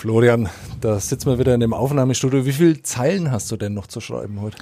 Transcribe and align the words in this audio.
Florian, 0.00 0.48
da 0.80 0.98
sitzen 0.98 1.26
wir 1.26 1.38
wieder 1.38 1.52
in 1.52 1.60
dem 1.60 1.74
Aufnahmestudio. 1.74 2.46
Wie 2.46 2.52
viele 2.52 2.80
Zeilen 2.80 3.30
hast 3.30 3.52
du 3.52 3.58
denn 3.58 3.74
noch 3.74 3.86
zu 3.86 4.00
schreiben 4.00 4.40
heute? 4.40 4.56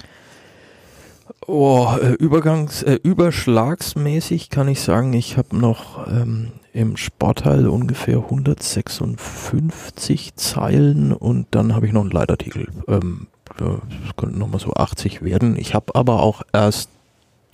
Oh, 1.47 1.87
äh, 2.01 2.15
Übergangs, 2.15 2.83
äh, 2.83 2.99
überschlagsmäßig 3.01 4.49
kann 4.49 4.67
ich 4.67 4.81
sagen, 4.81 5.13
ich 5.13 5.37
habe 5.37 5.55
noch 5.55 6.05
ähm, 6.09 6.51
im 6.73 6.97
Sportteil 6.97 7.69
ungefähr 7.69 8.17
156 8.17 10.35
Zeilen 10.35 11.13
und 11.13 11.47
dann 11.51 11.73
habe 11.73 11.87
ich 11.87 11.93
noch 11.93 12.01
einen 12.01 12.11
Leitartikel. 12.11 12.67
Ähm, 12.89 13.27
das 13.55 13.79
könnten 14.17 14.39
nochmal 14.39 14.59
so 14.59 14.73
80 14.73 15.21
werden. 15.21 15.55
Ich 15.57 15.73
habe 15.73 15.95
aber 15.95 16.21
auch 16.21 16.41
erst 16.51 16.89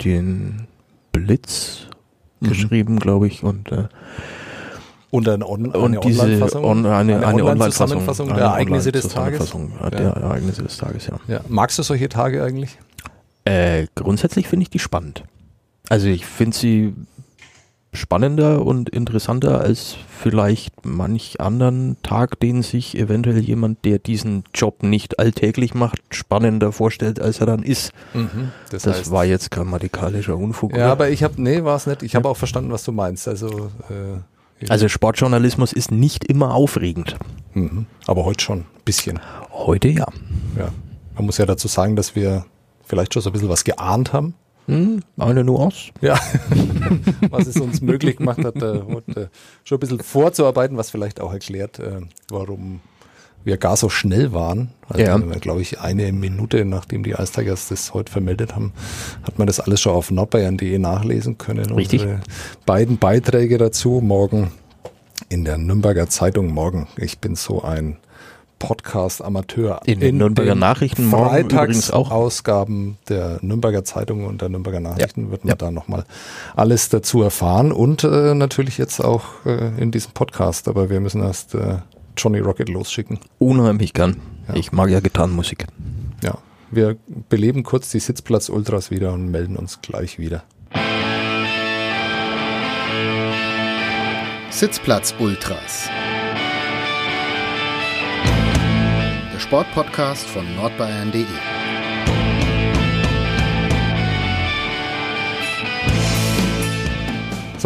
den 0.02 0.66
Blitz 1.12 1.86
mhm. 2.40 2.48
geschrieben, 2.48 2.98
glaube 2.98 3.28
ich, 3.28 3.44
und 3.44 3.70
äh, 3.70 3.84
und 5.10 5.28
eine, 5.28 5.48
On 5.48 5.72
eine 5.74 6.00
Online-Fassung? 6.02 6.64
On, 6.64 6.86
eine, 6.86 6.96
eine, 6.96 7.26
eine 7.26 7.44
Online-Zusammenfassung 7.44 8.28
Online 8.28 8.40
der 8.40 8.50
Ereignisse 8.50 8.92
des 8.92 9.08
Tages? 9.08 9.52
Ja. 9.52 9.90
Der 9.90 10.00
Ereignisse 10.00 10.62
des 10.62 10.76
Tages, 10.76 11.06
ja. 11.06 11.18
ja. 11.28 11.40
Magst 11.48 11.78
du 11.78 11.82
solche 11.82 12.08
Tage 12.08 12.42
eigentlich? 12.42 12.78
Äh, 13.44 13.86
grundsätzlich 13.94 14.48
finde 14.48 14.64
ich 14.64 14.70
die 14.70 14.78
spannend. 14.78 15.24
Also 15.88 16.08
ich 16.08 16.26
finde 16.26 16.56
sie 16.56 16.94
spannender 17.96 18.64
und 18.64 18.88
interessanter 18.90 19.60
als 19.60 19.96
vielleicht 20.08 20.84
manch 20.84 21.40
anderen 21.40 21.96
Tag, 22.02 22.38
den 22.40 22.62
sich 22.62 22.96
eventuell 22.96 23.38
jemand, 23.38 23.84
der 23.84 23.98
diesen 23.98 24.44
Job 24.54 24.82
nicht 24.82 25.18
alltäglich 25.18 25.74
macht, 25.74 26.02
spannender 26.10 26.72
vorstellt, 26.72 27.20
als 27.20 27.40
er 27.40 27.46
dann 27.46 27.62
ist. 27.62 27.92
Mhm, 28.14 28.52
das, 28.70 28.82
das 28.82 28.98
heißt, 28.98 29.10
war 29.10 29.24
jetzt 29.24 29.50
grammatikalischer 29.50 30.36
Unfug. 30.36 30.72
Ja, 30.72 30.78
oder? 30.78 30.92
aber 30.92 31.08
ich 31.10 31.22
habe, 31.22 31.40
nee, 31.42 31.64
war 31.64 31.76
es 31.76 31.86
nicht. 31.86 32.02
Ich 32.02 32.14
habe 32.14 32.28
auch 32.28 32.36
verstanden, 32.36 32.70
was 32.70 32.84
du 32.84 32.92
meinst. 32.92 33.26
Also, 33.26 33.70
äh, 33.88 34.18
also 34.68 34.88
Sportjournalismus 34.88 35.72
ist 35.72 35.90
nicht 35.90 36.24
immer 36.24 36.54
aufregend. 36.54 37.16
Mhm, 37.54 37.86
aber 38.06 38.24
heute 38.24 38.42
schon, 38.42 38.60
ein 38.60 38.66
bisschen. 38.84 39.20
Heute 39.52 39.88
ja. 39.88 40.06
Ja, 40.58 40.72
man 41.14 41.26
muss 41.26 41.38
ja 41.38 41.46
dazu 41.46 41.68
sagen, 41.68 41.96
dass 41.96 42.14
wir 42.14 42.46
vielleicht 42.84 43.14
schon 43.14 43.22
so 43.22 43.30
ein 43.30 43.32
bisschen 43.32 43.48
was 43.48 43.64
geahnt 43.64 44.12
haben 44.12 44.34
hm, 44.66 45.02
eine 45.16 45.44
Nuance. 45.44 45.92
Ja, 46.00 46.18
was 47.30 47.46
es 47.46 47.56
uns 47.56 47.80
möglich 47.80 48.16
gemacht 48.16 48.44
hat, 48.44 48.56
äh, 48.56 48.82
heute 48.82 49.30
schon 49.64 49.76
ein 49.76 49.80
bisschen 49.80 50.00
vorzuarbeiten, 50.00 50.76
was 50.76 50.90
vielleicht 50.90 51.20
auch 51.20 51.32
erklärt, 51.32 51.78
äh, 51.78 52.00
warum 52.28 52.80
wir 53.46 53.56
gar 53.56 53.76
so 53.76 53.88
schnell 53.88 54.32
waren. 54.32 54.70
Also, 54.88 55.02
ja. 55.02 55.16
glaube 55.16 55.62
ich, 55.62 55.80
eine 55.80 56.12
Minute, 56.12 56.64
nachdem 56.64 57.04
die 57.04 57.14
Eistigers 57.14 57.68
das 57.68 57.94
heute 57.94 58.10
vermeldet 58.10 58.54
haben, 58.54 58.72
hat 59.22 59.38
man 59.38 59.46
das 59.46 59.60
alles 59.60 59.80
schon 59.80 59.92
auf 59.92 60.10
nordbayern.de 60.10 60.78
nachlesen 60.78 61.38
können. 61.38 61.72
Richtig. 61.72 62.02
Unsere 62.02 62.20
beiden 62.66 62.98
Beiträge 62.98 63.56
dazu 63.56 64.00
morgen 64.02 64.50
in 65.28 65.44
der 65.44 65.58
Nürnberger 65.58 66.08
Zeitung 66.08 66.52
morgen. 66.52 66.88
Ich 66.96 67.20
bin 67.20 67.36
so 67.36 67.62
ein 67.62 67.98
Podcast-Amateur. 68.58 69.80
In, 69.84 70.00
den 70.00 70.16
Nürnberger 70.16 70.54
den 70.54 70.58
Nachrichten 70.58 71.06
morgen 71.06 71.38
übrigens 71.38 71.90
auch. 71.90 72.10
Ausgaben 72.10 72.98
der 73.08 73.38
Nürnberger 73.42 73.84
Zeitung 73.84 74.24
und 74.24 74.40
der 74.40 74.48
Nürnberger 74.48 74.80
Nachrichten 74.80 75.26
ja, 75.26 75.30
wird 75.30 75.44
man 75.44 75.50
ja. 75.50 75.56
da 75.56 75.70
nochmal 75.70 76.04
alles 76.56 76.88
dazu 76.88 77.22
erfahren 77.22 77.70
und 77.70 78.02
äh, 78.02 78.34
natürlich 78.34 78.78
jetzt 78.78 79.04
auch 79.04 79.24
äh, 79.44 79.80
in 79.80 79.90
diesem 79.90 80.12
Podcast, 80.12 80.68
aber 80.68 80.90
wir 80.90 81.00
müssen 81.00 81.22
erst 81.22 81.54
äh, 81.54 81.76
Johnny 82.16 82.38
Rocket 82.38 82.68
losschicken. 82.68 83.18
Unheimlich 83.38 83.92
gern. 83.92 84.16
Ja. 84.48 84.54
Ich 84.54 84.72
mag 84.72 84.90
ja 84.90 85.00
Gitarrenmusik. 85.00 85.66
Ja, 86.22 86.38
wir 86.70 86.96
beleben 87.28 87.62
kurz 87.62 87.90
die 87.90 88.00
Sitzplatz-Ultras 88.00 88.90
wieder 88.90 89.12
und 89.12 89.30
melden 89.30 89.56
uns 89.56 89.80
gleich 89.82 90.18
wieder. 90.18 90.44
Sitzplatz-Ultras 94.50 95.90
Sportpodcast 99.46 100.26
von 100.26 100.44
nordbayern.de. 100.56 101.24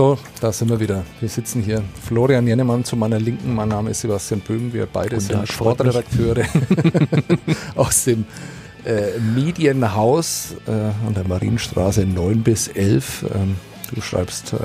So, 0.01 0.17
da 0.41 0.51
sind 0.51 0.71
wir 0.71 0.81
wieder. 0.81 1.05
Wir 1.21 1.29
sitzen 1.29 1.61
hier. 1.61 1.85
Florian 2.03 2.47
Jennemann 2.47 2.85
zu 2.85 2.97
meiner 2.97 3.21
Linken. 3.21 3.55
Mein 3.55 3.69
Name 3.69 3.91
ist 3.91 4.01
Sebastian 4.01 4.41
Böhm. 4.41 4.73
Wir 4.73 4.87
beide 4.91 5.17
Und 5.17 5.21
sind 5.21 5.47
Sportredakteure 5.47 6.47
aus 7.77 8.05
dem 8.05 8.25
äh, 8.87 9.21
Medienhaus 9.21 10.55
äh, 10.67 10.71
an 10.71 11.13
der 11.15 11.29
Marienstraße 11.29 12.07
9 12.07 12.43
bis 12.43 12.69
11. 12.69 13.27
Ähm, 13.35 13.57
du 13.95 14.01
schreibst 14.01 14.55
äh, 14.55 14.61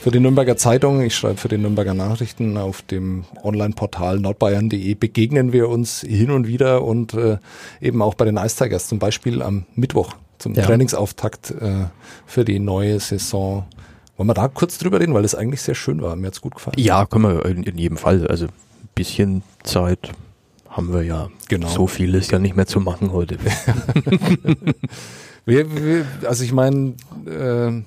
für 0.00 0.10
die 0.10 0.20
Nürnberger 0.20 0.56
Zeitung, 0.56 1.02
ich 1.02 1.14
schreibe 1.14 1.36
für 1.36 1.48
die 1.48 1.58
Nürnberger 1.58 1.92
Nachrichten 1.92 2.56
auf 2.56 2.80
dem 2.80 3.24
Online-Portal 3.42 4.20
nordbayern.de 4.20 4.94
begegnen 4.94 5.52
wir 5.52 5.68
uns 5.68 6.00
hin 6.00 6.30
und 6.30 6.46
wieder 6.46 6.82
und 6.82 7.12
äh, 7.12 7.36
eben 7.82 8.00
auch 8.00 8.14
bei 8.14 8.24
den 8.24 8.38
Ice 8.38 8.56
Tigers, 8.56 8.88
zum 8.88 9.00
Beispiel 9.00 9.42
am 9.42 9.66
Mittwoch 9.74 10.14
zum 10.38 10.54
ja. 10.54 10.64
Trainingsauftakt 10.64 11.50
äh, 11.50 11.88
für 12.24 12.46
die 12.46 12.58
neue 12.58 13.00
Saison. 13.00 13.66
Wollen 14.20 14.28
wir 14.28 14.34
da 14.34 14.48
kurz 14.48 14.76
drüber 14.76 15.00
reden, 15.00 15.14
weil 15.14 15.24
es 15.24 15.34
eigentlich 15.34 15.62
sehr 15.62 15.74
schön 15.74 16.02
war. 16.02 16.14
Mir 16.14 16.26
hat's 16.26 16.42
gut 16.42 16.54
gefallen. 16.54 16.78
Ja, 16.78 17.06
können 17.06 17.24
wir 17.24 17.46
in, 17.46 17.62
in 17.62 17.78
jedem 17.78 17.96
Fall. 17.96 18.26
Also 18.26 18.48
ein 18.48 18.88
bisschen 18.94 19.42
Zeit 19.62 20.12
haben 20.68 20.92
wir 20.92 21.02
ja. 21.02 21.30
Genau. 21.48 21.68
So 21.68 21.86
viel 21.86 22.14
ist 22.14 22.30
ja 22.30 22.38
nicht 22.38 22.54
mehr 22.54 22.66
zu 22.66 22.80
machen 22.80 23.12
heute. 23.12 23.38
wir, 25.46 25.74
wir, 25.74 26.04
also 26.26 26.44
ich 26.44 26.52
meine, 26.52 26.96
äh, 27.24 27.80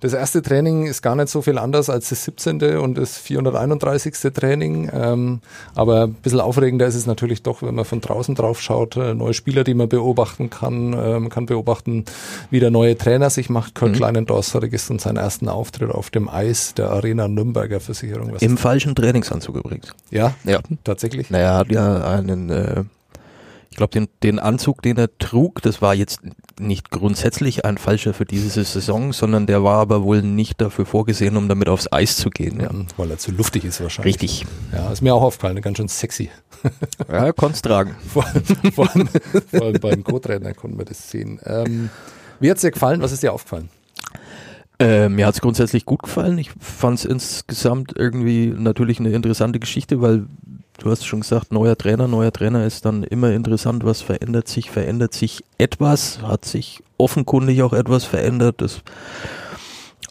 das 0.00 0.12
erste 0.12 0.42
Training 0.42 0.86
ist 0.86 1.02
gar 1.02 1.14
nicht 1.14 1.28
so 1.28 1.42
viel 1.42 1.58
anders 1.58 1.90
als 1.90 2.08
das 2.08 2.24
17. 2.24 2.78
und 2.78 2.98
das 2.98 3.18
431. 3.18 4.14
Training. 4.32 4.90
Ähm, 4.92 5.40
aber 5.74 6.04
ein 6.04 6.14
bisschen 6.14 6.40
aufregender 6.40 6.86
ist 6.86 6.94
es 6.94 7.06
natürlich 7.06 7.42
doch, 7.42 7.62
wenn 7.62 7.74
man 7.74 7.84
von 7.84 8.00
draußen 8.00 8.34
drauf 8.34 8.60
schaut, 8.60 8.96
äh, 8.96 9.14
neue 9.14 9.34
Spieler, 9.34 9.64
die 9.64 9.74
man 9.74 9.88
beobachten 9.88 10.50
kann. 10.50 10.90
Man 10.90 11.28
kann 11.28 11.46
beobachten, 11.46 12.04
wie 12.50 12.60
der 12.60 12.70
neue 12.70 12.96
Trainer 12.96 13.30
sich 13.30 13.50
macht. 13.50 13.74
Kurt 13.74 13.92
mhm. 13.92 13.96
Kleinendorf 13.96 14.54
hatte 14.54 14.68
gestern 14.68 14.98
seinen 14.98 15.16
ersten 15.16 15.48
Auftritt 15.48 15.90
auf 15.90 16.10
dem 16.10 16.28
Eis 16.28 16.74
der 16.74 16.90
Arena 16.90 17.28
Nürnberger 17.28 17.80
Versicherung. 17.80 18.34
Im 18.36 18.56
falschen 18.56 18.94
Trainingsanzug 18.94 19.56
übrigens. 19.56 19.88
Ja, 20.10 20.34
ja. 20.44 20.60
tatsächlich. 20.84 21.30
Naja, 21.30 21.52
er 21.52 21.58
hat 21.58 21.72
ja 21.72 22.04
einen 22.04 22.50
äh 22.50 22.84
ich 23.70 23.76
glaube, 23.76 23.92
den, 23.92 24.08
den 24.24 24.40
Anzug, 24.40 24.82
den 24.82 24.98
er 24.98 25.16
trug, 25.18 25.62
das 25.62 25.80
war 25.80 25.94
jetzt 25.94 26.20
nicht 26.58 26.90
grundsätzlich 26.90 27.64
ein 27.64 27.78
falscher 27.78 28.12
für 28.12 28.24
diese 28.24 28.64
Saison, 28.64 29.12
sondern 29.12 29.46
der 29.46 29.62
war 29.62 29.78
aber 29.78 30.02
wohl 30.02 30.22
nicht 30.22 30.60
dafür 30.60 30.86
vorgesehen, 30.86 31.36
um 31.36 31.48
damit 31.48 31.68
aufs 31.68 31.90
Eis 31.92 32.16
zu 32.16 32.30
gehen. 32.30 32.60
Ja. 32.60 32.70
Weil 32.96 33.12
er 33.12 33.18
zu 33.18 33.30
luftig 33.30 33.64
ist 33.64 33.80
wahrscheinlich. 33.80 34.16
Richtig. 34.16 34.46
Ja, 34.72 34.90
ist 34.90 35.02
mir 35.02 35.14
auch 35.14 35.22
aufgefallen, 35.22 35.60
ganz 35.62 35.78
schön 35.78 35.88
sexy. 35.88 36.30
Ja, 37.10 37.32
konntest 37.32 37.64
tragen. 37.64 37.96
vor, 38.08 38.24
vor, 38.74 38.94
allem, 38.94 39.08
vor 39.50 39.62
allem 39.62 39.80
beim 39.80 40.04
Co-Trainer 40.04 40.52
konnten 40.52 40.76
wir 40.76 40.84
das 40.84 41.10
sehen. 41.10 41.40
Ähm, 41.44 41.88
wie 42.38 42.50
hat's 42.50 42.60
dir 42.60 42.70
gefallen? 42.70 43.00
Was 43.00 43.12
ist 43.12 43.22
dir 43.22 43.32
aufgefallen? 43.32 43.70
Äh, 44.78 45.08
mir 45.08 45.26
hat's 45.26 45.40
grundsätzlich 45.40 45.86
gut 45.86 46.02
gefallen. 46.02 46.36
Ich 46.38 46.50
fand 46.58 46.98
es 46.98 47.04
insgesamt 47.04 47.94
irgendwie 47.96 48.48
natürlich 48.48 49.00
eine 49.00 49.10
interessante 49.10 49.58
Geschichte, 49.58 50.02
weil 50.02 50.26
du 50.80 50.90
hast 50.90 51.06
schon 51.06 51.20
gesagt, 51.20 51.52
neuer 51.52 51.76
Trainer, 51.76 52.08
neuer 52.08 52.32
Trainer 52.32 52.64
ist 52.64 52.84
dann 52.84 53.04
immer 53.04 53.32
interessant, 53.32 53.84
was 53.84 54.00
verändert 54.00 54.48
sich, 54.48 54.70
verändert 54.70 55.14
sich 55.14 55.44
etwas, 55.58 56.22
hat 56.22 56.44
sich 56.44 56.82
offenkundig 56.98 57.62
auch 57.62 57.72
etwas 57.72 58.04
verändert. 58.04 58.56
Das 58.60 58.82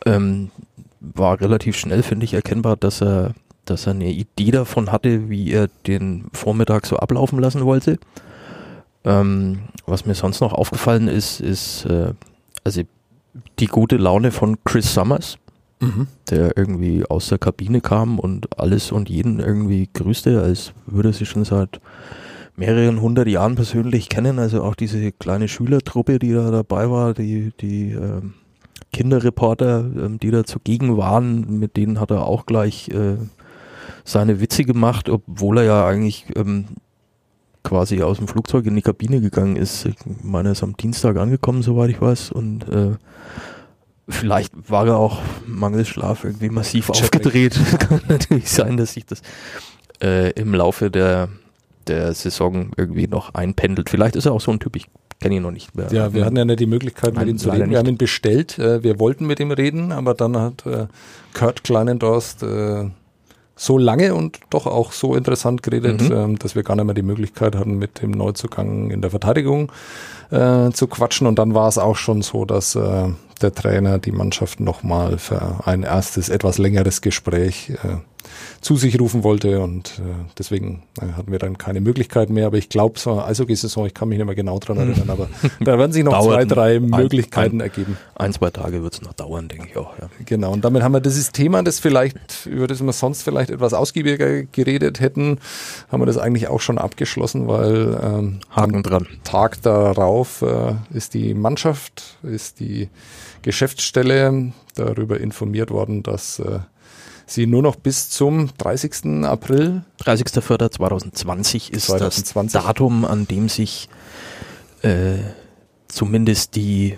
ähm, 0.06 0.52
war 1.00 1.42
relativ 1.42 1.76
schnell, 1.76 2.04
finde 2.04 2.26
ich, 2.26 2.34
erkennbar, 2.34 2.78
dass 2.78 3.02
er, 3.02 3.34
dass 3.66 3.88
er 3.88 3.92
eine 3.92 4.12
Idee 4.12 4.52
davon 4.52 4.92
hatte, 4.92 5.30
wie 5.30 5.52
er 5.52 5.70
den 5.88 6.26
Vormittag 6.34 6.86
so 6.86 6.98
ablaufen 6.98 7.40
lassen 7.40 7.66
wollte. 7.66 8.00
Ähm, 9.04 9.60
was 9.86 10.06
mir 10.06 10.16
sonst 10.16 10.40
noch 10.40 10.54
aufgefallen 10.54 11.08
ist, 11.08 11.40
ist 11.42 11.86
äh, 11.86 12.14
also 12.64 12.82
die 13.60 13.68
gute 13.68 13.98
Laune 13.98 14.32
von 14.32 14.58
Chris 14.64 14.94
Summers 14.94 15.38
mhm. 15.80 16.08
der 16.30 16.58
irgendwie 16.58 17.06
aus 17.06 17.30
der 17.30 17.38
Kabine 17.38 17.82
kam 17.82 18.20
und 18.20 18.60
alles 18.60 18.92
und 18.92 19.10
jeden 19.10 19.40
irgendwie 19.40 19.90
grüßte, 19.92 20.42
als 20.42 20.74
würde 20.86 21.14
sie 21.14 21.26
schon 21.26 21.46
seit 21.46 21.80
mehreren 22.56 23.02
hundert 23.02 23.28
Jahren 23.28 23.56
persönlich 23.56 24.10
kennen. 24.10 24.38
Also 24.38 24.64
auch 24.64 24.76
diese 24.76 25.12
kleine 25.12 25.48
Schülertruppe, 25.48 26.20
die 26.20 26.34
da 26.34 26.52
dabei 26.52 26.90
war, 26.90 27.14
die, 27.14 27.52
die 27.62 27.92
ähm, 27.92 28.34
Kinderreporter, 28.92 29.80
ähm, 29.80 30.20
die 30.20 30.32
da 30.32 30.44
zugegen 30.44 30.98
waren, 30.98 31.60
mit 31.60 31.78
denen 31.78 32.00
hat 32.00 32.12
er 32.12 32.26
auch 32.26 32.46
gleich 32.46 32.90
äh, 32.90 33.18
seine 34.04 34.42
Witze 34.42 34.66
gemacht, 34.66 35.10
obwohl 35.10 35.60
er 35.60 35.64
ja 35.64 35.88
eigentlich 35.88 36.26
ähm, 36.36 36.66
quasi 37.64 38.02
aus 38.02 38.18
dem 38.18 38.28
Flugzeug 38.28 38.66
in 38.66 38.76
die 38.76 38.82
Kabine 38.82 39.22
gegangen 39.22 39.56
ist. 39.56 39.86
Ich 39.86 39.96
meine, 40.24 40.50
er 40.50 40.52
ist 40.54 40.64
am 40.64 40.76
Dienstag 40.76 41.18
angekommen, 41.18 41.62
soweit 41.62 41.90
ich 41.90 42.02
weiß, 42.02 42.32
und 42.32 42.68
äh, 42.70 42.96
Vielleicht 44.10 44.52
war 44.70 44.88
er 44.88 44.98
auch 44.98 45.22
mangels 45.46 45.88
Schlaf 45.88 46.24
irgendwie 46.24 46.50
massiv 46.50 46.88
Check 46.92 47.04
aufgedreht. 47.04 47.60
Kann 47.80 48.02
natürlich 48.08 48.50
sein, 48.50 48.78
dass 48.78 48.94
sich 48.94 49.06
das 49.06 49.22
äh, 50.02 50.32
im 50.32 50.54
Laufe 50.54 50.90
der, 50.90 51.30
der 51.88 52.14
Saison 52.14 52.72
irgendwie 52.76 53.08
noch 53.08 53.34
einpendelt. 53.34 53.90
Vielleicht 53.90 54.16
ist 54.16 54.26
er 54.26 54.34
auch 54.34 54.42
so 54.42 54.52
ein 54.52 54.60
Typ, 54.60 54.76
ich 54.76 54.88
kenne 55.20 55.36
ihn 55.36 55.44
noch 55.44 55.52
nicht 55.52 55.76
mehr. 55.76 55.88
Ja, 55.92 56.14
wir 56.14 56.26
hatten 56.26 56.38
ja 56.38 56.46
nicht 56.46 56.60
die 56.60 56.66
Möglichkeit, 56.66 57.16
mit 57.16 57.28
ihm 57.28 57.38
zu 57.38 57.50
reden. 57.50 57.70
Wir 57.70 57.78
haben 57.78 57.88
ihn 57.88 57.98
bestellt. 57.98 58.58
Äh, 58.58 58.84
wir 58.84 59.00
wollten 59.00 59.28
mit 59.28 59.40
ihm 59.40 59.52
reden, 59.52 59.92
aber 59.92 60.14
dann 60.14 60.38
hat 60.38 60.66
äh, 60.66 60.88
Kurt 61.34 61.64
Kleinendorst 61.64 62.44
äh, 62.44 62.90
so 63.60 63.78
lange 63.78 64.16
und 64.16 64.40
doch 64.50 64.66
auch 64.68 64.94
so 64.94 65.16
interessant 65.16 65.64
geredet, 65.64 66.02
mhm. 66.02 66.12
ähm, 66.12 66.40
dass 66.40 66.56
wir 66.56 66.64
gar 66.64 66.78
nicht 66.78 66.86
mehr 66.86 66.94
die 66.96 67.02
Möglichkeit 67.02 67.58
hatten, 67.58 67.78
mit 67.78 68.02
dem 68.02 68.12
Neuzugang 68.12 68.90
in 68.90 69.02
der 69.02 69.12
Verteidigung 69.12 69.70
äh, 70.32 70.72
zu 70.72 70.88
quatschen. 70.88 71.28
Und 71.28 71.38
dann 71.38 71.54
war 71.54 71.68
es 71.68 71.78
auch 71.78 71.98
schon 71.98 72.22
so, 72.22 72.46
dass 72.46 72.76
äh, 72.76 73.10
der 73.42 73.54
Trainer 73.54 74.00
die 74.00 74.14
Mannschaft 74.14 74.62
nochmal 74.62 75.18
für 75.18 75.60
ein 75.66 75.84
erstes, 75.84 76.30
etwas 76.30 76.58
längeres 76.58 77.02
Gespräch 77.02 77.72
äh, 77.84 77.98
zu 78.62 78.76
sich 78.76 79.00
rufen 79.00 79.24
wollte 79.24 79.62
und 79.62 80.00
äh, 80.00 80.26
deswegen 80.38 80.84
äh, 81.02 81.14
hatten 81.14 81.32
wir 81.32 81.40
dann 81.40 81.58
keine 81.58 81.82
Möglichkeit 81.82 82.30
mehr. 82.30 82.48
Aber 82.48 82.58
ich 82.58 82.70
glaube, 82.70 83.00
so 83.00 83.14
eine 83.14 83.26
Eishockey-Saison, 83.26 83.86
ich 83.88 83.94
kann 83.94 84.10
mich 84.10 84.18
nicht 84.18 84.26
mehr 84.26 84.36
genau 84.36 84.60
dran 84.60 84.78
hm. 84.78 84.90
erinnern, 84.90 85.10
aber 85.10 85.30
da 85.60 85.78
werden 85.78 85.92
sich 85.92 86.04
noch 86.04 86.22
zwei, 86.24 86.46
drei 86.46 86.76
ein, 86.78 86.86
Möglichkeiten 86.86 87.58
ein, 87.58 87.62
ergeben. 87.62 87.98
Ein, 88.16 88.34
zwei 88.34 88.50
Tage 88.50 88.84
wird 88.84 88.94
es 88.94 89.02
noch 89.02 89.14
dauern, 89.14 89.48
denke 89.48 89.68
ich 89.70 89.78
auch. 89.78 89.98
Ja. 90.00 90.10
Genau, 90.26 90.52
und 90.52 90.66
damit 90.66 90.84
haben 90.84 90.94
wir 90.94 91.02
dieses 91.02 91.32
Thema, 91.32 91.64
das 91.64 91.80
vielleicht, 91.80 92.46
über 92.46 92.68
das 92.68 92.84
wir 92.84 92.94
sonst 92.94 93.24
vielleicht 93.24 93.50
etwas 93.50 93.74
ausgiebiger 93.74 94.44
geredet 94.44 95.00
hätten, 95.00 95.40
haben 95.92 96.02
wir 96.02 96.06
das 96.06 96.18
eigentlich 96.18 96.48
auch 96.48 96.62
schon 96.62 96.78
abgeschlossen, 96.78 97.48
weil 97.48 98.00
ähm, 98.02 98.40
Haken 98.50 98.84
dran. 98.84 99.08
Tag 99.24 99.62
darauf 99.62 100.42
äh, 100.42 100.76
ist 100.94 101.14
die 101.14 101.34
Mannschaft, 101.34 102.18
ist 102.24 102.60
die 102.60 102.90
Geschäftsstelle 103.42 104.52
darüber 104.76 105.20
informiert 105.20 105.72
worden, 105.72 106.04
dass 106.04 106.40
äh, 106.40 106.60
sie 107.30 107.48
nur 107.48 107.62
noch 107.62 107.76
bis 107.76 108.10
zum 108.10 108.50
30. 108.58 109.24
April. 109.26 109.84
30.04.2020 110.02 111.72
ist 111.72 111.88
2020. 111.88 112.54
das 112.54 112.64
Datum, 112.66 113.06
an 113.06 113.28
dem 113.28 113.50
sich 113.50 113.90
äh, 114.82 115.18
zumindest 115.88 116.56
die 116.56 116.98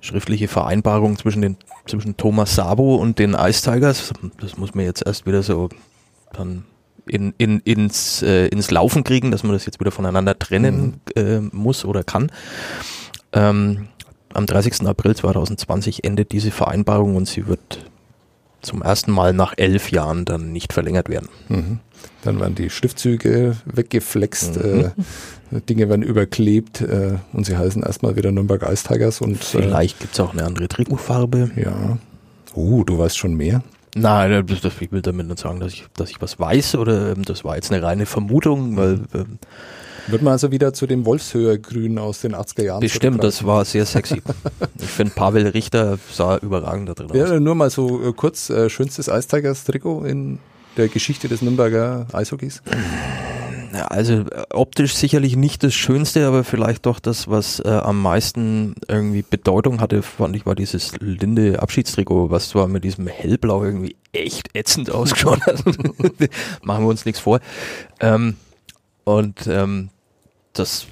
schriftliche 0.00 0.48
Vereinbarung 0.48 1.18
zwischen, 1.18 1.42
den, 1.42 1.56
zwischen 1.86 2.16
Thomas 2.16 2.54
Sabo 2.54 2.96
und 2.96 3.18
den 3.18 3.34
Ice 3.34 3.62
Tigers, 3.62 4.12
das 4.40 4.56
muss 4.56 4.74
man 4.74 4.84
jetzt 4.84 5.04
erst 5.04 5.26
wieder 5.26 5.42
so 5.42 5.68
dann 6.32 6.64
in, 7.08 7.34
in, 7.38 7.60
ins, 7.60 8.22
äh, 8.22 8.46
ins 8.48 8.70
Laufen 8.70 9.04
kriegen, 9.04 9.30
dass 9.30 9.42
man 9.42 9.52
das 9.52 9.66
jetzt 9.66 9.80
wieder 9.80 9.90
voneinander 9.90 10.38
trennen 10.38 11.00
mhm. 11.16 11.22
äh, 11.22 11.40
muss 11.40 11.84
oder 11.84 12.04
kann. 12.04 12.30
Ähm, 13.32 13.88
am 14.32 14.46
30. 14.46 14.86
April 14.86 15.16
2020 15.16 16.04
endet 16.04 16.32
diese 16.32 16.50
Vereinbarung 16.50 17.16
und 17.16 17.26
sie 17.26 17.46
wird 17.46 17.86
zum 18.66 18.82
ersten 18.82 19.10
Mal 19.12 19.32
nach 19.32 19.54
elf 19.56 19.90
Jahren 19.90 20.24
dann 20.24 20.52
nicht 20.52 20.72
verlängert 20.72 21.08
werden. 21.08 21.28
Mhm. 21.48 21.78
Dann 22.22 22.40
werden 22.40 22.54
die 22.54 22.70
Schriftzüge 22.70 23.56
weggeflext, 23.64 24.56
mhm. 24.62 24.92
äh, 25.52 25.60
Dinge 25.60 25.88
werden 25.88 26.02
überklebt 26.02 26.80
äh, 26.80 27.14
und 27.32 27.46
sie 27.46 27.56
heißen 27.56 27.82
erstmal 27.82 28.16
wieder 28.16 28.32
Nürnberg 28.32 28.62
Ice 28.70 28.86
Tigers. 28.86 29.20
Und, 29.20 29.36
äh, 29.36 29.62
Vielleicht 29.62 29.98
äh, 29.98 30.00
gibt 30.02 30.14
es 30.14 30.20
auch 30.20 30.32
eine 30.32 30.44
andere 30.44 30.68
Trikotfarbe. 30.68 31.50
Ja. 31.56 31.98
Oh, 32.54 32.84
du 32.84 32.98
weißt 32.98 33.16
schon 33.16 33.34
mehr. 33.34 33.62
Nein, 33.94 34.46
das, 34.46 34.60
das, 34.60 34.74
ich 34.80 34.92
will 34.92 35.00
damit 35.00 35.26
nicht 35.26 35.38
sagen, 35.38 35.60
dass 35.60 35.72
ich, 35.72 35.86
dass 35.94 36.10
ich 36.10 36.20
was 36.20 36.38
weiß 36.38 36.74
oder 36.74 37.12
ähm, 37.12 37.22
das 37.24 37.44
war 37.44 37.54
jetzt 37.54 37.72
eine 37.72 37.82
reine 37.82 38.04
Vermutung, 38.04 38.76
weil 38.76 39.00
ähm, 39.14 39.38
wird 40.06 40.22
man 40.22 40.32
also 40.32 40.50
wieder 40.50 40.72
zu 40.72 40.86
dem 40.86 41.04
Wolfshöher-Grün 41.04 41.98
aus 41.98 42.20
den 42.20 42.34
80er 42.34 42.64
Jahren 42.64 42.80
Bestimmt, 42.80 43.22
das 43.22 43.44
war 43.44 43.64
sehr 43.64 43.86
sexy. 43.86 44.22
ich 44.78 44.86
finde, 44.86 45.14
Pavel 45.14 45.46
Richter 45.48 45.98
sah 46.12 46.38
überragend 46.38 46.88
da 46.88 46.94
drin 46.94 47.10
ja, 47.14 47.24
aus. 47.24 47.40
Nur 47.40 47.54
mal 47.54 47.70
so 47.70 48.02
äh, 48.02 48.12
kurz, 48.12 48.50
äh, 48.50 48.70
schönstes 48.70 49.08
Eistigers-Trikot 49.08 50.04
in 50.04 50.38
der 50.76 50.88
Geschichte 50.88 51.28
des 51.28 51.42
Nürnberger 51.42 52.06
Eishockeys? 52.12 52.62
Ja, 53.76 53.86
also 53.88 54.12
äh, 54.14 54.44
optisch 54.50 54.94
sicherlich 54.94 55.36
nicht 55.36 55.62
das 55.62 55.74
Schönste, 55.74 56.26
aber 56.26 56.44
vielleicht 56.44 56.86
doch 56.86 56.98
das, 56.98 57.28
was 57.28 57.60
äh, 57.60 57.68
am 57.68 58.00
meisten 58.00 58.74
irgendwie 58.88 59.22
Bedeutung 59.22 59.80
hatte, 59.80 60.02
fand 60.02 60.36
ich, 60.36 60.46
war 60.46 60.54
dieses 60.54 60.92
linde 61.00 61.60
Abschiedstrikot, 61.60 62.30
was 62.30 62.48
zwar 62.48 62.68
mit 62.68 62.84
diesem 62.84 63.06
hellblau 63.06 63.64
irgendwie 63.64 63.96
echt 64.12 64.54
ätzend 64.54 64.90
ausgeschaut 64.94 65.42
hat. 65.42 65.62
Machen 66.62 66.84
wir 66.84 66.88
uns 66.88 67.04
nichts 67.04 67.20
vor. 67.20 67.40
Ähm, 68.00 68.36
und 69.04 69.46
ähm, 69.46 69.90
das 70.58 70.86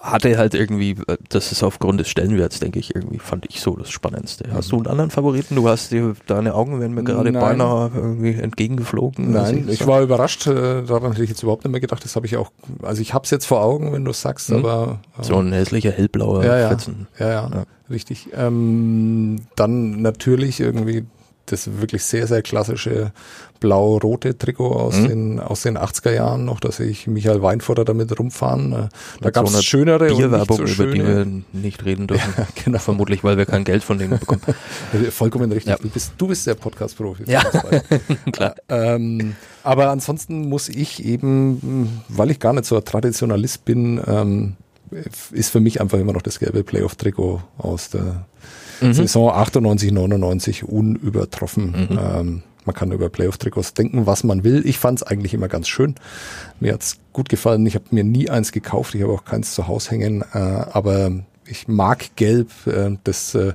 hatte 0.00 0.38
halt 0.38 0.54
irgendwie, 0.54 0.96
das 1.28 1.50
ist 1.50 1.62
aufgrund 1.62 2.00
des 2.00 2.08
Stellenwerts, 2.08 2.60
denke 2.60 2.78
ich, 2.78 2.94
irgendwie 2.94 3.18
fand 3.18 3.46
ich 3.48 3.60
so 3.60 3.74
das 3.74 3.90
Spannendste. 3.90 4.48
Hast 4.52 4.70
du 4.70 4.76
einen 4.76 4.86
anderen 4.86 5.10
Favoriten? 5.10 5.56
Du 5.56 5.68
hast 5.68 5.90
dir, 5.90 6.14
deine 6.26 6.54
Augen 6.54 6.80
werden 6.80 6.94
mir 6.94 7.02
gerade 7.02 7.32
Nein. 7.32 7.42
beinahe 7.42 7.90
irgendwie 7.94 8.34
entgegengeflogen. 8.34 9.32
Nein, 9.32 9.66
ich, 9.68 9.80
ich 9.80 9.86
war 9.86 10.00
überrascht, 10.00 10.46
äh, 10.46 10.82
daran 10.84 11.12
hätte 11.12 11.24
ich 11.24 11.30
jetzt 11.30 11.42
überhaupt 11.42 11.64
nicht 11.64 11.72
mehr 11.72 11.80
gedacht. 11.80 12.04
Das 12.04 12.14
habe 12.14 12.26
ich 12.26 12.36
auch, 12.36 12.52
also 12.82 13.02
ich 13.02 13.14
habe 13.14 13.24
es 13.24 13.30
jetzt 13.30 13.46
vor 13.46 13.62
Augen, 13.62 13.92
wenn 13.92 14.04
du 14.04 14.12
es 14.12 14.22
sagst, 14.22 14.50
mhm. 14.50 14.58
aber. 14.58 15.00
Äh, 15.18 15.24
so 15.24 15.36
ein 15.36 15.52
hässlicher 15.52 15.90
hellblauer 15.90 16.44
ja, 16.44 16.58
ja, 16.58 16.68
Fetzen. 16.68 17.08
Ja, 17.18 17.28
ja, 17.28 17.50
ja, 17.52 17.64
richtig. 17.90 18.28
Ähm, 18.34 19.40
dann 19.56 20.02
natürlich 20.02 20.60
irgendwie 20.60 21.04
das 21.52 21.80
wirklich 21.80 22.04
sehr, 22.04 22.26
sehr 22.26 22.42
klassische 22.42 23.12
blau-rote 23.60 24.36
Trikot 24.36 24.72
aus, 24.72 24.96
mhm. 24.96 25.08
den, 25.08 25.40
aus 25.40 25.62
den 25.62 25.78
80er 25.78 26.12
Jahren 26.12 26.44
noch, 26.46 26.60
dass 26.60 26.80
ich 26.80 27.06
Michael 27.06 27.42
Weinfurter 27.42 27.84
damit 27.84 28.18
rumfahren. 28.18 28.72
Äh, 28.72 28.88
da 29.20 29.30
gab 29.30 29.46
es 29.46 29.52
so 29.52 29.62
schönere 29.62 30.08
Bierwerbung, 30.08 30.66
so 30.66 30.82
über 30.82 30.92
die 30.92 31.06
wir 31.06 31.26
nicht 31.52 31.84
reden 31.84 32.06
dürfen. 32.06 32.34
Ja, 32.36 32.46
genau. 32.64 32.78
Vermutlich, 32.78 33.22
weil 33.22 33.36
wir 33.36 33.46
kein 33.46 33.64
Geld 33.64 33.84
von 33.84 33.98
denen 33.98 34.18
bekommen. 34.18 34.40
Vollkommen 35.10 35.52
richtig. 35.52 35.70
Ja. 35.70 35.76
Du, 35.76 35.88
bist, 35.88 36.12
du 36.16 36.26
bist 36.26 36.46
der 36.46 36.54
Podcast-Profi. 36.54 37.24
Ja, 37.26 37.42
klar. 38.32 38.54
Ähm, 38.68 39.36
aber 39.62 39.90
ansonsten 39.90 40.48
muss 40.48 40.68
ich 40.68 41.04
eben, 41.04 42.02
weil 42.08 42.30
ich 42.30 42.40
gar 42.40 42.54
nicht 42.54 42.64
so 42.64 42.76
ein 42.76 42.84
Traditionalist 42.84 43.64
bin, 43.66 44.00
ähm, 44.06 44.56
ist 45.32 45.50
für 45.50 45.60
mich 45.60 45.80
einfach 45.80 45.98
immer 45.98 46.12
noch 46.12 46.22
das 46.22 46.38
gelbe 46.38 46.64
Playoff-Trikot 46.64 47.42
aus 47.58 47.90
der 47.90 48.24
mhm. 48.80 48.92
Saison 48.94 49.30
98, 49.30 49.92
99 49.92 50.64
unübertroffen. 50.64 51.88
Mhm. 51.90 51.98
Ähm, 51.98 52.42
man 52.64 52.74
kann 52.74 52.92
über 52.92 53.08
Playoff-Trikots 53.08 53.74
denken, 53.74 54.06
was 54.06 54.22
man 54.22 54.44
will. 54.44 54.62
Ich 54.66 54.78
fand 54.78 55.00
es 55.00 55.02
eigentlich 55.02 55.34
immer 55.34 55.48
ganz 55.48 55.68
schön. 55.68 55.94
Mir 56.60 56.74
hat's 56.74 56.98
gut 57.12 57.28
gefallen. 57.28 57.64
Ich 57.66 57.74
habe 57.74 57.86
mir 57.90 58.04
nie 58.04 58.28
eins 58.28 58.52
gekauft. 58.52 58.94
Ich 58.94 59.02
habe 59.02 59.12
auch 59.12 59.24
keins 59.24 59.54
zu 59.54 59.66
Hause 59.66 59.90
hängen. 59.92 60.22
Äh, 60.32 60.38
aber 60.38 61.10
ich 61.46 61.68
mag 61.68 62.16
Gelb. 62.16 62.50
Äh, 62.66 62.96
das 63.04 63.34
äh, 63.34 63.54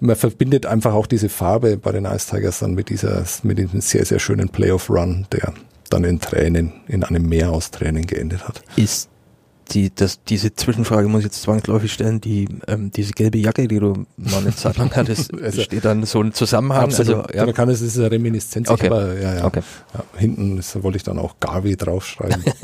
man 0.00 0.16
verbindet 0.16 0.66
einfach 0.66 0.92
auch 0.92 1.06
diese 1.06 1.28
Farbe 1.28 1.76
bei 1.76 1.92
den 1.92 2.04
Ice 2.04 2.28
Tigers 2.30 2.58
dann 2.58 2.74
mit 2.74 2.90
dieser, 2.90 3.24
mit 3.42 3.58
diesem 3.58 3.80
sehr, 3.80 4.04
sehr 4.04 4.18
schönen 4.18 4.48
Playoff-Run, 4.48 5.26
der 5.32 5.54
dann 5.90 6.04
in 6.04 6.20
Tränen, 6.20 6.72
in 6.88 7.04
einem 7.04 7.28
Meer 7.28 7.50
aus 7.50 7.70
Tränen 7.70 8.06
geendet 8.06 8.46
hat. 8.46 8.62
Ist 8.76 9.08
die, 9.70 9.94
das, 9.94 10.22
diese 10.24 10.54
Zwischenfrage 10.54 11.08
muss 11.08 11.20
ich 11.20 11.26
jetzt 11.26 11.42
zwangsläufig 11.42 11.92
stellen, 11.92 12.20
die, 12.20 12.48
ähm, 12.66 12.90
diese 12.90 13.12
gelbe 13.12 13.38
Jacke, 13.38 13.66
die 13.68 13.78
du 13.78 14.06
mal 14.16 14.38
eine 14.40 14.54
Zeit 14.54 14.76
lang 14.76 14.94
hattest, 14.94 15.32
also, 15.42 15.62
steht 15.62 15.84
dann 15.84 16.04
so 16.04 16.20
ein 16.20 16.32
Zusammenhang? 16.32 16.84
Absolut. 16.84 17.26
Also, 17.26 17.36
ja. 17.36 17.44
Man 17.46 17.54
kann 17.54 17.68
es, 17.68 17.80
ist 17.80 17.98
eine 17.98 18.10
Reminiszenz, 18.10 18.68
okay. 18.68 18.86
aber 18.86 19.18
ja, 19.18 19.34
ja. 19.36 19.44
Okay. 19.44 19.62
ja 19.94 20.04
hinten 20.18 20.58
ist, 20.58 20.82
wollte 20.82 20.96
ich 20.96 21.02
dann 21.02 21.18
auch 21.18 21.36
Garvey 21.40 21.76
draufschreiben. 21.76 22.44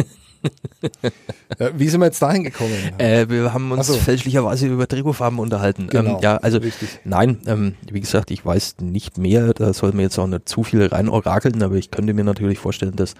Wie 1.74 1.88
sind 1.88 2.00
wir 2.00 2.06
jetzt 2.06 2.22
dahin 2.22 2.44
gekommen? 2.44 2.72
Äh, 2.96 3.28
wir 3.28 3.52
haben 3.52 3.70
uns 3.72 3.88
so. 3.88 3.94
fälschlicherweise 3.94 4.66
über 4.66 4.88
Trikotfarben 4.88 5.38
unterhalten. 5.38 5.82
Ähm, 5.82 5.88
genau, 5.88 6.16
ähm, 6.16 6.22
ja, 6.22 6.36
also 6.38 6.58
richtig. 6.58 6.88
nein, 7.04 7.38
ähm, 7.46 7.74
wie 7.90 8.00
gesagt, 8.00 8.30
ich 8.30 8.44
weiß 8.44 8.76
nicht 8.80 9.18
mehr, 9.18 9.52
da 9.52 9.74
soll 9.74 9.92
mir 9.92 10.02
jetzt 10.02 10.18
auch 10.18 10.26
nicht 10.26 10.48
zu 10.48 10.62
viel 10.62 10.86
rein 10.86 11.08
orakeln, 11.08 11.62
aber 11.62 11.74
ich 11.74 11.90
könnte 11.90 12.14
mir 12.14 12.24
natürlich 12.24 12.58
vorstellen, 12.58 12.96
dass 12.96 13.14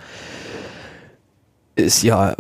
es 1.77 2.03
ja 2.03 2.35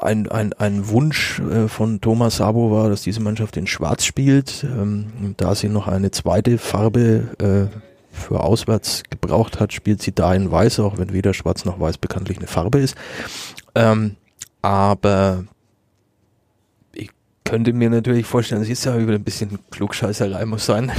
ein, 0.00 0.28
ein, 0.28 0.52
ein 0.54 0.88
Wunsch 0.88 1.40
äh, 1.40 1.68
von 1.68 2.00
Thomas 2.00 2.36
Sabo 2.36 2.70
war, 2.70 2.88
dass 2.88 3.02
diese 3.02 3.20
Mannschaft 3.20 3.56
in 3.56 3.66
Schwarz 3.66 4.04
spielt. 4.04 4.64
Ähm, 4.64 5.34
da 5.36 5.54
sie 5.54 5.68
noch 5.68 5.88
eine 5.88 6.10
zweite 6.10 6.58
Farbe 6.58 7.28
äh, 7.38 7.76
für 8.12 8.40
auswärts 8.40 9.02
gebraucht 9.08 9.60
hat, 9.60 9.72
spielt 9.72 10.02
sie 10.02 10.12
da 10.12 10.34
in 10.34 10.50
Weiß, 10.50 10.80
auch 10.80 10.98
wenn 10.98 11.12
weder 11.12 11.34
Schwarz 11.34 11.64
noch 11.64 11.80
Weiß 11.80 11.98
bekanntlich 11.98 12.38
eine 12.38 12.46
Farbe 12.46 12.78
ist. 12.78 12.96
Ähm, 13.74 14.16
aber 14.62 15.44
könnte 17.50 17.72
mir 17.72 17.90
natürlich 17.90 18.26
vorstellen, 18.26 18.62
es 18.62 18.68
ist 18.68 18.84
ja 18.84 18.96
wieder 18.96 19.14
ein 19.14 19.24
bisschen 19.24 19.58
Klugscheißerei 19.70 20.46
muss 20.46 20.66
sein. 20.66 20.92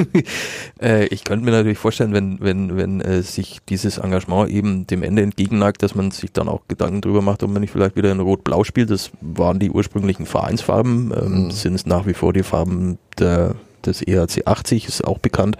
äh, 0.80 1.04
ich 1.06 1.24
könnte 1.24 1.44
mir 1.44 1.50
natürlich 1.50 1.78
vorstellen, 1.78 2.14
wenn, 2.14 2.40
wenn, 2.40 2.76
wenn 2.76 3.00
äh, 3.02 3.22
sich 3.22 3.58
dieses 3.68 3.98
Engagement 3.98 4.50
eben 4.50 4.86
dem 4.86 5.02
Ende 5.02 5.22
entgegenneigt, 5.22 5.82
dass 5.82 5.94
man 5.94 6.10
sich 6.10 6.32
dann 6.32 6.48
auch 6.48 6.62
Gedanken 6.66 7.02
drüber 7.02 7.20
macht, 7.20 7.42
ob 7.42 7.50
man 7.50 7.60
nicht 7.60 7.72
vielleicht 7.72 7.94
wieder 7.94 8.10
in 8.10 8.20
Rot-Blau 8.20 8.64
spielt. 8.64 8.90
Das 8.90 9.10
waren 9.20 9.58
die 9.58 9.70
ursprünglichen 9.70 10.24
Vereinsfarben, 10.24 11.12
ähm, 11.14 11.44
mhm. 11.44 11.50
sind 11.50 11.74
es 11.74 11.84
nach 11.84 12.06
wie 12.06 12.14
vor 12.14 12.32
die 12.32 12.42
Farben 12.42 12.98
der, 13.18 13.54
des 13.84 14.00
ERC 14.00 14.46
80, 14.46 14.88
ist 14.88 15.04
auch 15.04 15.18
bekannt. 15.18 15.58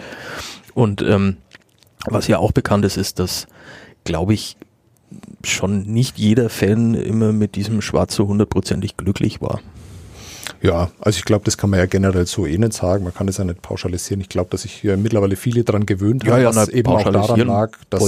Und 0.72 1.02
ähm, 1.02 1.36
was 2.06 2.26
ja 2.26 2.38
auch 2.38 2.52
bekannt 2.52 2.86
ist, 2.86 2.96
ist, 2.96 3.18
dass, 3.18 3.46
glaube 4.04 4.32
ich, 4.32 4.56
schon 5.44 5.82
nicht 5.82 6.18
jeder 6.18 6.48
Fan 6.48 6.94
immer 6.94 7.32
mit 7.32 7.54
diesem 7.54 7.82
Schwarz 7.82 8.14
so 8.14 8.26
hundertprozentig 8.26 8.96
glücklich 8.96 9.40
war. 9.40 9.60
Ja, 10.66 10.90
also 11.00 11.18
ich 11.18 11.24
glaube, 11.24 11.44
das 11.44 11.56
kann 11.56 11.70
man 11.70 11.78
ja 11.78 11.86
generell 11.86 12.26
so 12.26 12.44
eh 12.44 12.58
nicht 12.58 12.72
sagen. 12.72 13.04
Man 13.04 13.14
kann 13.14 13.26
das 13.26 13.36
ja 13.36 13.44
nicht 13.44 13.62
pauschalisieren. 13.62 14.20
Ich 14.20 14.28
glaube, 14.28 14.50
dass 14.50 14.62
sich 14.62 14.72
hier 14.72 14.96
mittlerweile 14.96 15.36
viele 15.36 15.62
daran 15.62 15.86
gewöhnt 15.86 16.24
haben, 16.24 16.30
ja, 16.30 16.38
ja, 16.50 16.54
was 16.54 16.68
eben 16.68 16.90
auch 16.90 17.02
daran 17.04 17.40
lag, 17.40 17.78
dass 17.90 18.02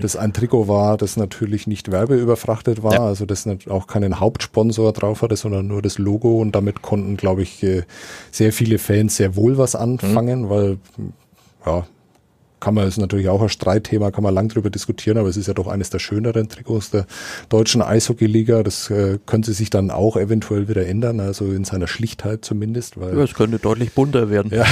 das 0.00 0.16
ein 0.16 0.32
Trikot 0.32 0.68
war, 0.68 0.96
das 0.96 1.16
natürlich 1.16 1.66
nicht 1.66 1.90
werbeüberfrachtet 1.90 2.82
war, 2.82 2.94
ja. 2.94 3.00
also 3.00 3.24
das 3.24 3.48
auch 3.68 3.86
keinen 3.86 4.20
Hauptsponsor 4.20 4.92
drauf 4.92 5.22
hatte, 5.22 5.36
sondern 5.36 5.66
nur 5.66 5.80
das 5.80 5.98
Logo 5.98 6.38
und 6.40 6.52
damit 6.52 6.82
konnten, 6.82 7.16
glaube 7.16 7.42
ich, 7.42 7.62
äh, 7.62 7.82
sehr 8.30 8.52
viele 8.52 8.78
Fans 8.78 9.16
sehr 9.16 9.36
wohl 9.36 9.56
was 9.56 9.74
anfangen, 9.74 10.42
mhm. 10.42 10.50
weil 10.50 10.78
ja, 11.64 11.86
kann 12.60 12.74
man, 12.74 12.86
ist 12.86 12.98
natürlich 12.98 13.28
auch 13.28 13.42
ein 13.42 13.48
Streitthema, 13.48 14.10
kann 14.10 14.22
man 14.22 14.34
lang 14.34 14.48
drüber 14.48 14.70
diskutieren, 14.70 15.18
aber 15.18 15.28
es 15.28 15.36
ist 15.36 15.48
ja 15.48 15.54
doch 15.54 15.66
eines 15.66 15.90
der 15.90 15.98
schöneren 15.98 16.48
Trikots 16.48 16.90
der 16.90 17.06
deutschen 17.48 17.82
Eishockey-Liga. 17.82 18.62
Das 18.62 18.90
äh, 18.90 19.18
könnte 19.26 19.52
sich 19.52 19.70
dann 19.70 19.90
auch 19.90 20.16
eventuell 20.16 20.68
wieder 20.68 20.86
ändern, 20.86 21.20
also 21.20 21.46
in 21.46 21.64
seiner 21.64 21.86
Schlichtheit 21.86 22.44
zumindest. 22.44 23.00
Weil, 23.00 23.16
ja, 23.16 23.24
es 23.24 23.34
könnte 23.34 23.58
deutlich 23.58 23.92
bunter 23.92 24.30
werden. 24.30 24.52
Ja. 24.54 24.66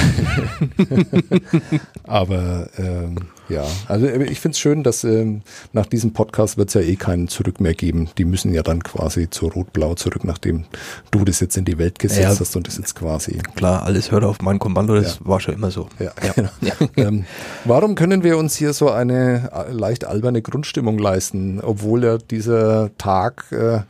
aber 2.03 2.69
ähm, 2.77 3.15
ja, 3.49 3.65
also 3.87 4.05
äh, 4.05 4.23
ich 4.25 4.39
finde 4.39 4.53
es 4.53 4.59
schön, 4.59 4.83
dass 4.83 5.03
ähm, 5.03 5.41
nach 5.73 5.85
diesem 5.85 6.13
Podcast 6.13 6.57
wird 6.57 6.69
es 6.69 6.75
ja 6.75 6.81
eh 6.81 6.95
keinen 6.95 7.27
Zurück 7.27 7.59
mehr 7.59 7.73
geben. 7.73 8.09
Die 8.17 8.25
müssen 8.25 8.53
ja 8.53 8.63
dann 8.63 8.83
quasi 8.83 9.29
zu 9.29 9.47
Rot-Blau 9.47 9.95
zurück, 9.95 10.23
nachdem 10.23 10.65
du 11.11 11.25
das 11.25 11.39
jetzt 11.39 11.57
in 11.57 11.65
die 11.65 11.77
Welt 11.77 11.99
gesetzt 11.99 12.21
ja, 12.21 12.39
hast 12.39 12.55
und 12.55 12.67
das 12.67 12.77
jetzt 12.77 12.95
quasi. 12.95 13.39
Klar, 13.55 13.83
alles 13.83 14.11
hört 14.11 14.23
auf 14.23 14.41
mein 14.41 14.59
Kommando, 14.59 14.95
das 14.95 15.19
ja. 15.19 15.27
war 15.27 15.39
schon 15.39 15.55
immer 15.55 15.71
so. 15.71 15.87
Ja, 15.99 16.11
ja. 16.25 16.33
Genau. 16.39 16.89
ähm, 16.95 17.25
warum 17.65 17.95
können 17.95 18.23
wir 18.23 18.37
uns 18.37 18.55
hier 18.55 18.73
so 18.73 18.89
eine 18.89 19.51
äh, 19.53 19.71
leicht 19.71 20.05
alberne 20.05 20.41
Grundstimmung 20.41 20.97
leisten, 20.97 21.59
obwohl 21.61 22.03
ja 22.03 22.17
dieser 22.17 22.95
Tag 22.97 23.51
äh, 23.51 23.81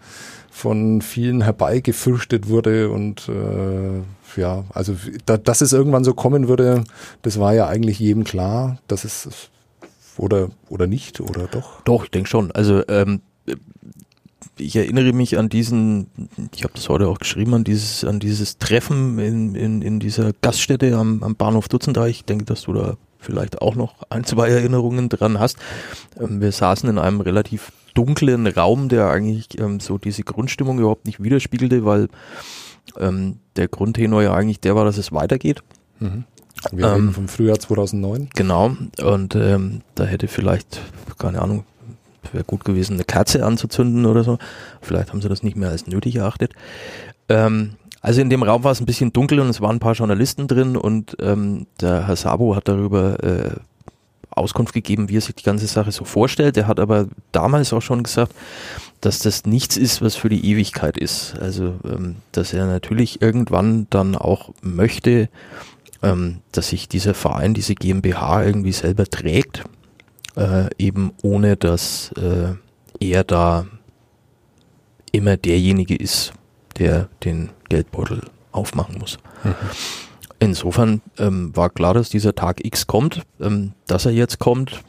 von 0.49 1.01
vielen 1.01 1.41
herbeigefürchtet 1.41 2.49
wurde 2.49 2.89
und 2.89 3.29
äh, 3.29 4.01
ja, 4.37 4.65
also 4.73 4.95
da, 5.25 5.37
dass 5.37 5.61
es 5.61 5.73
irgendwann 5.73 6.03
so 6.03 6.13
kommen 6.13 6.47
würde, 6.47 6.83
das 7.21 7.39
war 7.39 7.53
ja 7.53 7.67
eigentlich 7.67 7.99
jedem 7.99 8.23
klar, 8.23 8.79
dass 8.87 9.03
es 9.03 9.49
oder 10.17 10.49
oder 10.69 10.87
nicht 10.87 11.21
oder 11.21 11.47
doch? 11.47 11.81
Doch, 11.83 12.03
ich 12.03 12.11
denke 12.11 12.29
schon. 12.29 12.51
Also 12.51 12.83
ähm, 12.87 13.21
ich 14.57 14.75
erinnere 14.75 15.13
mich 15.13 15.37
an 15.37 15.49
diesen, 15.49 16.07
ich 16.53 16.63
habe 16.63 16.73
das 16.75 16.89
heute 16.89 17.07
auch 17.07 17.17
geschrieben, 17.17 17.53
an 17.53 17.63
dieses, 17.63 18.03
an 18.03 18.19
dieses 18.19 18.57
Treffen 18.57 19.17
in, 19.19 19.55
in, 19.55 19.81
in 19.81 19.99
dieser 19.99 20.33
Gaststätte 20.41 20.95
am, 20.97 21.23
am 21.23 21.35
Bahnhof 21.35 21.67
Dutzendeich. 21.67 22.17
Ich 22.17 22.25
denke, 22.25 22.45
dass 22.45 22.63
du 22.63 22.73
da 22.73 22.97
vielleicht 23.19 23.61
auch 23.61 23.75
noch 23.75 23.95
ein, 24.09 24.23
zwei 24.23 24.49
Erinnerungen 24.49 25.09
dran 25.09 25.39
hast. 25.39 25.57
Ähm, 26.19 26.41
wir 26.41 26.51
saßen 26.51 26.89
in 26.89 26.97
einem 26.97 27.21
relativ 27.21 27.71
dunklen 27.93 28.47
Raum, 28.47 28.89
der 28.89 29.09
eigentlich 29.09 29.59
ähm, 29.59 29.79
so 29.79 29.97
diese 29.97 30.23
Grundstimmung 30.23 30.79
überhaupt 30.79 31.05
nicht 31.05 31.21
widerspiegelte, 31.21 31.85
weil 31.85 32.07
ähm, 32.99 33.37
der 33.55 33.67
Grundtenor 33.67 34.23
ja 34.23 34.33
eigentlich 34.33 34.59
der 34.59 34.75
war, 34.75 34.85
dass 34.85 34.97
es 34.97 35.11
weitergeht. 35.11 35.61
Mhm. 35.99 36.23
Wir 36.71 36.87
ähm, 36.87 36.93
reden 36.93 37.13
vom 37.13 37.27
Frühjahr 37.27 37.59
2009. 37.59 38.29
Genau, 38.35 38.75
und 39.01 39.35
ähm, 39.35 39.81
da 39.95 40.03
hätte 40.05 40.27
vielleicht, 40.27 40.81
keine 41.17 41.41
Ahnung, 41.41 41.63
wäre 42.33 42.43
gut 42.43 42.65
gewesen, 42.65 42.93
eine 42.95 43.05
Kerze 43.05 43.45
anzuzünden 43.45 44.05
oder 44.05 44.23
so. 44.23 44.37
Vielleicht 44.81 45.11
haben 45.11 45.21
sie 45.21 45.29
das 45.29 45.43
nicht 45.43 45.55
mehr 45.55 45.69
als 45.69 45.87
nötig 45.87 46.17
erachtet. 46.17 46.53
Ähm, 47.29 47.75
also 48.01 48.21
in 48.21 48.29
dem 48.29 48.43
Raum 48.43 48.63
war 48.63 48.71
es 48.71 48.79
ein 48.79 48.85
bisschen 48.85 49.13
dunkel 49.13 49.39
und 49.39 49.49
es 49.49 49.61
waren 49.61 49.77
ein 49.77 49.79
paar 49.79 49.93
Journalisten 49.93 50.47
drin 50.47 50.77
und 50.77 51.17
ähm, 51.19 51.67
der 51.81 52.07
Herr 52.07 52.15
Sabo 52.15 52.55
hat 52.55 52.67
darüber 52.67 53.21
äh, 53.23 53.51
Auskunft 54.29 54.73
gegeben, 54.73 55.09
wie 55.09 55.17
er 55.17 55.21
sich 55.21 55.35
die 55.35 55.43
ganze 55.43 55.67
Sache 55.67 55.91
so 55.91 56.05
vorstellt. 56.05 56.55
Er 56.55 56.67
hat 56.67 56.79
aber 56.79 57.07
damals 57.31 57.73
auch 57.73 57.81
schon 57.81 58.03
gesagt, 58.03 58.33
dass 59.01 59.19
das 59.19 59.45
nichts 59.45 59.77
ist, 59.77 60.01
was 60.01 60.15
für 60.15 60.29
die 60.29 60.45
Ewigkeit 60.45 60.97
ist. 60.97 61.37
Also, 61.39 61.75
ähm, 61.85 62.17
dass 62.31 62.53
er 62.53 62.65
natürlich 62.65 63.21
irgendwann 63.21 63.87
dann 63.89 64.15
auch 64.15 64.51
möchte, 64.61 65.29
ähm, 66.01 66.39
dass 66.51 66.69
sich 66.69 66.87
dieser 66.87 67.13
Verein, 67.13 67.53
diese 67.53 67.75
GmbH 67.75 68.43
irgendwie 68.43 68.71
selber 68.71 69.05
trägt, 69.05 69.63
äh, 70.35 70.69
eben 70.77 71.11
ohne 71.21 71.55
dass 71.55 72.11
äh, 72.13 72.55
er 72.99 73.23
da 73.23 73.65
immer 75.11 75.37
derjenige 75.37 75.95
ist, 75.95 76.33
der 76.77 77.09
den 77.23 77.49
Geldbeutel 77.69 78.21
aufmachen 78.51 78.97
muss. 78.99 79.17
Mhm. 79.43 79.55
Insofern 80.39 81.01
ähm, 81.17 81.55
war 81.55 81.69
klar, 81.69 81.93
dass 81.93 82.09
dieser 82.09 82.33
Tag 82.33 82.65
X 82.65 82.87
kommt. 82.87 83.23
Ähm, 83.41 83.73
dass 83.87 84.05
er 84.05 84.13
jetzt 84.13 84.39
kommt, 84.39 84.81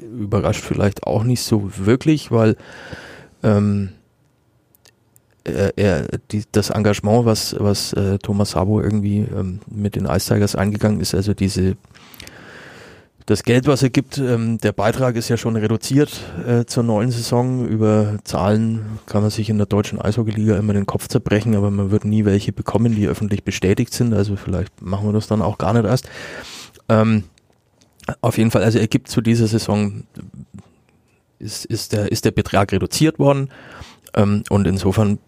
überrascht 0.00 0.62
vielleicht 0.62 1.06
auch 1.06 1.24
nicht 1.24 1.42
so 1.42 1.70
wirklich, 1.76 2.30
weil 2.30 2.56
ähm, 3.42 3.90
er, 5.44 5.76
er, 5.76 6.06
die, 6.30 6.44
das 6.52 6.70
Engagement, 6.70 7.24
was, 7.24 7.56
was 7.58 7.92
äh, 7.94 8.18
Thomas 8.18 8.52
Sabo 8.52 8.80
irgendwie 8.80 9.18
ähm, 9.18 9.60
mit 9.66 9.96
den 9.96 10.06
Ice 10.06 10.32
Tigers 10.32 10.54
eingegangen 10.54 11.00
ist, 11.00 11.14
also 11.14 11.34
diese 11.34 11.76
das 13.26 13.44
Geld, 13.44 13.66
was 13.66 13.82
er 13.82 13.90
gibt, 13.90 14.18
ähm, 14.18 14.58
der 14.58 14.72
Beitrag 14.72 15.14
ist 15.14 15.28
ja 15.28 15.36
schon 15.36 15.54
reduziert 15.56 16.20
äh, 16.46 16.64
zur 16.64 16.82
neuen 16.82 17.10
Saison. 17.10 17.66
Über 17.68 18.18
Zahlen 18.24 18.98
kann 19.06 19.22
man 19.22 19.30
sich 19.30 19.48
in 19.48 19.58
der 19.58 19.66
deutschen 19.66 20.00
Eishockeyliga 20.00 20.56
immer 20.56 20.72
den 20.72 20.86
Kopf 20.86 21.06
zerbrechen, 21.06 21.54
aber 21.54 21.70
man 21.70 21.90
wird 21.90 22.04
nie 22.04 22.24
welche 22.24 22.52
bekommen, 22.52 22.94
die 22.94 23.06
öffentlich 23.06 23.44
bestätigt 23.44 23.94
sind. 23.94 24.12
Also 24.12 24.34
vielleicht 24.36 24.82
machen 24.82 25.06
wir 25.08 25.12
das 25.12 25.28
dann 25.28 25.40
auch 25.40 25.58
gar 25.58 25.72
nicht 25.72 25.84
erst. 25.84 26.08
Ähm, 26.88 27.24
auf 28.20 28.38
jeden 28.38 28.50
Fall, 28.50 28.62
also 28.62 28.78
er 28.78 28.88
gibt 28.88 29.08
zu 29.08 29.20
dieser 29.20 29.46
Saison 29.46 30.04
ist, 31.38 31.64
ist, 31.64 31.92
der, 31.92 32.10
ist 32.10 32.24
der 32.24 32.30
Betrag 32.30 32.72
reduziert 32.72 33.18
worden 33.18 33.48
ähm, 34.14 34.44
und 34.48 34.66
insofern 34.66 35.18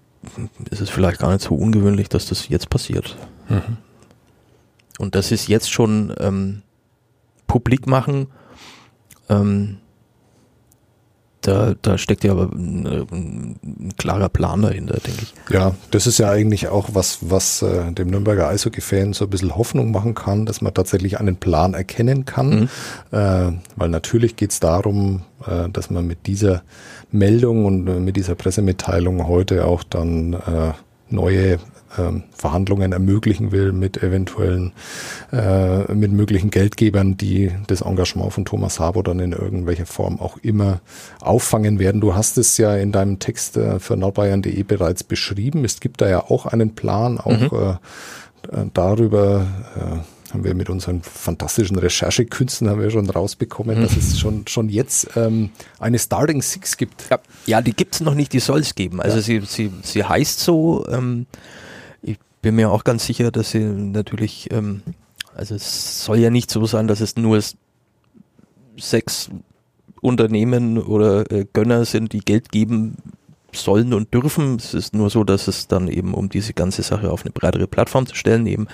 ist 0.71 0.81
es 0.81 0.91
vielleicht 0.91 1.21
gar 1.21 1.33
nicht 1.33 1.43
so 1.43 1.55
ungewöhnlich, 1.55 2.09
dass 2.09 2.27
das 2.27 2.49
jetzt 2.49 2.71
passiert. 2.71 3.17
Mhm. 3.49 3.77
Und 4.99 5.15
das 5.15 5.33
ist 5.33 5.49
jetzt 5.49 5.71
schon 5.71 6.15
ähm, 6.19 6.63
publik 7.47 7.87
machen, 7.87 8.29
ähm, 9.29 9.79
da, 11.47 11.75
da 11.83 11.99
steckt 11.99 12.25
ja 12.25 12.33
aber 12.33 12.51
ein, 12.53 12.87
ein, 12.87 13.93
klarer 13.99 14.29
Plan 14.29 14.63
dahinter, 14.63 14.95
denke 14.95 15.23
ich. 15.23 15.35
Ja, 15.53 15.75
das 15.91 16.07
ist 16.07 16.19
ja 16.19 16.31
eigentlich 16.31 16.69
auch 16.69 16.91
was, 16.93 17.19
was 17.21 17.63
äh, 17.63 17.93
dem 17.93 18.09
Nürnberger 18.09 18.49
Eishockey-Fan 18.49 19.13
so 19.13 19.25
ein 19.25 19.31
bisschen 19.31 19.55
Hoffnung 19.55 19.91
machen 19.91 20.15
kann, 20.15 20.47
dass 20.47 20.63
man 20.63 20.73
tatsächlich 20.73 21.21
einen 21.21 21.37
Plan 21.37 21.75
erkennen 21.75 22.25
kann. 22.25 22.61
Mhm. 22.61 22.69
Äh, 23.19 23.53
weil 23.77 23.89
natürlich 23.91 24.37
geht 24.37 24.53
es 24.53 24.61
darum, 24.61 25.23
äh, 25.47 25.69
dass 25.69 25.91
man 25.91 26.07
mit 26.07 26.27
dieser 26.27 26.63
Meldung 27.13 27.67
und 27.67 27.87
äh, 27.89 28.01
mit 28.01 28.17
dieser 28.17 28.35
Pressemitteilung 28.35 29.29
heute 29.29 29.67
auch 29.67 29.85
dann 29.85 30.33
äh, 30.33 30.73
neue 31.11 31.59
ähm, 31.99 32.25
Verhandlungen 32.37 32.93
ermöglichen 32.93 33.53
will 33.53 33.73
mit 33.73 34.03
eventuellen, 34.03 34.73
äh, 35.33 35.93
mit 35.93 36.13
möglichen 36.13 36.51
Geldgebern, 36.51 37.17
die 37.17 37.51
das 37.67 37.83
Engagement 37.83 38.33
von 38.33 38.45
Thomas 38.45 38.77
Sabo 38.77 39.03
dann 39.03 39.21
in 39.21 39.33
irgendwelcher 39.33 39.87
Form 39.87 40.21
auch 40.21 40.39
immer 40.39 40.81
auffangen 41.21 41.79
werden. 41.79 42.01
Du 42.01 42.15
hast 42.15 42.39
es 42.39 42.59
ja 42.59 42.77
in 42.77 42.93
deinem 42.93 43.19
Text 43.19 43.57
äh, 43.57 43.79
für 43.79 43.97
nordbayern.de 43.97 44.63
bereits 44.63 45.05
beschrieben. 45.05 45.65
Es 45.65 45.81
gibt 45.81 46.01
da 46.01 46.09
ja 46.09 46.21
auch 46.21 46.47
einen 46.47 46.75
Plan, 46.75 47.19
auch 47.19 47.51
mhm. 47.53 47.79
äh, 48.53 48.67
darüber, 48.73 49.47
äh, 49.77 50.35
haben 50.35 50.45
wir 50.45 50.55
mit 50.55 50.69
unseren 50.69 51.01
fantastischen 51.03 51.79
Recherchekünsten 51.79 52.69
haben 52.69 52.81
wir 52.81 52.91
schon 52.91 53.09
rausbekommen, 53.09 53.79
mhm. 53.79 53.83
dass 53.83 53.97
es 53.97 54.19
schon, 54.19 54.47
schon 54.49 54.69
jetzt 54.69 55.09
ähm, 55.17 55.51
eine 55.79 55.99
Starting 55.99 56.43
Six 56.43 56.77
gibt. 56.77 57.09
Ja, 57.11 57.21
ja 57.47 57.63
die 57.63 57.73
gibt 57.73 57.95
es 57.95 58.01
noch 58.01 58.15
nicht, 58.15 58.33
die 58.33 58.41
soll 58.41 58.61
es 58.61 58.75
geben. 58.75 59.01
Also 59.01 59.17
ja. 59.17 59.23
sie, 59.23 59.41
sie, 59.47 59.73
sie 59.83 60.05
heißt 60.05 60.41
so, 60.41 60.85
ähm, 60.89 61.27
bin 62.45 62.57
mir 62.57 62.71
auch 62.71 62.85
ganz 62.85 63.07
sicher, 63.07 63.33
dass 63.33 63.51
sie 63.51 63.61
natürlich, 63.61 64.51
ähm, 64.53 64.83
also 65.35 65.55
es 65.55 66.05
soll 66.05 66.19
ja 66.19 66.29
nicht 66.29 66.51
so 66.51 66.67
sein, 66.67 66.87
dass 66.87 67.01
es 67.01 67.17
nur 67.17 67.41
sechs 68.79 69.31
Unternehmen 70.03 70.79
oder 70.79 71.31
äh, 71.33 71.47
Gönner 71.51 71.87
sind, 71.87 72.13
die 72.13 72.21
Geld 72.21 72.53
geben 72.53 72.97
sollen 73.51 73.95
und 73.95 74.13
dürfen. 74.13 74.57
Es 74.57 74.75
ist 74.75 74.95
nur 74.95 75.09
so, 75.09 75.25
dass 75.25 75.49
es 75.49 75.69
dann 75.69 75.89
eben 75.89 76.13
um 76.13 76.29
diese 76.29 76.53
ganze 76.53 76.83
Sache 76.83 77.11
auf 77.11 77.23
eine 77.23 77.33
breitere 77.33 77.67
Plattform 77.67 78.07
zu 78.07 78.15
stellen 78.15 78.47
eben. 78.47 78.69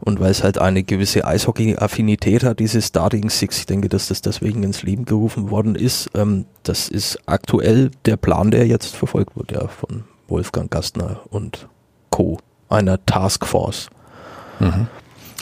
Und 0.00 0.18
weil 0.18 0.32
es 0.32 0.42
halt 0.42 0.58
eine 0.58 0.82
gewisse 0.82 1.24
Eishockey-Affinität 1.24 2.42
hat, 2.42 2.58
diese 2.58 2.82
Starting 2.82 3.30
Six, 3.30 3.58
ich 3.58 3.66
denke, 3.66 3.88
dass 3.88 4.08
das 4.08 4.20
deswegen 4.20 4.64
ins 4.64 4.82
Leben 4.82 5.04
gerufen 5.04 5.50
worden 5.50 5.76
ist. 5.76 6.10
Ähm, 6.14 6.46
das 6.64 6.88
ist 6.88 7.20
aktuell 7.26 7.92
der 8.04 8.16
Plan, 8.16 8.50
der 8.50 8.66
jetzt 8.66 8.96
verfolgt 8.96 9.36
wird, 9.36 9.52
ja, 9.52 9.68
von 9.68 10.02
Wolfgang 10.26 10.72
Gastner 10.72 11.20
und 11.30 11.68
Co 12.10 12.38
einer 12.68 13.04
Taskforce. 13.04 13.88
Mhm. 14.60 14.86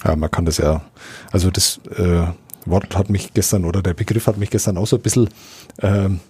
Ja, 0.04 0.16
man 0.16 0.30
kann 0.30 0.44
das 0.44 0.58
ja, 0.58 0.82
also 1.30 1.50
das 1.50 1.80
äh, 1.96 2.26
Wort 2.66 2.96
hat 2.96 3.10
mich 3.10 3.34
gestern 3.34 3.64
oder 3.64 3.82
der 3.82 3.94
Begriff 3.94 4.26
hat 4.26 4.36
mich 4.36 4.50
gestern 4.50 4.76
auch 4.78 4.86
so 4.86 4.96
ein 4.96 5.02
bisschen, 5.02 5.28
ähm, 5.80 6.20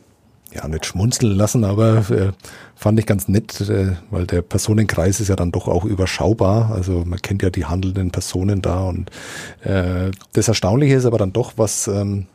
ja, 0.53 0.69
nicht 0.69 0.85
schmunzeln 0.85 1.33
lassen, 1.33 1.65
aber 1.65 2.11
äh, 2.11 2.33
fand 2.75 2.99
ich 2.99 3.07
ganz 3.07 3.29
nett, 3.29 3.61
äh, 3.63 3.93
weil 4.11 4.27
der 4.27 4.43
Personenkreis 4.43 5.21
ist 5.21 5.29
ja 5.29 5.37
dann 5.37 5.53
doch 5.53 5.69
auch 5.69 5.85
überschaubar. 5.85 6.71
Also 6.73 7.05
man 7.07 7.21
kennt 7.23 7.43
ja 7.43 7.51
die 7.51 7.65
handelnden 7.65 8.11
Personen 8.11 8.61
da 8.61 8.81
und 8.81 9.11
äh, 9.63 10.11
das 10.35 10.49
Erstaunliche 10.49 10.97
ist 10.97 11.07
aber 11.07 11.19
dann 11.19 11.33
doch, 11.33 11.55
was 11.57 11.89
ähm, 11.89 12.27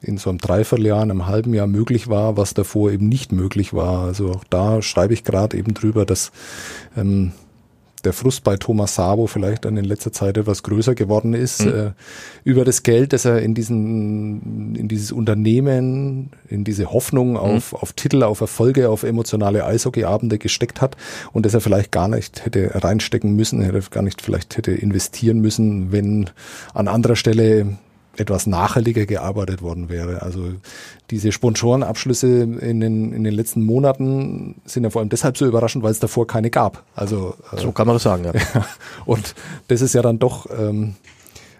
in 0.00 0.18
so 0.18 0.30
einem 0.30 0.38
Dreivierteljahr, 0.38 1.02
einem 1.02 1.26
halben 1.26 1.52
Jahr 1.52 1.66
möglich 1.66 2.08
war, 2.08 2.36
was 2.36 2.54
davor 2.54 2.90
eben 2.90 3.08
nicht 3.08 3.32
möglich 3.32 3.74
war. 3.74 4.04
Also 4.04 4.30
auch 4.30 4.44
da 4.48 4.80
schreibe 4.82 5.14
ich 5.14 5.24
gerade 5.24 5.56
eben 5.56 5.74
drüber, 5.74 6.06
dass 6.06 6.32
ähm, 6.96 7.32
der 8.06 8.12
Frust 8.12 8.44
bei 8.44 8.56
Thomas 8.56 8.94
Sabo 8.94 9.26
vielleicht 9.26 9.64
dann 9.64 9.76
in 9.76 9.84
letzter 9.84 10.12
Zeit 10.12 10.38
etwas 10.38 10.62
größer 10.62 10.94
geworden 10.94 11.34
ist, 11.34 11.64
mhm. 11.64 11.74
äh, 11.74 11.90
über 12.44 12.64
das 12.64 12.82
Geld, 12.82 13.12
das 13.12 13.24
er 13.24 13.42
in 13.42 13.54
diesen, 13.54 14.74
in 14.76 14.88
dieses 14.88 15.12
Unternehmen, 15.12 16.30
in 16.48 16.64
diese 16.64 16.92
Hoffnung 16.92 17.32
mhm. 17.32 17.36
auf, 17.36 17.74
auf 17.74 17.92
Titel, 17.92 18.22
auf 18.22 18.40
Erfolge, 18.40 18.88
auf 18.88 19.02
emotionale 19.02 19.66
Eishockeyabende 19.66 20.38
gesteckt 20.38 20.80
hat 20.80 20.96
und 21.32 21.44
das 21.44 21.54
er 21.54 21.60
vielleicht 21.60 21.92
gar 21.92 22.08
nicht 22.08 22.44
hätte 22.46 22.70
reinstecken 22.74 23.34
müssen, 23.34 23.60
hätte 23.60 23.82
gar 23.90 24.02
nicht 24.02 24.22
vielleicht 24.22 24.56
hätte 24.56 24.72
investieren 24.72 25.40
müssen, 25.40 25.90
wenn 25.92 26.30
an 26.72 26.88
anderer 26.88 27.16
Stelle 27.16 27.76
etwas 28.16 28.46
nachhaltiger 28.46 29.06
gearbeitet 29.06 29.62
worden 29.62 29.88
wäre. 29.88 30.22
Also 30.22 30.52
diese 31.10 31.32
Sponsorenabschlüsse 31.32 32.42
in 32.42 32.80
den, 32.80 33.12
in 33.12 33.24
den 33.24 33.34
letzten 33.34 33.64
Monaten 33.64 34.56
sind 34.64 34.84
ja 34.84 34.90
vor 34.90 35.00
allem 35.00 35.08
deshalb 35.08 35.36
so 35.36 35.46
überraschend, 35.46 35.84
weil 35.84 35.92
es 35.92 36.00
davor 36.00 36.26
keine 36.26 36.50
gab. 36.50 36.84
Also 36.94 37.34
äh, 37.52 37.60
so 37.60 37.72
kann 37.72 37.86
man 37.86 37.96
das 37.96 38.02
sagen, 38.02 38.24
ja. 38.24 38.32
Und 39.04 39.34
das 39.68 39.80
ist 39.82 39.94
ja 39.94 40.02
dann 40.02 40.18
doch 40.18 40.46
ähm, 40.56 40.94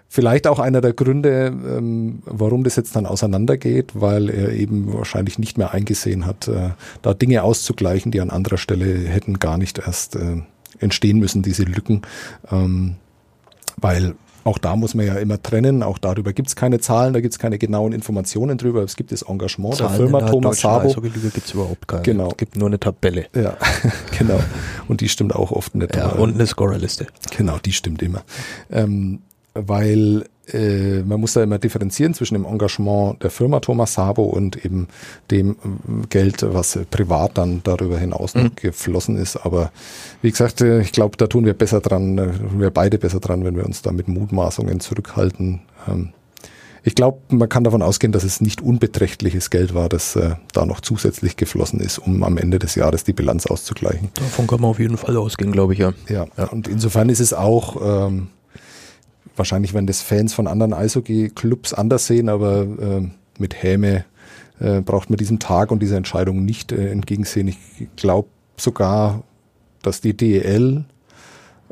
vielleicht 0.09 0.47
auch 0.47 0.59
einer 0.59 0.81
der 0.81 0.93
Gründe, 0.93 1.47
ähm, 1.47 2.21
warum 2.25 2.63
das 2.63 2.75
jetzt 2.75 2.95
dann 2.95 3.05
auseinandergeht, 3.05 3.91
weil 3.93 4.29
er 4.29 4.51
eben 4.51 4.93
wahrscheinlich 4.93 5.39
nicht 5.39 5.57
mehr 5.57 5.73
eingesehen 5.73 6.25
hat, 6.25 6.47
äh, 6.47 6.71
da 7.01 7.13
Dinge 7.13 7.43
auszugleichen, 7.43 8.11
die 8.11 8.21
an 8.21 8.29
anderer 8.29 8.57
Stelle 8.57 8.85
hätten 9.07 9.39
gar 9.39 9.57
nicht 9.57 9.79
erst 9.79 10.15
äh, 10.15 10.41
entstehen 10.79 11.19
müssen, 11.19 11.41
diese 11.41 11.63
Lücken. 11.63 12.01
Ähm, 12.51 12.95
weil 13.77 14.15
auch 14.47 14.57
da 14.57 14.77
muss 14.77 14.95
man 14.95 15.05
ja 15.05 15.15
immer 15.15 15.41
trennen, 15.41 15.83
auch 15.83 15.97
darüber 15.97 16.31
gibt 16.31 16.47
es 16.47 16.55
keine 16.55 16.79
Zahlen, 16.79 17.13
da 17.13 17.19
gibt 17.19 17.33
es 17.33 17.39
keine 17.39 17.57
genauen 17.57 17.91
Informationen 17.91 18.57
drüber. 18.57 18.81
Es 18.81 18.95
gibt 18.95 19.11
das 19.11 19.23
Engagement 19.23 19.75
Zahlen 19.75 19.89
der 19.91 19.97
Firma 19.97 20.21
Thomas 20.21 20.61
Sabo. 20.61 21.01
gibt 21.01 21.37
es 21.37 21.53
überhaupt 21.53 21.85
keine. 21.85 22.03
Genau. 22.03 22.29
Es 22.29 22.37
gibt 22.37 22.55
nur 22.55 22.67
eine 22.67 22.79
Tabelle. 22.79 23.25
Ja, 23.35 23.57
genau. 24.17 24.39
Und 24.87 25.01
die 25.01 25.09
stimmt 25.09 25.35
auch 25.35 25.51
oft 25.51 25.75
nicht. 25.75 25.95
Ja, 25.95 26.07
und 26.13 26.35
eine 26.35 26.47
Scorerliste. 26.47 27.07
Genau, 27.35 27.57
die 27.59 27.73
stimmt 27.73 28.01
immer. 28.01 28.23
Ähm, 28.71 29.19
weil 29.65 30.25
äh, 30.53 31.03
man 31.03 31.19
muss 31.19 31.33
da 31.33 31.43
immer 31.43 31.57
differenzieren 31.59 32.13
zwischen 32.13 32.35
dem 32.35 32.45
Engagement 32.45 33.21
der 33.23 33.29
Firma 33.29 33.59
Thomas 33.59 33.93
Sabo 33.93 34.23
und 34.23 34.63
eben 34.63 34.87
dem 35.29 35.51
äh, 35.51 36.07
Geld, 36.09 36.41
was 36.41 36.79
privat 36.89 37.37
dann 37.37 37.61
darüber 37.63 37.97
hinaus 37.97 38.35
mhm. 38.35 38.51
geflossen 38.55 39.17
ist. 39.17 39.37
Aber 39.37 39.71
wie 40.21 40.31
gesagt, 40.31 40.61
äh, 40.61 40.81
ich 40.81 40.91
glaube, 40.91 41.17
da 41.17 41.27
tun 41.27 41.45
wir 41.45 41.53
besser 41.53 41.81
dran, 41.81 42.17
äh, 42.17 42.31
tun 42.31 42.59
wir 42.59 42.71
beide 42.71 42.97
besser 42.97 43.19
dran, 43.19 43.43
wenn 43.43 43.55
wir 43.55 43.65
uns 43.65 43.81
da 43.81 43.91
mit 43.91 44.07
Mutmaßungen 44.07 44.79
zurückhalten. 44.79 45.61
Ähm, 45.87 46.09
ich 46.83 46.95
glaube, 46.95 47.19
man 47.35 47.49
kann 47.49 47.65
davon 47.65 47.81
ausgehen, 47.81 48.13
dass 48.13 48.23
es 48.23 48.39
nicht 48.39 48.61
unbeträchtliches 48.61 49.49
Geld 49.49 49.73
war, 49.73 49.89
das 49.89 50.15
äh, 50.15 50.35
da 50.53 50.65
noch 50.65 50.79
zusätzlich 50.79 51.35
geflossen 51.35 51.81
ist, 51.81 51.97
um 51.97 52.23
am 52.23 52.37
Ende 52.37 52.59
des 52.59 52.75
Jahres 52.75 53.03
die 53.03 53.11
Bilanz 53.11 53.45
auszugleichen. 53.45 54.07
Davon 54.13 54.47
kann 54.47 54.61
man 54.61 54.69
auf 54.69 54.79
jeden 54.79 54.95
Fall 54.95 55.17
ausgehen, 55.17 55.51
glaube 55.51 55.73
ich, 55.73 55.79
ja. 55.79 55.91
ja. 56.07 56.27
Ja, 56.37 56.45
und 56.45 56.69
insofern 56.69 57.09
ist 57.09 57.19
es 57.19 57.33
auch 57.33 58.07
ähm, 58.07 58.29
wahrscheinlich 59.37 59.73
werden 59.73 59.87
das 59.87 60.01
Fans 60.01 60.33
von 60.33 60.47
anderen 60.47 60.73
Eishockey-Clubs 60.73 61.73
anders 61.73 62.07
sehen, 62.07 62.29
aber 62.29 62.61
äh, 62.61 63.07
mit 63.37 63.61
Häme 63.61 64.05
äh, 64.59 64.81
braucht 64.81 65.09
man 65.09 65.17
diesem 65.17 65.39
Tag 65.39 65.71
und 65.71 65.79
dieser 65.79 65.97
Entscheidung 65.97 66.43
nicht 66.43 66.71
äh, 66.71 66.89
entgegensehen. 66.89 67.47
Ich 67.47 67.57
glaube 67.95 68.29
sogar, 68.57 69.23
dass 69.83 70.01
die 70.01 70.15
DEL 70.15 70.85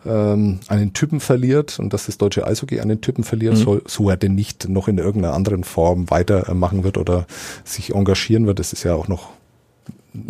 ähm, 0.05 0.60
einen 0.67 0.93
Typen 0.93 1.19
verliert 1.19 1.79
und 1.79 1.93
dass 1.93 2.05
das 2.05 2.17
deutsche 2.17 2.45
Eishockey 2.45 2.79
einen 2.79 3.01
Typen 3.01 3.24
verliert, 3.24 3.55
mhm. 3.55 3.57
so, 3.57 3.81
so 3.86 4.10
er 4.10 4.17
denn 4.17 4.36
nicht 4.36 4.69
noch 4.69 4.88
in 4.88 4.98
irgendeiner 4.98 5.34
anderen 5.34 5.63
Form 5.63 6.10
weitermachen 6.10 6.84
wird 6.84 6.98
oder 6.98 7.25
sich 7.63 7.93
engagieren 7.93 8.45
wird. 8.45 8.60
Das 8.60 8.74
ist 8.74 8.84
ja 8.84 8.93
auch 8.93 9.07
noch 9.07 9.29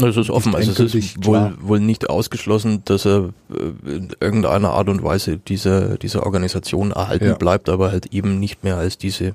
es 0.02 0.18
ist 0.18 0.30
offen, 0.30 0.56
also 0.56 0.72
es 0.84 0.96
ist 0.96 1.26
wohl, 1.26 1.56
wohl 1.60 1.80
nicht 1.80 2.10
ausgeschlossen, 2.10 2.82
dass 2.86 3.06
er 3.06 3.30
äh, 3.50 3.90
in 3.90 4.10
irgendeiner 4.20 4.72
Art 4.72 4.90
und 4.90 5.04
Weise 5.04 5.38
dieser, 5.38 5.98
dieser 5.98 6.24
Organisation 6.24 6.92
erhalten 6.92 7.26
ja. 7.26 7.36
bleibt, 7.36 7.70
aber 7.70 7.92
halt 7.92 8.08
eben 8.08 8.40
nicht 8.40 8.64
mehr 8.64 8.78
als 8.78 8.98
diese 8.98 9.34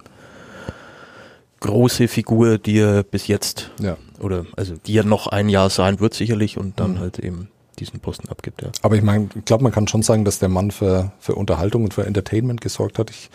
große 1.61 2.09
Figur, 2.09 2.59
die 2.59 2.79
er 2.79 3.03
bis 3.03 3.27
jetzt 3.27 3.71
ja. 3.81 3.97
oder 4.19 4.47
also 4.57 4.75
die 4.87 4.97
er 4.97 5.05
noch 5.05 5.27
ein 5.27 5.49
Jahr 5.49 5.71
sein 5.71 6.01
wird 6.01 6.15
sicherlich 6.15 6.57
und 6.59 6.81
dann 6.81 6.93
mhm. 6.95 6.99
halt 7.01 7.19
eben 7.19 7.49
diesen 7.81 8.01
Posten 8.01 8.29
abgibt. 8.29 8.63
Ja. 8.63 8.69
Aber 8.83 8.97
ich 8.97 9.03
meine, 9.03 9.29
ich 9.35 9.45
glaube, 9.45 9.63
man 9.65 9.73
kann 9.73 9.89
schon 9.89 10.03
sagen, 10.03 10.25
dass 10.25 10.39
der 10.39 10.49
Mann 10.49 10.71
für, 10.71 11.13
für 11.19 11.35
Unterhaltung 11.35 11.85
und 11.85 11.95
für 11.95 12.07
Entertainment 12.07 12.61
gesorgt 12.61 12.99
hat. 12.99 13.11
Ich 13.11 13.31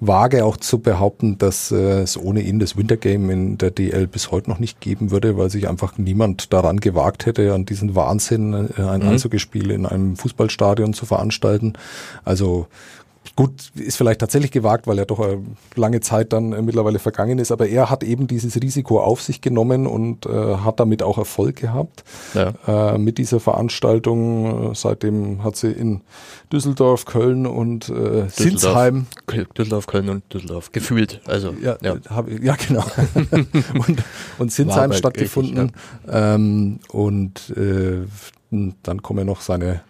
wage 0.00 0.44
auch 0.44 0.56
zu 0.56 0.78
behaupten, 0.78 1.38
dass 1.38 1.70
äh, 1.70 2.00
es 2.00 2.16
ohne 2.16 2.40
ihn 2.40 2.58
das 2.58 2.76
Wintergame 2.76 3.32
in 3.32 3.58
der 3.58 3.70
DL 3.70 4.06
bis 4.06 4.30
heute 4.30 4.50
noch 4.50 4.58
nicht 4.58 4.80
geben 4.80 5.10
würde, 5.10 5.36
weil 5.36 5.50
sich 5.50 5.68
einfach 5.68 5.98
niemand 5.98 6.52
daran 6.52 6.80
gewagt 6.80 7.26
hätte, 7.26 7.52
an 7.54 7.66
diesen 7.66 7.94
Wahnsinn, 7.94 8.70
äh, 8.76 8.82
ein 8.82 9.02
mhm. 9.02 9.08
Eishockeyspiel 9.08 9.70
in 9.70 9.86
einem 9.86 10.16
Fußballstadion 10.16 10.94
zu 10.94 11.06
veranstalten. 11.06 11.74
Also 12.24 12.66
Gut, 13.34 13.72
ist 13.74 13.96
vielleicht 13.96 14.20
tatsächlich 14.20 14.50
gewagt, 14.50 14.86
weil 14.86 14.98
er 14.98 15.06
doch 15.06 15.18
eine 15.18 15.42
lange 15.74 16.00
Zeit 16.00 16.34
dann 16.34 16.52
äh, 16.52 16.60
mittlerweile 16.60 16.98
vergangen 16.98 17.38
ist, 17.38 17.50
aber 17.50 17.66
er 17.66 17.88
hat 17.88 18.02
eben 18.04 18.26
dieses 18.26 18.60
Risiko 18.60 19.00
auf 19.00 19.22
sich 19.22 19.40
genommen 19.40 19.86
und 19.86 20.26
äh, 20.26 20.56
hat 20.56 20.80
damit 20.80 21.02
auch 21.02 21.16
Erfolg 21.16 21.56
gehabt 21.56 22.04
ja. 22.34 22.52
äh, 22.66 22.98
mit 22.98 23.16
dieser 23.16 23.40
Veranstaltung. 23.40 24.74
Seitdem 24.74 25.42
hat 25.42 25.56
sie 25.56 25.72
in 25.72 26.02
Düsseldorf, 26.52 27.06
Köln 27.06 27.46
und 27.46 27.88
äh, 27.88 28.28
Sinsheim. 28.28 29.06
Düsseldorf, 29.56 29.86
Köln 29.86 30.10
und 30.10 30.22
Düsseldorf. 30.32 30.70
Gefühlt. 30.72 31.22
Also, 31.26 31.54
ja, 31.62 31.76
ja. 31.80 31.96
Hab, 32.10 32.28
ja 32.28 32.54
genau. 32.56 32.84
und, 33.88 34.02
und 34.38 34.52
Sinsheim 34.52 34.92
stattgefunden. 34.92 35.70
Ewig, 35.70 35.74
ja. 36.06 36.34
ähm, 36.34 36.80
und 36.90 37.54
äh, 37.56 38.06
dann 38.82 39.02
kommen 39.02 39.26
noch 39.26 39.40
seine 39.40 39.80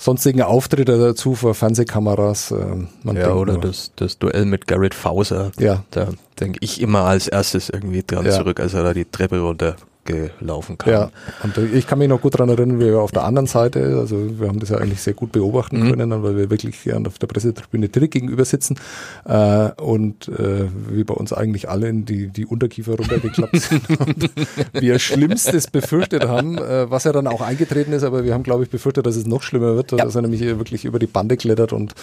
sonstigen 0.00 0.42
Auftritte 0.42 0.98
dazu 0.98 1.34
vor 1.34 1.54
Fernsehkameras. 1.54 2.52
Äh, 2.52 3.12
ja, 3.12 3.34
oder 3.34 3.58
das, 3.58 3.92
das 3.96 4.18
Duell 4.18 4.46
mit 4.46 4.66
Garrett 4.66 4.94
Fauser. 4.94 5.52
Ja. 5.58 5.84
Da 5.90 6.08
denke 6.40 6.58
ich 6.62 6.80
immer 6.80 7.00
als 7.00 7.28
erstes 7.28 7.68
irgendwie 7.68 8.02
dran 8.02 8.24
ja. 8.24 8.32
zurück, 8.32 8.60
als 8.60 8.74
er 8.74 8.82
da 8.82 8.94
die 8.94 9.04
Treppe 9.04 9.40
runter 9.40 9.76
gelaufen 10.10 10.78
kam. 10.78 10.92
Ja, 10.92 11.10
und 11.42 11.56
ich 11.72 11.86
kann 11.86 11.98
mich 11.98 12.08
noch 12.08 12.20
gut 12.20 12.34
daran 12.34 12.48
erinnern, 12.48 12.80
wie 12.80 12.86
wir 12.86 13.00
auf 13.00 13.12
der 13.12 13.24
anderen 13.24 13.46
Seite, 13.46 13.98
also 13.98 14.40
wir 14.40 14.48
haben 14.48 14.60
das 14.60 14.70
ja 14.70 14.78
eigentlich 14.78 15.00
sehr 15.00 15.14
gut 15.14 15.32
beobachten 15.32 15.80
mhm. 15.80 15.90
können, 15.90 16.22
weil 16.22 16.36
wir 16.36 16.50
wirklich 16.50 16.76
auf 17.06 17.18
der 17.18 17.26
Pressetribüne 17.26 17.88
direkt 17.88 18.12
gegenüber 18.12 18.44
sitzen 18.44 18.78
äh, 19.24 19.70
und 19.80 20.28
äh, 20.28 20.68
wie 20.88 21.04
bei 21.04 21.14
uns 21.14 21.32
eigentlich 21.32 21.68
alle 21.68 21.88
in 21.88 22.04
die, 22.04 22.28
die 22.28 22.46
Unterkiefer 22.46 22.96
runtergeklappt 22.96 23.56
sind 23.60 23.88
und 24.00 24.30
wir 24.72 24.98
Schlimmstes 24.98 25.68
befürchtet 25.68 26.26
haben, 26.26 26.58
äh, 26.58 26.90
was 26.90 27.04
ja 27.04 27.12
dann 27.12 27.26
auch 27.26 27.40
eingetreten 27.40 27.92
ist, 27.92 28.02
aber 28.02 28.24
wir 28.24 28.34
haben, 28.34 28.42
glaube 28.42 28.64
ich, 28.64 28.70
befürchtet, 28.70 29.06
dass 29.06 29.16
es 29.16 29.26
noch 29.26 29.42
schlimmer 29.42 29.74
wird, 29.76 29.92
ja. 29.92 29.98
dass 29.98 30.14
er 30.14 30.22
nämlich 30.22 30.40
wirklich 30.40 30.84
über 30.84 30.98
die 30.98 31.06
Bande 31.06 31.36
klettert 31.36 31.72
und 31.72 31.94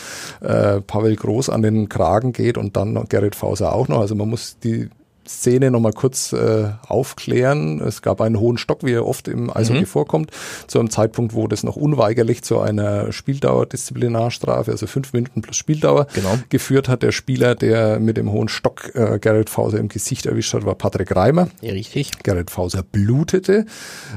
äh, 0.41 0.81
Pavel 0.81 1.15
Groß 1.15 1.49
an 1.49 1.61
den 1.61 1.89
Kragen 1.89 2.33
geht 2.33 2.57
und 2.57 2.75
dann 2.75 2.97
Gerrit 3.09 3.35
Fauser 3.35 3.73
auch 3.73 3.87
noch. 3.87 3.99
Also 3.99 4.15
man 4.15 4.29
muss 4.29 4.57
die 4.63 4.89
Szene 5.27 5.71
nochmal 5.71 5.93
kurz 5.93 6.33
äh, 6.33 6.69
aufklären. 6.87 7.81
Es 7.81 8.01
gab 8.01 8.21
einen 8.21 8.39
hohen 8.39 8.57
Stock, 8.57 8.83
wie 8.83 8.93
er 8.93 9.05
oft 9.05 9.27
im 9.27 9.55
Eishockey 9.55 9.81
mhm. 9.81 9.85
vorkommt, 9.85 10.31
zu 10.67 10.79
einem 10.79 10.89
Zeitpunkt, 10.89 11.33
wo 11.33 11.47
das 11.47 11.63
noch 11.63 11.75
unweigerlich 11.75 12.43
zu 12.43 12.59
einer 12.59 13.11
Spieldauer-Disziplinarstrafe, 13.11 14.71
also 14.71 14.87
fünf 14.87 15.13
Minuten 15.13 15.41
plus 15.41 15.57
Spieldauer, 15.57 16.07
genau. 16.13 16.37
geführt 16.49 16.89
hat. 16.89 17.03
Der 17.03 17.11
Spieler, 17.11 17.55
der 17.55 17.99
mit 17.99 18.17
dem 18.17 18.31
hohen 18.31 18.47
Stock 18.47 18.95
äh, 18.95 19.19
Gerrit 19.19 19.49
Fauser 19.49 19.79
im 19.79 19.87
Gesicht 19.87 20.25
erwischt 20.25 20.53
hat, 20.53 20.65
war 20.65 20.75
Patrick 20.75 21.15
Reimer. 21.15 21.49
Ja, 21.61 21.73
richtig. 21.73 22.11
Gerrit 22.23 22.51
Fauser 22.51 22.83
blutete, 22.83 23.65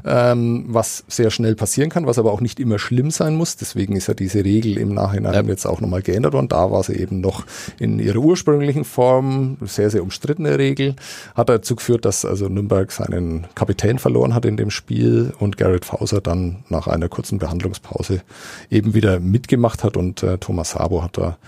ähm, 0.04 0.64
was 0.68 1.04
sehr 1.08 1.30
schnell 1.30 1.54
passieren 1.54 1.90
kann, 1.90 2.06
was 2.06 2.18
aber 2.18 2.32
auch 2.32 2.40
nicht 2.40 2.60
immer 2.60 2.78
schlimm 2.78 3.10
sein 3.10 3.34
muss. 3.34 3.56
Deswegen 3.56 3.96
ist 3.96 4.06
ja 4.06 4.14
diese 4.14 4.44
Regel 4.44 4.78
im 4.78 4.94
Nachhinein 4.94 5.34
ja. 5.34 5.50
jetzt 5.50 5.66
auch 5.66 5.80
nochmal 5.80 6.02
geändert 6.02 6.32
worden. 6.32 6.48
Da 6.48 6.70
war 6.70 6.82
sie 6.82 6.94
eben 6.94 7.20
noch 7.20 7.44
in 7.78 7.98
ihrer 7.98 8.18
ursprünglichen 8.18 8.84
Form, 8.84 9.56
sehr, 9.62 9.90
sehr 9.90 10.02
umstrittene 10.02 10.58
Regel 10.58 10.94
hat 11.34 11.48
dazu 11.48 11.76
geführt, 11.76 12.04
dass 12.04 12.24
also 12.24 12.48
Nürnberg 12.48 12.90
seinen 12.92 13.46
Kapitän 13.54 13.98
verloren 13.98 14.34
hat 14.34 14.44
in 14.44 14.56
dem 14.56 14.70
Spiel 14.70 15.32
und 15.38 15.56
Garrett 15.56 15.84
Fauser 15.84 16.20
dann 16.20 16.64
nach 16.68 16.86
einer 16.86 17.08
kurzen 17.08 17.38
Behandlungspause 17.38 18.22
eben 18.70 18.94
wieder 18.94 19.20
mitgemacht 19.20 19.84
hat 19.84 19.96
und 19.96 20.22
äh, 20.22 20.38
Thomas 20.38 20.70
Sabo 20.70 21.02
hat 21.02 21.18
da 21.18 21.38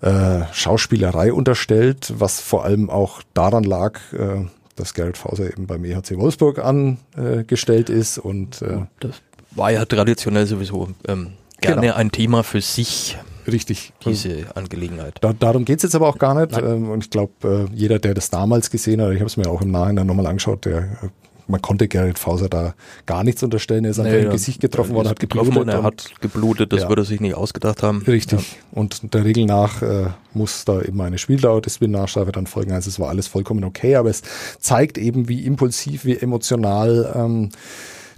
äh, 0.00 0.44
Schauspielerei 0.52 1.32
unterstellt, 1.32 2.12
was 2.16 2.40
vor 2.40 2.64
allem 2.64 2.88
auch 2.90 3.22
daran 3.34 3.64
lag, 3.64 3.98
äh, 4.12 4.46
dass 4.76 4.94
Garrett 4.94 5.16
Fauser 5.16 5.50
eben 5.50 5.66
beim 5.66 5.84
EHC 5.84 6.16
Wolfsburg 6.18 6.60
angestellt 6.60 7.90
ist 7.90 8.18
und 8.18 8.62
äh, 8.62 8.82
das 9.00 9.22
war 9.52 9.72
ja 9.72 9.84
traditionell 9.84 10.46
sowieso 10.46 10.90
ähm, 11.08 11.32
gerne 11.60 11.80
genau. 11.80 11.94
ein 11.94 12.12
Thema 12.12 12.42
für 12.44 12.60
sich. 12.60 13.18
Richtig. 13.50 13.92
Diese 14.04 14.46
Angelegenheit. 14.54 15.16
Da, 15.20 15.32
darum 15.32 15.64
geht's 15.64 15.82
jetzt 15.82 15.94
aber 15.94 16.08
auch 16.08 16.18
gar 16.18 16.34
nicht. 16.34 16.56
Ähm, 16.56 16.90
und 16.90 17.04
ich 17.04 17.10
glaube, 17.10 17.68
äh, 17.70 17.74
jeder, 17.74 17.98
der 17.98 18.14
das 18.14 18.30
damals 18.30 18.70
gesehen 18.70 19.00
hat, 19.00 19.12
ich 19.12 19.20
habe 19.20 19.26
es 19.26 19.36
mir 19.36 19.48
auch 19.48 19.62
im 19.62 19.70
Nachhinein 19.70 20.06
nochmal 20.06 20.26
angeschaut, 20.26 20.64
der 20.64 20.78
äh, 20.78 21.08
man 21.48 21.62
konnte 21.62 21.88
Gerrit 21.88 22.18
Fauser 22.18 22.48
da 22.48 22.74
gar 23.06 23.24
nichts 23.24 23.42
unterstellen. 23.42 23.84
Er 23.84 23.92
ist 23.92 23.98
einfach 23.98 24.12
nee, 24.12 24.24
im 24.24 24.30
Gesicht 24.30 24.60
getroffen 24.60 24.94
worden, 24.94 25.08
hat 25.08 25.18
geblutet. 25.18 25.56
Und 25.56 25.68
er 25.68 25.82
hat 25.82 26.10
geblutet, 26.20 26.72
das 26.72 26.82
ja. 26.82 26.88
würde 26.88 27.02
er 27.02 27.06
sich 27.06 27.20
nicht 27.20 27.34
ausgedacht 27.34 27.82
haben. 27.82 28.02
Richtig. 28.06 28.40
Ja. 28.40 28.58
Und 28.72 29.14
der 29.14 29.24
Regel 29.24 29.46
nach 29.46 29.80
äh, 29.82 30.08
muss 30.34 30.64
da 30.66 30.82
eben 30.82 31.00
eine 31.00 31.16
Spieldauer 31.18 31.62
Disziplinarstrafe 31.62 32.32
dann 32.32 32.46
folgen. 32.46 32.72
Also 32.72 32.90
es 32.90 33.00
war 33.00 33.08
alles 33.08 33.28
vollkommen 33.28 33.64
okay, 33.64 33.96
aber 33.96 34.10
es 34.10 34.22
zeigt 34.60 34.98
eben, 34.98 35.28
wie 35.28 35.44
impulsiv, 35.46 36.04
wie 36.04 36.18
emotional 36.18 37.12
ähm, 37.16 37.48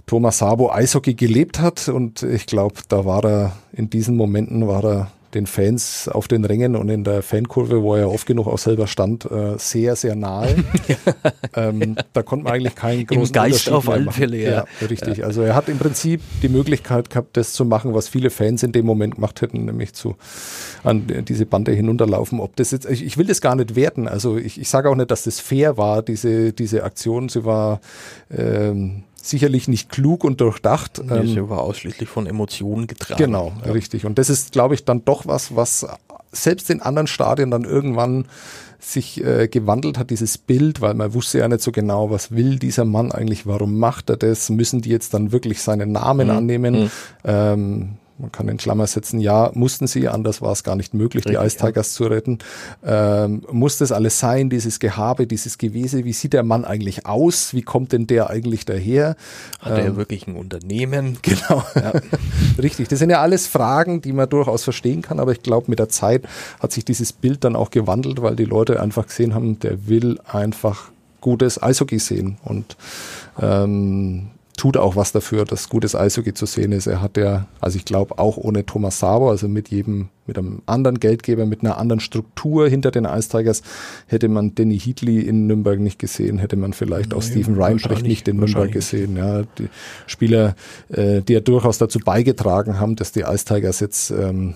Thomas 0.07 0.39
Sabo 0.39 0.69
Eishockey 0.69 1.13
gelebt 1.13 1.61
hat 1.61 1.87
und 1.87 2.23
ich 2.23 2.45
glaube, 2.45 2.75
da 2.89 3.05
war 3.05 3.23
er 3.23 3.53
in 3.71 3.89
diesen 3.89 4.17
Momenten 4.17 4.67
war 4.67 4.83
er 4.83 5.11
den 5.33 5.47
Fans 5.47 6.07
auf 6.07 6.27
den 6.27 6.45
Rängen 6.45 6.75
und 6.75 6.89
in 6.89 7.03
der 7.03 7.21
Fankurve, 7.21 7.81
wo 7.81 7.95
er 7.95 8.11
oft 8.11 8.25
genug 8.25 8.47
auch 8.47 8.57
selber 8.57 8.87
stand, 8.87 9.25
äh, 9.25 9.57
sehr, 9.57 9.95
sehr 9.95 10.15
nahe. 10.15 10.55
ähm, 11.55 11.95
da 12.13 12.23
konnte 12.23 12.45
man 12.45 12.53
eigentlich 12.53 12.75
keinen 12.75 13.05
großen 13.05 13.35
Im 13.35 13.41
Geist 13.41 13.69
auf 13.69 13.89
alle 13.89 14.11
Fälle, 14.11 14.37
ja. 14.37 14.51
ja. 14.51 14.65
Richtig. 14.87 15.17
Ja. 15.17 15.25
Also 15.25 15.41
er 15.41 15.55
hat 15.55 15.69
im 15.69 15.77
Prinzip 15.77 16.21
die 16.41 16.49
Möglichkeit 16.49 17.09
gehabt, 17.09 17.37
das 17.37 17.53
zu 17.53 17.65
machen, 17.65 17.93
was 17.93 18.07
viele 18.07 18.29
Fans 18.29 18.63
in 18.63 18.71
dem 18.71 18.85
Moment 18.85 19.15
gemacht 19.15 19.41
hätten, 19.41 19.65
nämlich 19.65 19.93
zu 19.93 20.15
an 20.83 21.05
diese 21.27 21.45
Bande 21.45 21.71
hinunterlaufen. 21.71 22.39
Ob 22.39 22.55
das 22.55 22.71
jetzt, 22.71 22.89
ich, 22.89 23.05
ich 23.05 23.17
will 23.17 23.27
das 23.27 23.41
gar 23.41 23.55
nicht 23.55 23.75
werten. 23.75 24.07
Also 24.07 24.37
ich, 24.37 24.59
ich 24.59 24.69
sage 24.69 24.89
auch 24.89 24.95
nicht, 24.95 25.11
dass 25.11 25.23
das 25.23 25.39
fair 25.39 25.77
war, 25.77 26.01
diese, 26.01 26.53
diese 26.53 26.83
Aktion. 26.83 27.29
Sie 27.29 27.45
war 27.45 27.81
ähm, 28.35 29.03
sicherlich 29.29 29.67
nicht 29.67 29.89
klug 29.89 30.23
und 30.23 30.41
durchdacht. 30.41 31.01
Nee, 31.03 31.25
sie 31.25 31.39
ähm, 31.39 31.49
war 31.49 31.61
ausschließlich 31.61 32.09
von 32.09 32.27
Emotionen 32.27 32.87
getragen. 32.87 33.23
Genau, 33.23 33.53
ja. 33.65 33.71
richtig. 33.71 34.05
Und 34.05 34.17
das 34.17 34.29
ist, 34.29 34.51
glaube 34.51 34.75
ich, 34.75 34.85
dann 34.85 35.05
doch 35.05 35.27
was, 35.27 35.55
was 35.55 35.85
selbst 36.31 36.69
in 36.69 36.81
anderen 36.81 37.07
Stadien 37.07 37.51
dann 37.51 37.63
irgendwann 37.63 38.25
sich 38.79 39.23
äh, 39.23 39.47
gewandelt 39.47 39.97
hat, 39.97 40.09
dieses 40.09 40.37
Bild, 40.37 40.81
weil 40.81 40.95
man 40.95 41.13
wusste 41.13 41.39
ja 41.39 41.47
nicht 41.47 41.61
so 41.61 41.71
genau, 41.71 42.09
was 42.09 42.31
will 42.31 42.57
dieser 42.57 42.85
Mann 42.85 43.11
eigentlich, 43.11 43.45
warum 43.45 43.77
macht 43.77 44.09
er 44.09 44.17
das, 44.17 44.49
müssen 44.49 44.81
die 44.81 44.89
jetzt 44.89 45.13
dann 45.13 45.31
wirklich 45.31 45.61
seinen 45.61 45.91
Namen 45.91 46.27
mhm. 46.27 46.35
annehmen. 46.35 46.83
Mhm. 46.83 46.91
Ähm, 47.23 47.89
man 48.21 48.31
kann 48.31 48.47
in 48.47 48.57
Klammer 48.57 48.87
setzen, 48.87 49.19
ja, 49.19 49.51
mussten 49.53 49.87
sie, 49.87 50.07
anders 50.07 50.41
war 50.41 50.51
es 50.51 50.63
gar 50.63 50.75
nicht 50.75 50.93
möglich, 50.93 51.25
Richtig, 51.25 51.39
die 51.39 51.45
Ice 51.45 51.57
Tigers 51.57 51.93
ja. 51.93 51.97
zu 51.97 52.03
retten. 52.05 52.39
Ähm, 52.85 53.43
muss 53.51 53.77
das 53.77 53.91
alles 53.91 54.19
sein, 54.19 54.49
dieses 54.49 54.79
Gehabe, 54.79 55.27
dieses 55.27 55.57
Gewese? 55.57 56.05
Wie 56.05 56.13
sieht 56.13 56.33
der 56.33 56.43
Mann 56.43 56.63
eigentlich 56.63 57.05
aus? 57.05 57.53
Wie 57.53 57.63
kommt 57.63 57.91
denn 57.91 58.07
der 58.07 58.29
eigentlich 58.29 58.65
daher? 58.65 59.15
Hat 59.59 59.79
ähm, 59.79 59.85
er 59.85 59.95
wirklich 59.95 60.27
ein 60.27 60.35
Unternehmen? 60.35 61.17
Genau, 61.31 61.63
ja. 61.75 61.93
richtig. 62.61 62.89
Das 62.89 62.99
sind 62.99 63.09
ja 63.09 63.21
alles 63.21 63.47
Fragen, 63.47 64.01
die 64.01 64.11
man 64.11 64.29
durchaus 64.29 64.63
verstehen 64.63 65.01
kann, 65.01 65.19
aber 65.19 65.31
ich 65.31 65.41
glaube, 65.41 65.69
mit 65.69 65.79
der 65.79 65.87
Zeit 65.87 66.25
hat 66.59 66.73
sich 66.73 66.83
dieses 66.83 67.13
Bild 67.13 67.43
dann 67.43 67.55
auch 67.55 67.69
gewandelt, 67.69 68.21
weil 68.21 68.35
die 68.35 68.45
Leute 68.45 68.81
einfach 68.81 69.07
gesehen 69.07 69.33
haben, 69.33 69.59
der 69.59 69.87
will 69.87 70.19
einfach 70.25 70.91
gutes 71.21 71.61
Eishockey 71.61 71.99
sehen 71.99 72.37
und 72.43 72.75
ähm, 73.39 74.31
tut 74.57 74.77
auch 74.77 74.95
was 74.95 75.11
dafür, 75.11 75.45
dass 75.45 75.69
gutes 75.69 75.95
Eishockey 75.95 76.33
zu 76.33 76.45
sehen 76.45 76.71
ist. 76.71 76.87
Er 76.87 77.01
hat 77.01 77.17
ja, 77.17 77.47
also 77.59 77.77
ich 77.77 77.85
glaube 77.85 78.19
auch 78.19 78.37
ohne 78.37 78.65
Thomas 78.65 78.99
Sabo, 78.99 79.29
also 79.29 79.47
mit 79.47 79.69
jedem, 79.69 80.09
mit 80.27 80.37
einem 80.37 80.61
anderen 80.65 80.99
Geldgeber, 80.99 81.45
mit 81.45 81.61
einer 81.61 81.77
anderen 81.77 81.99
Struktur 81.99 82.67
hinter 82.67 82.91
den 82.91 83.05
Ice 83.05 83.29
Tigers, 83.29 83.61
hätte 84.07 84.27
man 84.27 84.55
Danny 84.55 84.79
Heatley 84.79 85.21
in 85.21 85.47
Nürnberg 85.47 85.79
nicht 85.79 85.99
gesehen, 85.99 86.37
hätte 86.37 86.57
man 86.57 86.73
vielleicht 86.73 87.11
nee, 87.11 87.17
auch 87.17 87.23
Steven 87.23 87.59
Reinbrecht 87.59 88.03
nicht 88.03 88.27
in 88.27 88.37
Nürnberg 88.37 88.71
gesehen. 88.71 89.17
Ja, 89.17 89.43
die 89.43 89.69
Spieler, 90.07 90.55
äh, 90.89 91.21
die 91.21 91.33
ja 91.33 91.39
durchaus 91.39 91.77
dazu 91.77 91.99
beigetragen 91.99 92.79
haben, 92.79 92.95
dass 92.95 93.11
die 93.11 93.21
Ice 93.21 93.45
Tigers 93.45 93.79
jetzt 93.79 94.11
ähm, 94.11 94.55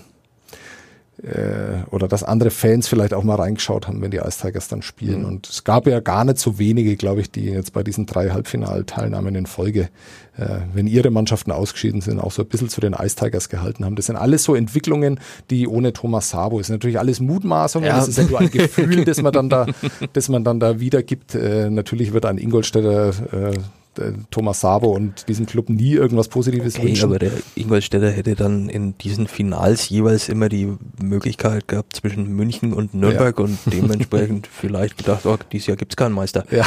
äh, 1.22 1.84
oder 1.90 2.08
dass 2.08 2.22
andere 2.22 2.50
Fans 2.50 2.88
vielleicht 2.88 3.14
auch 3.14 3.24
mal 3.24 3.36
reingeschaut 3.36 3.88
haben, 3.88 4.02
wenn 4.02 4.10
die 4.10 4.18
Ice 4.18 4.40
Tigers 4.40 4.68
dann 4.68 4.82
spielen. 4.82 5.20
Mhm. 5.20 5.26
Und 5.26 5.48
es 5.48 5.64
gab 5.64 5.86
ja 5.86 6.00
gar 6.00 6.24
nicht 6.24 6.38
so 6.38 6.58
wenige, 6.58 6.96
glaube 6.96 7.22
ich, 7.22 7.30
die 7.30 7.46
jetzt 7.46 7.72
bei 7.72 7.82
diesen 7.82 8.06
drei 8.06 8.30
Halbfinalteilnahmen 8.30 9.34
in 9.34 9.46
Folge, 9.46 9.88
äh, 10.36 10.46
wenn 10.74 10.86
ihre 10.86 11.10
Mannschaften 11.10 11.52
ausgeschieden 11.52 12.02
sind, 12.02 12.20
auch 12.20 12.32
so 12.32 12.42
ein 12.42 12.48
bisschen 12.48 12.68
zu 12.68 12.80
den 12.80 12.92
Ice 12.92 13.16
Tigers 13.16 13.48
gehalten 13.48 13.84
haben. 13.84 13.96
Das 13.96 14.06
sind 14.06 14.16
alles 14.16 14.44
so 14.44 14.54
Entwicklungen, 14.54 15.18
die 15.50 15.66
ohne 15.66 15.94
Thomas 15.94 16.28
Sabo 16.28 16.60
ist 16.60 16.68
natürlich 16.68 16.98
alles 16.98 17.20
Mutmaßungen. 17.20 17.88
Ja. 17.88 17.96
Das 17.96 18.08
ist 18.08 18.18
ja 18.18 18.24
nur 18.24 18.40
ein 18.40 18.50
Gefühl, 18.50 19.04
das 19.04 19.22
man 19.22 19.32
dann 19.32 19.48
da, 19.48 19.66
das 20.12 20.28
man 20.28 20.44
dann 20.44 20.60
da 20.60 20.80
wiedergibt. 20.80 21.34
Äh, 21.34 21.70
natürlich 21.70 22.12
wird 22.12 22.26
ein 22.26 22.36
Ingolstädter 22.36 23.08
äh, 23.32 23.52
äh, 23.98 24.12
Thomas 24.30 24.60
Sabo 24.60 24.90
und 24.90 25.28
diesem 25.28 25.46
Club 25.46 25.68
nie 25.68 25.92
irgendwas 25.92 26.28
Positives 26.28 26.76
okay, 26.76 26.88
wünschen. 26.88 27.04
Aber 27.04 27.18
der 27.18 27.32
Ingolstädter 27.54 28.10
hätte 28.10 28.34
dann 28.34 28.68
in 28.68 28.96
diesen 28.98 29.26
Finals 29.26 29.88
jeweils 29.88 30.28
immer 30.28 30.48
die 30.48 30.72
Möglichkeit 31.00 31.68
gehabt 31.68 31.96
zwischen 31.96 32.28
München 32.34 32.72
und 32.72 32.94
Nürnberg 32.94 33.38
ja. 33.38 33.44
und 33.44 33.58
dementsprechend 33.66 34.46
vielleicht 34.52 34.98
gedacht, 34.98 35.26
oh, 35.26 35.36
dieses 35.52 35.68
Jahr 35.68 35.76
gibt 35.76 35.92
es 35.92 35.96
keinen 35.96 36.12
Meister. 36.12 36.44
Ja. 36.50 36.64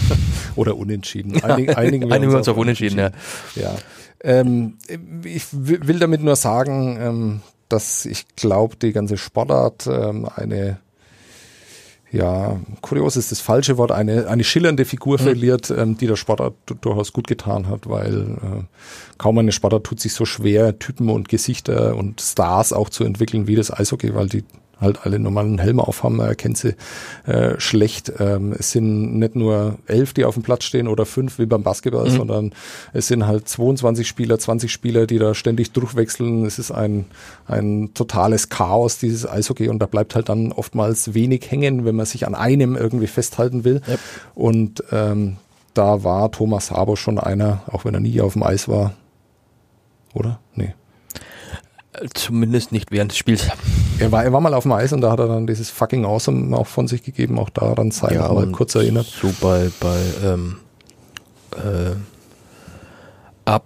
Oder 0.56 0.76
unentschieden. 0.76 1.42
Einig, 1.42 1.76
einigen 1.76 2.08
wir, 2.08 2.14
einigen 2.14 2.34
uns, 2.34 2.48
auf 2.48 2.56
unentschieden, 2.56 2.98
unentschieden. 2.98 3.56
ja. 3.56 3.72
ja. 3.72 3.76
Ähm, 4.24 4.78
ich 5.24 5.46
will 5.50 5.98
damit 5.98 6.22
nur 6.22 6.36
sagen, 6.36 6.96
ähm, 7.00 7.40
dass 7.68 8.04
ich 8.06 8.26
glaube, 8.36 8.76
die 8.76 8.92
ganze 8.92 9.16
Sportart 9.16 9.88
ähm, 9.88 10.28
eine 10.36 10.78
ja, 12.12 12.60
kurios 12.82 13.16
ist 13.16 13.32
das 13.32 13.40
falsche 13.40 13.78
Wort, 13.78 13.90
eine, 13.90 14.28
eine 14.28 14.44
schillernde 14.44 14.84
Figur 14.84 15.18
mhm. 15.18 15.24
verliert, 15.24 15.70
ähm, 15.70 15.96
die 15.96 16.06
der 16.06 16.16
Sportart 16.16 16.54
durchaus 16.82 17.12
gut 17.12 17.26
getan 17.26 17.68
hat, 17.68 17.88
weil 17.88 18.32
äh, 18.32 19.16
kaum 19.16 19.38
eine 19.38 19.52
Sportart 19.52 19.84
tut 19.84 19.98
sich 19.98 20.12
so 20.12 20.26
schwer, 20.26 20.78
Typen 20.78 21.08
und 21.08 21.30
Gesichter 21.30 21.96
und 21.96 22.20
Stars 22.20 22.74
auch 22.74 22.90
zu 22.90 23.04
entwickeln 23.04 23.46
wie 23.46 23.56
das 23.56 23.72
Eishockey, 23.72 24.14
weil 24.14 24.28
die 24.28 24.44
halt 24.82 25.06
alle 25.06 25.18
normalen 25.18 25.58
Helme 25.58 25.86
aufhaben, 25.86 26.16
man 26.16 26.28
erkennt 26.28 26.58
sie 26.58 26.74
äh, 27.26 27.58
schlecht. 27.58 28.12
Ähm, 28.18 28.54
es 28.58 28.72
sind 28.72 29.18
nicht 29.18 29.36
nur 29.36 29.78
elf, 29.86 30.12
die 30.12 30.24
auf 30.24 30.34
dem 30.34 30.42
Platz 30.42 30.64
stehen 30.64 30.88
oder 30.88 31.06
fünf 31.06 31.38
wie 31.38 31.46
beim 31.46 31.62
Basketball, 31.62 32.10
mhm. 32.10 32.16
sondern 32.16 32.52
es 32.92 33.08
sind 33.08 33.26
halt 33.26 33.48
22 33.48 34.06
Spieler, 34.06 34.38
20 34.38 34.70
Spieler, 34.70 35.06
die 35.06 35.18
da 35.18 35.34
ständig 35.34 35.72
durchwechseln. 35.72 36.44
Es 36.44 36.58
ist 36.58 36.70
ein, 36.70 37.06
ein 37.46 37.90
totales 37.94 38.48
Chaos, 38.48 38.98
dieses 38.98 39.28
Eishockey 39.28 39.68
und 39.68 39.78
da 39.78 39.86
bleibt 39.86 40.14
halt 40.14 40.28
dann 40.28 40.52
oftmals 40.52 41.14
wenig 41.14 41.50
hängen, 41.50 41.84
wenn 41.84 41.96
man 41.96 42.06
sich 42.06 42.26
an 42.26 42.34
einem 42.34 42.76
irgendwie 42.76 43.06
festhalten 43.06 43.64
will. 43.64 43.80
Yep. 43.88 44.00
Und 44.34 44.84
ähm, 44.92 45.36
da 45.74 46.04
war 46.04 46.30
Thomas 46.30 46.70
Haber 46.70 46.96
schon 46.96 47.18
einer, 47.18 47.62
auch 47.66 47.84
wenn 47.84 47.94
er 47.94 48.00
nie 48.00 48.20
auf 48.20 48.34
dem 48.34 48.42
Eis 48.42 48.68
war. 48.68 48.92
Oder? 50.14 50.40
Nee. 50.54 50.74
Zumindest 52.14 52.72
nicht 52.72 52.90
während 52.90 53.12
des 53.12 53.18
Spiels. 53.18 53.48
Er 53.98 54.10
war, 54.10 54.24
er 54.24 54.32
war 54.32 54.40
mal 54.40 54.54
auf 54.54 54.64
dem 54.64 54.72
Eis 54.72 54.92
und 54.92 55.00
da 55.02 55.12
hat 55.12 55.20
er 55.20 55.28
dann 55.28 55.46
dieses 55.46 55.70
fucking 55.70 56.04
Awesome 56.04 56.56
auch 56.56 56.66
von 56.66 56.88
sich 56.88 57.02
gegeben, 57.02 57.38
auch 57.38 57.50
daran 57.50 57.90
sei 57.90 58.14
ja, 58.14 58.32
mal 58.32 58.46
kurz 58.48 58.74
erinnert. 58.74 59.06
So 59.06 59.32
bei, 59.40 59.70
bei 59.80 60.00
ähm, 60.24 60.56
äh, 61.52 61.94
ab 63.44 63.64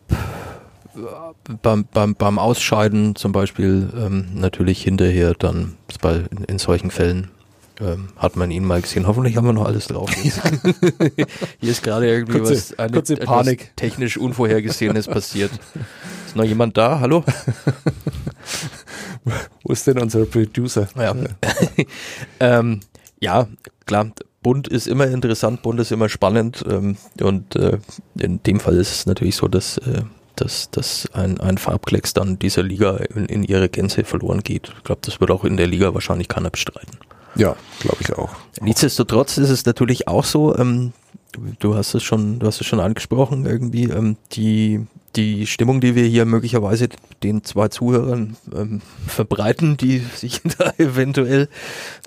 beim, 1.63 1.87
beim, 1.93 2.15
beim 2.15 2.39
Ausscheiden 2.39 3.15
zum 3.15 3.33
Beispiel 3.33 3.89
ähm, 3.97 4.27
natürlich 4.35 4.83
hinterher 4.83 5.35
dann 5.35 5.77
bei, 6.01 6.25
in, 6.31 6.45
in 6.45 6.59
solchen 6.59 6.91
Fällen 6.91 7.31
ähm, 7.81 8.09
hat 8.17 8.37
man 8.37 8.51
ihn 8.51 8.65
mal 8.65 8.81
gesehen. 8.81 9.07
Hoffentlich 9.07 9.37
haben 9.37 9.47
wir 9.47 9.53
noch 9.53 9.67
alles 9.67 9.89
drauf. 9.89 10.11
Hier 11.61 11.71
ist 11.71 11.83
gerade 11.83 12.09
irgendwie 12.09 12.39
kurze, 12.39 12.55
was, 12.55 12.79
eine, 12.79 12.93
kurze 12.93 13.17
Panik. 13.17 13.73
technisch 13.77 14.17
Unvorhergesehenes 14.17 15.07
passiert. 15.07 15.51
Ist 16.27 16.37
noch 16.37 16.45
jemand 16.45 16.77
da? 16.77 17.01
Hallo? 17.01 17.23
Wo 19.63 19.73
ist 19.73 19.87
denn 19.87 19.99
unser 19.99 20.25
Producer? 20.25 20.89
Ja, 20.97 21.15
ähm, 22.41 22.81
ja 23.21 23.49
klar. 23.85 24.13
Bunt 24.43 24.69
ist 24.69 24.87
immer 24.87 25.09
interessant, 25.09 25.63
bunt 25.63 25.81
ist 25.81 25.91
immer 25.91 26.09
spannend 26.09 26.65
ähm, 26.71 26.97
und 27.21 27.57
äh, 27.57 27.79
in 28.17 28.41
dem 28.45 28.61
Fall 28.61 28.77
ist 28.77 28.93
es 28.93 29.07
natürlich 29.07 29.35
so, 29.35 29.49
dass, 29.49 29.79
äh, 29.79 30.03
dass, 30.37 30.71
dass 30.71 31.09
ein, 31.15 31.41
ein 31.41 31.59
Farbklecks 31.59 32.15
dann 32.15 32.39
dieser 32.39 32.63
Liga 32.63 32.97
in, 32.97 33.27
in 33.27 33.43
ihre 33.43 33.69
Gänze 33.69 34.05
verloren 34.05 34.45
geht. 34.45 34.73
Ich 34.77 34.85
glaube, 34.85 35.01
das 35.05 35.21
wird 35.21 35.33
auch 35.33 35.45
in 35.45 35.57
der 35.57 35.67
Liga 35.67 35.95
wahrscheinlich 35.95 36.29
keiner 36.29 36.51
bestreiten. 36.51 36.97
Ja, 37.35 37.57
glaube 37.81 37.99
ich 38.01 38.15
auch. 38.15 38.31
Nichtsdestotrotz 38.61 39.37
ist 39.37 39.51
es 39.51 39.67
natürlich 39.67 40.07
auch 40.07 40.25
so, 40.25 40.57
ähm, 40.57 40.93
du 41.59 41.75
hast 41.75 41.95
es 41.95 42.05
schon, 42.05 42.39
du 42.39 42.47
hast 42.47 42.61
es 42.61 42.67
schon 42.67 42.81
angesprochen, 42.81 43.47
irgendwie, 43.47 43.85
ähm, 43.85 44.17
die 44.33 44.87
die 45.17 45.47
Stimmung, 45.47 45.81
die 45.81 45.95
wir 45.95 46.05
hier 46.05 46.25
möglicherweise 46.25 46.89
den 47.23 47.43
zwei 47.45 47.69
Zuhörern 47.69 48.37
ähm, 48.55 48.83
verbreiten, 49.07 49.77
die 49.77 49.99
sich 49.99 50.43
da 50.59 50.73
eventuell. 50.79 51.49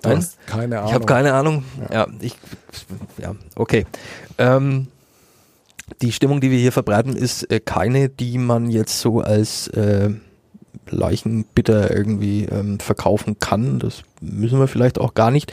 Nein, 0.04 0.26
keine 0.46 0.78
Ahnung. 0.78 0.90
Ich 0.90 0.94
habe 0.94 1.06
keine 1.06 1.34
Ahnung. 1.34 1.64
Ja, 1.90 1.94
ja 1.94 2.08
ich. 2.22 2.36
Ja, 3.18 3.36
okay. 3.56 3.86
Ähm, 4.38 4.88
die 6.02 6.12
Stimmung, 6.12 6.40
die 6.40 6.52
wir 6.52 6.60
hier 6.60 6.72
verbreiten, 6.72 7.16
ist 7.16 7.50
äh, 7.52 7.60
keine, 7.60 8.10
die 8.10 8.38
man 8.38 8.70
jetzt 8.70 9.00
so 9.00 9.22
als 9.22 9.68
äh, 9.70 10.12
Leichenbitter 10.90 11.96
irgendwie 11.96 12.46
ähm, 12.46 12.80
verkaufen 12.80 13.40
kann. 13.40 13.80
Das 13.80 14.04
müssen 14.22 14.60
wir 14.60 14.68
vielleicht 14.68 15.00
auch 15.00 15.14
gar 15.14 15.32
nicht. 15.32 15.52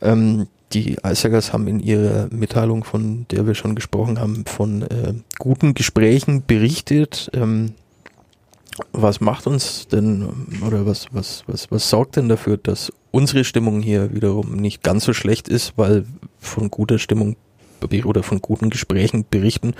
Ähm, 0.00 0.46
die 0.72 1.02
Eisjägers 1.02 1.52
haben 1.52 1.66
in 1.66 1.80
ihrer 1.80 2.28
Mitteilung, 2.30 2.84
von 2.84 3.26
der 3.30 3.46
wir 3.46 3.54
schon 3.54 3.74
gesprochen 3.74 4.20
haben, 4.20 4.44
von 4.46 4.82
äh, 4.82 5.14
guten 5.38 5.74
Gesprächen 5.74 6.44
berichtet. 6.46 7.30
Ähm, 7.34 7.72
was 8.92 9.20
macht 9.20 9.46
uns 9.46 9.88
denn 9.88 10.28
oder 10.66 10.86
was, 10.86 11.06
was, 11.12 11.44
was, 11.46 11.70
was 11.70 11.90
sorgt 11.90 12.16
denn 12.16 12.28
dafür, 12.28 12.56
dass 12.56 12.92
unsere 13.10 13.44
Stimmung 13.44 13.82
hier 13.82 14.14
wiederum 14.14 14.56
nicht 14.56 14.82
ganz 14.82 15.04
so 15.04 15.12
schlecht 15.12 15.48
ist, 15.48 15.74
weil 15.76 16.06
von 16.38 16.70
guter 16.70 16.98
Stimmung 16.98 17.36
oder 18.04 18.22
von 18.22 18.40
guten 18.40 18.70
Gesprächen 18.70 19.24
berichten 19.28 19.74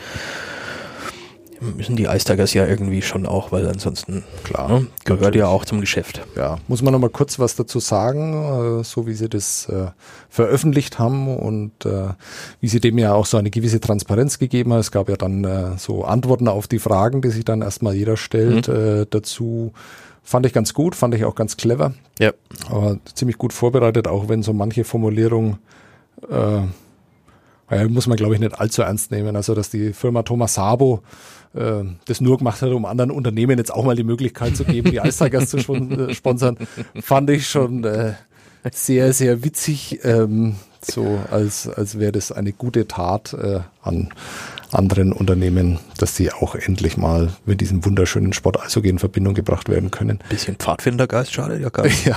müssen 1.60 1.96
die 1.96 2.04
Ice 2.04 2.24
Tigers 2.24 2.54
ja 2.54 2.66
irgendwie 2.66 3.02
schon 3.02 3.26
auch, 3.26 3.52
weil 3.52 3.66
ansonsten 3.68 4.24
Klar, 4.44 4.68
ne, 4.68 4.86
gehört 5.04 5.20
natürlich. 5.22 5.40
ja 5.40 5.48
auch 5.48 5.64
zum 5.64 5.80
Geschäft. 5.80 6.22
Ja, 6.36 6.58
muss 6.68 6.82
man 6.82 6.92
noch 6.92 7.00
mal 7.00 7.10
kurz 7.10 7.38
was 7.38 7.54
dazu 7.56 7.80
sagen, 7.80 8.80
äh, 8.80 8.84
so 8.84 9.06
wie 9.06 9.12
sie 9.14 9.28
das 9.28 9.68
äh, 9.68 9.88
veröffentlicht 10.28 10.98
haben 10.98 11.36
und 11.36 11.84
äh, 11.84 12.08
wie 12.60 12.68
sie 12.68 12.80
dem 12.80 12.98
ja 12.98 13.12
auch 13.14 13.26
so 13.26 13.36
eine 13.36 13.50
gewisse 13.50 13.80
Transparenz 13.80 14.38
gegeben 14.38 14.72
hat. 14.72 14.80
Es 14.80 14.90
gab 14.90 15.08
ja 15.08 15.16
dann 15.16 15.76
so 15.78 16.04
Antworten 16.04 16.48
auf 16.48 16.66
die 16.68 16.78
Fragen, 16.78 17.22
die 17.22 17.30
sich 17.30 17.44
dann 17.44 17.62
erstmal 17.62 17.94
jeder 17.94 18.16
stellt 18.16 18.68
äh, 18.68 19.06
dazu. 19.08 19.72
Fand 20.22 20.46
ich 20.46 20.52
ganz 20.52 20.74
gut, 20.74 20.94
fand 20.94 21.14
ich 21.14 21.24
auch 21.24 21.34
ganz 21.34 21.56
clever, 21.56 21.94
Ja. 22.18 22.32
aber 22.68 22.98
ziemlich 23.14 23.38
gut 23.38 23.52
vorbereitet, 23.52 24.06
auch 24.06 24.28
wenn 24.28 24.42
so 24.42 24.52
manche 24.52 24.84
Formulierung 24.84 25.58
äh, 27.70 27.82
ja, 27.82 27.88
muss 27.88 28.06
man, 28.06 28.16
glaube 28.16 28.34
ich, 28.34 28.40
nicht 28.40 28.58
allzu 28.58 28.82
ernst 28.82 29.10
nehmen. 29.10 29.36
Also, 29.36 29.54
dass 29.54 29.70
die 29.70 29.92
Firma 29.92 30.22
Thomas 30.22 30.54
Sabo 30.54 31.02
äh, 31.54 31.84
das 32.06 32.20
nur 32.20 32.38
gemacht 32.38 32.62
hat, 32.62 32.70
um 32.70 32.84
anderen 32.84 33.10
Unternehmen 33.10 33.58
jetzt 33.58 33.72
auch 33.72 33.84
mal 33.84 33.96
die 33.96 34.04
Möglichkeit 34.04 34.56
zu 34.56 34.64
geben, 34.64 34.90
die 34.90 34.96
Ice 35.04 35.24
Tigers 35.24 35.50
zu 35.50 35.58
äh, 35.58 36.14
sponsern, 36.14 36.56
fand 37.00 37.30
ich 37.30 37.48
schon 37.48 37.84
äh, 37.84 38.14
sehr, 38.72 39.12
sehr 39.12 39.44
witzig. 39.44 40.00
Ähm, 40.04 40.56
so 40.82 41.20
als, 41.30 41.68
als 41.68 41.98
wäre 41.98 42.12
das 42.12 42.32
eine 42.32 42.52
gute 42.52 42.88
Tat 42.88 43.34
äh, 43.34 43.60
an 43.82 44.08
anderen 44.72 45.12
Unternehmen, 45.12 45.78
dass 45.98 46.16
sie 46.16 46.32
auch 46.32 46.54
endlich 46.54 46.96
mal 46.96 47.30
mit 47.44 47.60
diesem 47.60 47.84
wunderschönen 47.84 48.32
Sport 48.32 48.62
Eishockey 48.62 48.88
in 48.88 48.98
Verbindung 48.98 49.34
gebracht 49.34 49.68
werden 49.68 49.90
können. 49.90 50.20
Bisschen 50.28 50.56
Pfadfindergeist, 50.56 51.32
schade 51.32 51.60
ja 51.60 51.68
gar 51.68 51.84
nicht. 51.86 52.06
Ja, 52.06 52.16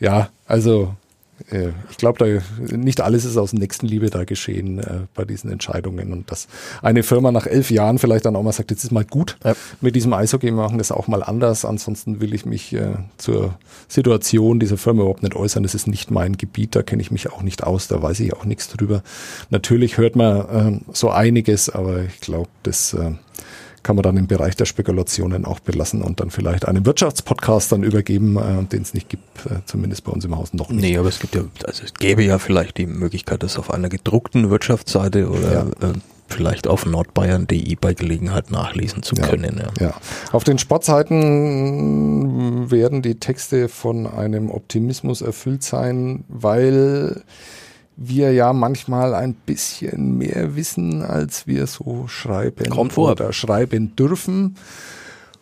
ja 0.00 0.28
also 0.46 0.82
äh, 0.82 1.03
ich 1.90 1.96
glaube, 1.96 2.42
da 2.58 2.76
nicht 2.76 3.00
alles 3.00 3.24
ist 3.24 3.36
aus 3.36 3.52
Nächstenliebe 3.52 4.08
da 4.10 4.24
geschehen 4.24 4.78
äh, 4.78 5.00
bei 5.14 5.24
diesen 5.24 5.50
Entscheidungen 5.50 6.12
und 6.12 6.30
dass 6.30 6.48
eine 6.80 7.02
Firma 7.02 7.32
nach 7.32 7.46
elf 7.46 7.70
Jahren 7.70 7.98
vielleicht 7.98 8.24
dann 8.24 8.36
auch 8.36 8.42
mal 8.42 8.52
sagt, 8.52 8.70
jetzt 8.70 8.84
ist 8.84 8.92
mal 8.92 9.04
gut 9.04 9.36
Ja. 9.44 9.54
mit 9.80 9.96
diesem 9.96 10.12
Eishockey, 10.12 10.46
wir 10.46 10.52
machen 10.52 10.78
das 10.78 10.92
auch 10.92 11.08
mal 11.08 11.22
anders. 11.22 11.64
Ansonsten 11.64 12.20
will 12.20 12.34
ich 12.34 12.46
mich 12.46 12.72
äh, 12.72 12.94
zur 13.18 13.58
Situation 13.88 14.60
dieser 14.60 14.76
Firma 14.76 15.02
überhaupt 15.02 15.22
nicht 15.22 15.34
äußern. 15.34 15.62
Das 15.62 15.74
ist 15.74 15.86
nicht 15.86 16.10
mein 16.10 16.36
Gebiet, 16.36 16.76
da 16.76 16.82
kenne 16.82 17.02
ich 17.02 17.10
mich 17.10 17.30
auch 17.30 17.42
nicht 17.42 17.62
aus, 17.64 17.88
da 17.88 18.02
weiß 18.02 18.20
ich 18.20 18.32
auch 18.32 18.44
nichts 18.44 18.68
drüber. 18.68 19.02
Natürlich 19.50 19.98
hört 19.98 20.16
man 20.16 20.44
ähm, 20.52 20.80
so 20.92 21.10
einiges, 21.10 21.68
aber 21.68 22.02
ich 22.04 22.20
glaube, 22.20 22.48
das 22.62 22.94
äh, 22.94 23.12
kann 23.84 23.94
man 23.94 24.02
dann 24.02 24.16
im 24.16 24.26
Bereich 24.26 24.56
der 24.56 24.64
Spekulationen 24.64 25.44
auch 25.44 25.60
belassen 25.60 26.02
und 26.02 26.18
dann 26.18 26.30
vielleicht 26.30 26.66
einem 26.66 26.84
Wirtschaftspodcast 26.84 27.70
dann 27.70 27.84
übergeben, 27.84 28.36
äh, 28.36 28.64
den 28.64 28.82
es 28.82 28.94
nicht 28.94 29.08
gibt, 29.08 29.46
äh, 29.46 29.60
zumindest 29.66 30.02
bei 30.02 30.10
uns 30.10 30.24
im 30.24 30.36
Haus 30.36 30.52
noch 30.54 30.70
nicht. 30.70 30.80
Nee, 30.82 30.98
aber 30.98 31.08
es 31.08 31.20
gibt 31.20 31.36
ja, 31.36 31.42
also 31.64 31.84
es 31.84 31.94
gäbe 31.94 32.24
ja 32.24 32.40
vielleicht 32.40 32.78
die 32.78 32.86
Möglichkeit, 32.86 33.44
das 33.44 33.56
auf 33.58 33.72
einer 33.72 33.88
gedruckten 33.88 34.50
Wirtschaftsseite 34.50 35.28
oder 35.30 35.52
Ja. 35.52 35.60
äh, 35.88 35.92
vielleicht 36.26 36.66
auf 36.66 36.86
nordbayern.de 36.86 37.76
bei 37.80 37.92
Gelegenheit 37.94 38.50
nachlesen 38.50 39.02
zu 39.02 39.14
Ja. 39.14 39.26
können. 39.28 39.60
Ja. 39.78 39.88
Ja, 39.88 39.94
auf 40.32 40.42
den 40.42 40.58
Sportseiten 40.58 42.70
werden 42.70 43.02
die 43.02 43.16
Texte 43.20 43.68
von 43.68 44.06
einem 44.06 44.50
Optimismus 44.50 45.20
erfüllt 45.20 45.62
sein, 45.62 46.24
weil 46.28 47.22
wir 47.96 48.32
ja 48.32 48.52
manchmal 48.52 49.14
ein 49.14 49.34
bisschen 49.34 50.18
mehr 50.18 50.56
wissen, 50.56 51.02
als 51.02 51.46
wir 51.46 51.66
so 51.66 52.08
schreiben 52.08 52.72
oder 52.96 53.32
schreiben 53.32 53.94
dürfen. 53.96 54.56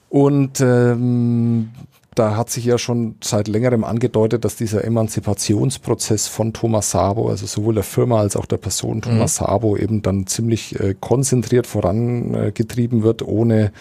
Und 0.08 0.60
ähm, 0.60 1.70
da 2.14 2.36
hat 2.36 2.50
sich 2.50 2.64
ja 2.64 2.76
schon 2.78 3.16
seit 3.22 3.48
längerem 3.48 3.84
angedeutet, 3.84 4.44
dass 4.44 4.56
dieser 4.56 4.84
Emanzipationsprozess 4.84 6.28
von 6.28 6.52
Thomas 6.52 6.90
Sabo, 6.90 7.28
also 7.28 7.46
sowohl 7.46 7.74
der 7.74 7.82
Firma 7.84 8.20
als 8.20 8.36
auch 8.36 8.46
der 8.46 8.58
Person 8.58 9.00
Thomas 9.00 9.36
Sabo, 9.36 9.76
eben 9.76 10.02
dann 10.02 10.26
ziemlich 10.26 10.78
äh, 10.78 10.94
konzentriert 10.98 11.66
vorangetrieben 11.66 13.02
wird, 13.02 13.22
ohne 13.22 13.72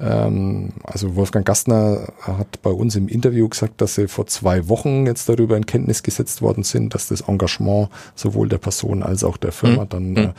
ähm, 0.00 0.72
also 0.82 1.14
Wolfgang 1.14 1.46
Gastner 1.46 2.08
hat 2.20 2.62
bei 2.62 2.70
uns 2.70 2.96
im 2.96 3.06
Interview 3.06 3.48
gesagt, 3.48 3.80
dass 3.80 3.94
sie 3.94 4.08
vor 4.08 4.26
zwei 4.26 4.68
Wochen 4.68 5.06
jetzt 5.06 5.28
darüber 5.28 5.56
in 5.56 5.66
Kenntnis 5.66 6.02
gesetzt 6.02 6.42
worden 6.42 6.64
sind, 6.64 6.94
dass 6.94 7.08
das 7.08 7.22
Engagement 7.22 7.90
sowohl 8.14 8.48
der 8.48 8.58
Person 8.58 9.02
als 9.02 9.24
auch 9.24 9.36
der 9.36 9.52
Firma 9.52 9.84
Mhm. 9.84 9.88
dann 9.88 10.16
äh, 10.16 10.32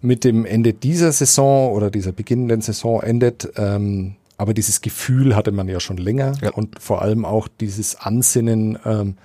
mit 0.00 0.24
dem 0.24 0.44
Ende 0.44 0.72
dieser 0.72 1.12
Saison 1.12 1.72
oder 1.72 1.90
dieser 1.90 2.12
beginnenden 2.12 2.62
Saison 2.62 3.00
endet. 3.02 3.52
Ähm, 3.56 4.16
aber 4.38 4.54
dieses 4.54 4.80
Gefühl 4.80 5.34
hatte 5.36 5.52
man 5.52 5.68
ja 5.68 5.80
schon 5.80 5.96
länger 5.96 6.32
Ja. 6.42 6.50
und 6.52 6.80
vor 6.82 7.02
allem 7.02 7.24
auch 7.24 7.48
dieses 7.48 7.96
Ansinnen, 7.96 8.78
ähm, 8.84 9.16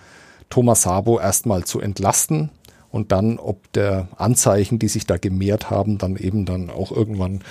Thomas 0.49 0.81
Sabo 0.83 1.19
erstmal 1.19 1.63
zu 1.63 1.79
entlasten 1.79 2.49
und 2.89 3.11
dann, 3.13 3.39
ob 3.39 3.71
der 3.73 4.09
Anzeichen, 4.17 4.79
die 4.79 4.89
sich 4.89 5.07
da 5.07 5.17
gemehrt 5.17 5.69
haben, 5.69 5.97
dann 5.97 6.17
eben 6.17 6.45
dann 6.45 6.69
auch 6.69 6.91
irgendwann 6.91 7.41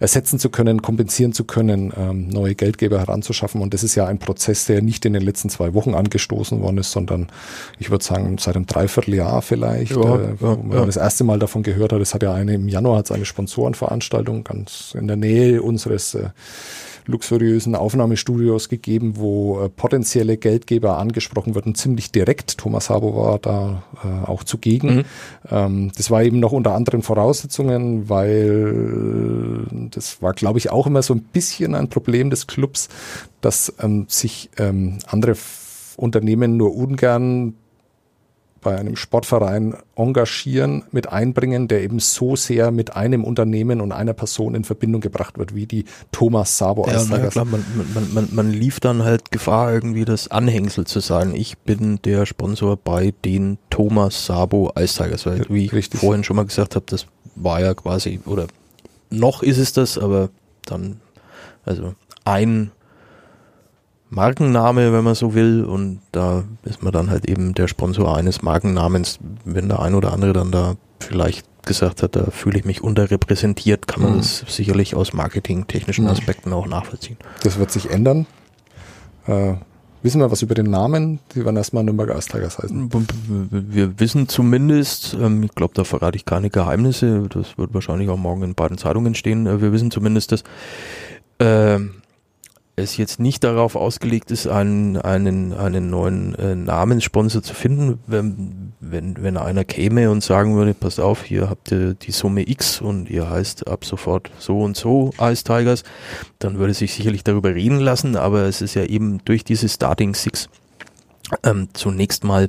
ersetzen 0.00 0.38
zu 0.38 0.50
können, 0.50 0.82
kompensieren 0.82 1.32
zu 1.32 1.44
können, 1.44 1.92
ähm, 1.96 2.28
neue 2.28 2.54
Geldgeber 2.54 2.98
heranzuschaffen. 2.98 3.60
Und 3.60 3.74
das 3.74 3.82
ist 3.82 3.94
ja 3.94 4.06
ein 4.06 4.18
Prozess, 4.18 4.66
der 4.66 4.82
nicht 4.82 5.04
in 5.04 5.12
den 5.12 5.22
letzten 5.22 5.50
zwei 5.50 5.74
Wochen 5.74 5.94
angestoßen 5.94 6.60
worden 6.60 6.78
ist, 6.78 6.92
sondern 6.92 7.28
ich 7.78 7.90
würde 7.90 8.04
sagen 8.04 8.38
seit 8.38 8.56
einem 8.56 8.66
Dreivierteljahr 8.66 9.42
vielleicht, 9.42 9.92
Ja, 9.92 10.16
äh, 10.16 10.40
wo 10.40 10.46
ja, 10.46 10.56
man 10.56 10.78
ja. 10.78 10.86
das 10.86 10.96
erste 10.96 11.24
Mal 11.24 11.38
davon 11.38 11.62
gehört 11.62 11.92
hat. 11.92 12.00
Es 12.00 12.14
hat 12.14 12.22
ja 12.22 12.32
eine 12.32 12.54
im 12.54 12.68
Januar 12.68 12.98
hat's 12.98 13.12
eine 13.12 13.24
Sponsorenveranstaltung 13.24 14.44
ganz 14.44 14.94
in 14.98 15.06
der 15.06 15.16
Nähe 15.16 15.62
unseres 15.62 16.14
äh, 16.14 16.30
luxuriösen 17.08 17.74
Aufnahmestudios 17.74 18.68
gegeben, 18.68 19.14
wo 19.16 19.60
äh, 19.60 19.68
potenzielle 19.70 20.36
Geldgeber 20.36 20.98
angesprochen 20.98 21.54
wurden, 21.54 21.74
ziemlich 21.74 22.12
direkt. 22.12 22.58
Thomas 22.58 22.86
Sabo 22.86 23.16
war 23.16 23.38
da 23.38 23.82
äh, 24.04 24.28
auch 24.28 24.44
zugegen. 24.44 24.96
Mhm. 24.96 25.04
Ähm, 25.50 25.92
das 25.96 26.10
war 26.10 26.22
eben 26.22 26.38
noch 26.38 26.52
unter 26.52 26.74
anderen 26.74 27.02
Voraussetzungen, 27.02 28.08
weil 28.10 29.66
das 29.90 30.22
war, 30.22 30.32
glaube 30.32 30.58
ich, 30.58 30.70
auch 30.70 30.86
immer 30.86 31.02
so 31.02 31.14
ein 31.14 31.22
bisschen 31.22 31.74
ein 31.74 31.88
Problem 31.88 32.30
des 32.30 32.46
Clubs, 32.46 32.88
dass 33.40 33.72
ähm, 33.80 34.06
sich 34.08 34.50
ähm, 34.58 34.98
andere 35.06 35.36
Unternehmen 35.96 36.56
nur 36.56 36.74
ungern 36.74 37.54
bei 38.60 38.76
einem 38.76 38.96
Sportverein 38.96 39.76
engagieren, 39.96 40.84
mit 40.90 41.08
einbringen, 41.08 41.68
der 41.68 41.82
eben 41.82 42.00
so 42.00 42.36
sehr 42.36 42.70
mit 42.70 42.96
einem 42.96 43.24
Unternehmen 43.24 43.80
und 43.80 43.92
einer 43.92 44.14
Person 44.14 44.54
in 44.54 44.64
Verbindung 44.64 45.00
gebracht 45.00 45.38
wird, 45.38 45.54
wie 45.54 45.66
die 45.66 45.84
Thomas 46.12 46.58
Sabo 46.58 46.86
Ja, 46.86 47.02
ja, 47.02 47.26
klar, 47.28 47.44
man, 47.44 47.64
man, 47.94 48.14
man, 48.14 48.28
man 48.32 48.52
lief 48.52 48.80
dann 48.80 49.04
halt 49.04 49.30
Gefahr, 49.30 49.72
irgendwie 49.72 50.04
das 50.04 50.28
Anhängsel 50.28 50.86
zu 50.86 51.00
sein. 51.00 51.34
Ich 51.34 51.58
bin 51.58 52.00
der 52.04 52.26
Sponsor 52.26 52.76
bei 52.76 53.14
den 53.24 53.58
Thomas 53.70 54.26
Sabo 54.26 54.72
Ice 54.78 55.02
Tigers, 55.02 55.26
weil, 55.26 55.44
wie 55.48 55.66
ich 55.66 55.72
Richtig. 55.72 56.00
vorhin 56.00 56.24
schon 56.24 56.36
mal 56.36 56.46
gesagt 56.46 56.74
habe, 56.74 56.84
das 56.88 57.06
war 57.36 57.60
ja 57.60 57.74
quasi, 57.74 58.20
oder 58.26 58.48
noch 59.10 59.42
ist 59.42 59.58
es 59.58 59.72
das, 59.72 59.98
aber 59.98 60.30
dann, 60.66 61.00
also 61.64 61.94
ein 62.24 62.70
Markenname, 64.10 64.92
wenn 64.92 65.04
man 65.04 65.14
so 65.14 65.34
will, 65.34 65.64
und 65.64 66.00
da 66.12 66.44
ist 66.64 66.82
man 66.82 66.92
dann 66.92 67.10
halt 67.10 67.28
eben 67.28 67.54
der 67.54 67.68
Sponsor 67.68 68.16
eines 68.16 68.40
Markennamens. 68.42 69.18
Wenn 69.44 69.68
der 69.68 69.80
ein 69.80 69.94
oder 69.94 70.12
andere 70.12 70.32
dann 70.32 70.50
da 70.50 70.76
vielleicht 71.00 71.46
gesagt 71.66 72.02
hat, 72.02 72.16
da 72.16 72.30
fühle 72.30 72.58
ich 72.58 72.64
mich 72.64 72.82
unterrepräsentiert, 72.82 73.86
kann 73.86 74.02
man 74.02 74.12
Mhm. 74.14 74.18
das 74.18 74.44
sicherlich 74.48 74.94
aus 74.94 75.12
marketingtechnischen 75.12 76.04
Mhm. 76.06 76.10
Aspekten 76.10 76.52
auch 76.54 76.66
nachvollziehen. 76.66 77.18
Das 77.42 77.58
wird 77.58 77.70
sich 77.70 77.90
ändern. 77.90 78.26
Äh, 79.26 79.54
wissen 80.08 80.22
wir 80.22 80.30
was 80.30 80.40
über 80.40 80.54
den 80.54 80.70
Namen? 80.70 81.18
Die 81.34 81.44
werden 81.44 81.58
erstmal 81.58 81.84
Nürnberger 81.84 82.16
Ice 82.16 82.30
Tigers 82.30 82.58
heißen. 82.58 82.90
Wir 83.50 84.00
wissen 84.00 84.26
zumindest, 84.26 85.14
ähm, 85.20 85.42
ich 85.42 85.54
glaube, 85.54 85.74
da 85.74 85.84
verrate 85.84 86.16
ich 86.16 86.24
keine 86.24 86.48
Geheimnisse, 86.48 87.28
das 87.28 87.58
wird 87.58 87.74
wahrscheinlich 87.74 88.08
auch 88.08 88.16
morgen 88.16 88.42
in 88.42 88.54
beiden 88.54 88.78
Zeitungen 88.78 89.14
stehen, 89.14 89.46
äh, 89.46 89.60
wir 89.60 89.70
wissen 89.70 89.90
zumindest, 89.90 90.32
dass 90.32 90.44
ähm, 91.40 91.90
es 92.78 92.96
jetzt 92.96 93.20
nicht 93.20 93.44
darauf 93.44 93.76
ausgelegt 93.76 94.30
ist, 94.30 94.46
einen, 94.46 94.96
einen, 94.96 95.52
einen 95.52 95.90
neuen 95.90 96.34
äh, 96.36 96.54
Namenssponsor 96.54 97.42
zu 97.42 97.54
finden. 97.54 97.98
Wenn, 98.06 98.72
wenn, 98.80 99.22
wenn 99.22 99.36
einer 99.36 99.64
käme 99.64 100.10
und 100.10 100.22
sagen 100.22 100.56
würde, 100.56 100.74
pass 100.74 100.98
auf, 100.98 101.24
hier 101.24 101.50
habt 101.50 101.72
ihr 101.72 101.94
die 101.94 102.12
Summe 102.12 102.48
X 102.48 102.80
und 102.80 103.10
ihr 103.10 103.28
heißt 103.28 103.68
ab 103.68 103.84
sofort 103.84 104.30
so 104.38 104.60
und 104.60 104.76
so 104.76 105.12
Ice 105.20 105.44
Tigers, 105.44 105.82
dann 106.38 106.58
würde 106.58 106.74
sich 106.74 106.94
sicherlich 106.94 107.24
darüber 107.24 107.54
reden 107.54 107.80
lassen, 107.80 108.16
aber 108.16 108.42
es 108.42 108.62
ist 108.62 108.74
ja 108.74 108.84
eben 108.84 109.18
durch 109.24 109.44
diese 109.44 109.68
Starting 109.68 110.14
Six 110.14 110.48
ähm, 111.44 111.68
zunächst 111.72 112.24
mal 112.24 112.48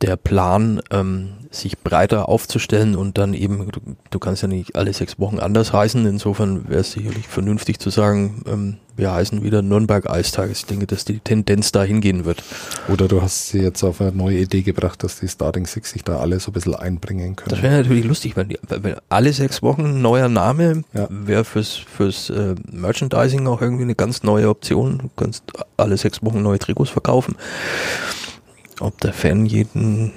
der 0.00 0.16
Plan, 0.16 0.80
ähm, 0.90 1.30
sich 1.50 1.78
breiter 1.78 2.28
aufzustellen 2.28 2.94
und 2.94 3.16
dann 3.18 3.32
eben, 3.34 3.70
du, 3.72 3.80
du 4.10 4.18
kannst 4.18 4.42
ja 4.42 4.48
nicht 4.48 4.76
alle 4.76 4.92
sechs 4.92 5.18
Wochen 5.18 5.38
anders 5.38 5.72
heißen, 5.72 6.04
insofern 6.06 6.68
wäre 6.68 6.80
es 6.80 6.92
sicherlich 6.92 7.26
vernünftig 7.26 7.78
zu 7.78 7.90
sagen, 7.90 8.42
ähm, 8.46 8.76
wir 8.96 9.12
heißen 9.12 9.42
wieder 9.44 9.62
Nürnberg 9.62 10.10
Eistages. 10.10 10.58
Ich 10.58 10.66
denke, 10.66 10.86
dass 10.88 11.04
die 11.04 11.20
Tendenz 11.20 11.70
dahin 11.70 12.00
gehen 12.00 12.24
wird. 12.24 12.42
Oder 12.88 13.06
du 13.06 13.22
hast 13.22 13.48
sie 13.48 13.60
jetzt 13.60 13.84
auf 13.84 14.00
eine 14.00 14.10
neue 14.10 14.38
Idee 14.40 14.62
gebracht, 14.62 15.04
dass 15.04 15.20
die 15.20 15.28
Starting 15.28 15.66
Six 15.66 15.92
sich 15.92 16.02
da 16.02 16.18
alle 16.18 16.40
so 16.40 16.50
ein 16.50 16.54
bisschen 16.54 16.74
einbringen 16.74 17.36
können. 17.36 17.50
Das 17.50 17.62
wäre 17.62 17.76
natürlich 17.76 18.04
lustig, 18.04 18.36
wenn, 18.36 18.48
die, 18.48 18.58
wenn 18.68 18.96
alle 19.08 19.32
sechs 19.32 19.62
Wochen 19.62 19.84
ein 19.84 20.02
neuer 20.02 20.28
Name 20.28 20.82
Ja. 20.94 21.06
wäre 21.10 21.44
fürs, 21.44 21.76
fürs 21.76 22.28
äh, 22.30 22.56
Merchandising 22.70 23.46
auch 23.46 23.62
irgendwie 23.62 23.84
eine 23.84 23.94
ganz 23.94 24.24
neue 24.24 24.48
Option. 24.48 24.98
Du 24.98 25.10
kannst 25.16 25.44
alle 25.76 25.96
sechs 25.96 26.22
Wochen 26.24 26.42
neue 26.42 26.58
Trikots 26.58 26.90
verkaufen. 26.90 27.36
Ob 28.80 29.00
der 29.00 29.12
Fan 29.12 29.46
jeden, 29.46 30.12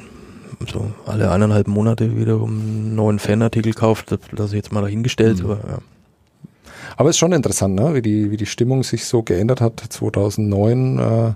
so 0.72 0.92
alle 1.06 1.32
eineinhalb 1.32 1.68
Monate 1.68 2.18
wiederum 2.18 2.50
einen 2.52 2.96
neuen 2.96 3.20
Fanartikel 3.20 3.74
kauft, 3.74 4.12
das 4.12 4.20
lasse 4.32 4.56
ich 4.56 4.64
jetzt 4.64 4.72
mal 4.72 4.82
dahingestellt. 4.82 5.40
Mhm. 5.40 5.46
Aber 5.46 5.56
ja. 5.68 5.80
Aber 6.98 7.10
es 7.10 7.16
ist 7.16 7.20
schon 7.20 7.32
interessant, 7.32 7.76
ne? 7.76 7.96
wie, 7.96 8.02
die, 8.02 8.32
wie 8.32 8.38
die 8.38 8.46
Stimmung 8.46 8.84
sich 8.84 9.06
so 9.06 9.24
geändert 9.24 9.62
hat. 9.62 9.80
2009 9.80 11.00
äh, 11.00 11.34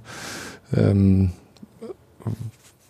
ähm, 0.79 1.31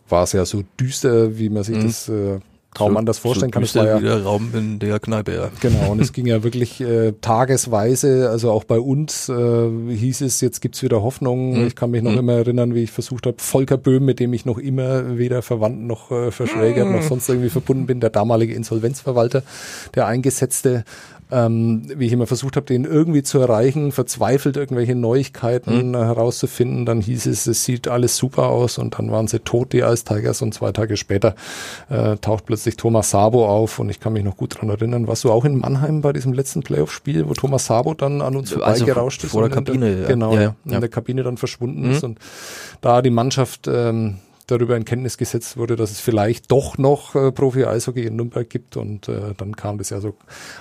war 0.09 0.23
es 0.23 0.33
ja 0.33 0.45
so 0.45 0.63
düster, 0.79 1.37
wie 1.37 1.49
man 1.49 1.63
sich 1.63 1.77
mhm. 1.77 1.83
das 1.83 2.09
äh, 2.09 2.39
so, 2.77 2.97
anders 2.97 3.19
vorstellen 3.19 3.51
so 3.51 3.55
kann. 3.55 3.63
Es 3.63 3.75
war 3.75 3.85
ja 3.85 3.99
der 3.99 4.23
Raum 4.23 4.49
in 4.53 4.79
der 4.79 4.99
Kneipe. 4.99 5.33
Ja. 5.33 5.49
Genau, 5.61 5.91
und 5.91 6.01
es 6.01 6.13
ging 6.13 6.25
ja 6.25 6.43
wirklich 6.43 6.81
äh, 6.81 7.13
tagesweise, 7.21 8.29
also 8.29 8.51
auch 8.51 8.63
bei 8.63 8.79
uns 8.79 9.29
äh, 9.29 9.69
hieß 9.89 10.21
es, 10.21 10.41
jetzt 10.41 10.61
gibt's 10.61 10.81
wieder 10.83 11.01
Hoffnung. 11.01 11.59
Mhm. 11.59 11.67
Ich 11.67 11.75
kann 11.75 11.91
mich 11.91 12.03
noch 12.03 12.11
mhm. 12.11 12.19
immer 12.19 12.33
erinnern, 12.33 12.75
wie 12.75 12.83
ich 12.83 12.91
versucht 12.91 13.25
habe, 13.25 13.37
Volker 13.39 13.77
Böhm, 13.77 14.05
mit 14.05 14.19
dem 14.19 14.33
ich 14.33 14.45
noch 14.45 14.57
immer 14.57 15.17
weder 15.17 15.41
verwandt 15.41 15.81
noch 15.81 16.11
äh, 16.11 16.31
verschwägert 16.31 16.87
mhm. 16.87 16.95
noch 16.95 17.03
sonst 17.03 17.29
irgendwie 17.29 17.49
verbunden 17.49 17.85
bin, 17.85 17.99
der 17.99 18.09
damalige 18.09 18.53
Insolvenzverwalter, 18.53 19.43
der 19.95 20.07
Eingesetzte, 20.07 20.83
ähm, 21.31 21.83
wie 21.95 22.05
ich 22.05 22.13
immer 22.13 22.27
versucht 22.27 22.55
habe, 22.55 22.65
den 22.65 22.85
irgendwie 22.85 23.23
zu 23.23 23.39
erreichen, 23.39 23.91
verzweifelt 23.91 24.57
irgendwelche 24.57 24.95
Neuigkeiten 24.95 25.89
mhm. 25.89 25.95
herauszufinden. 25.95 26.85
Dann 26.85 27.01
hieß 27.01 27.25
es, 27.25 27.47
es 27.47 27.63
sieht 27.63 27.87
alles 27.87 28.17
super 28.17 28.49
aus 28.49 28.77
und 28.77 28.97
dann 28.97 29.11
waren 29.11 29.27
sie 29.27 29.39
tot, 29.39 29.73
die 29.73 29.79
Ice 29.79 30.03
Tigers 30.05 30.41
und 30.41 30.53
zwei 30.53 30.71
Tage 30.71 30.97
später 30.97 31.35
äh, 31.89 32.17
taucht 32.17 32.45
plötzlich 32.45 32.77
Thomas 32.77 33.09
Sabo 33.09 33.47
auf 33.47 33.79
und 33.79 33.89
ich 33.89 33.99
kann 33.99 34.13
mich 34.13 34.23
noch 34.23 34.37
gut 34.37 34.59
dran 34.59 34.69
erinnern. 34.69 35.07
Warst 35.07 35.23
du 35.23 35.31
auch 35.31 35.45
in 35.45 35.57
Mannheim 35.57 36.01
bei 36.01 36.13
diesem 36.13 36.33
letzten 36.33 36.61
Playoff-Spiel, 36.61 37.27
wo 37.27 37.33
Thomas 37.33 37.65
Sabo 37.65 37.93
dann 37.93 38.21
an 38.21 38.35
uns 38.35 38.53
also 38.53 38.63
vorbeigerauscht 38.63 39.23
ist? 39.23 39.31
Vor 39.31 39.41
der 39.41 39.51
Kabine, 39.51 39.95
der, 39.95 40.07
Genau, 40.07 40.35
ja, 40.35 40.41
ja. 40.41 40.55
in 40.65 40.79
der 40.79 40.89
Kabine 40.89 41.23
dann 41.23 41.37
verschwunden 41.37 41.87
mhm. 41.87 41.91
ist 41.91 42.03
und 42.03 42.19
da 42.81 43.01
die 43.01 43.09
Mannschaft 43.09 43.67
ähm, 43.67 44.17
darüber 44.47 44.77
in 44.77 44.85
Kenntnis 44.85 45.17
gesetzt 45.17 45.57
wurde, 45.57 45.75
dass 45.75 45.91
es 45.91 45.99
vielleicht 45.99 46.51
doch 46.51 46.77
noch 46.77 47.15
äh, 47.15 47.31
Profi-Eishockey 47.31 48.05
in 48.05 48.15
Nürnberg 48.15 48.49
gibt 48.49 48.77
und 48.77 49.07
äh, 49.09 49.33
dann 49.37 49.55
kam 49.55 49.77
das 49.77 49.89
ja 49.89 49.99
so 49.99 50.15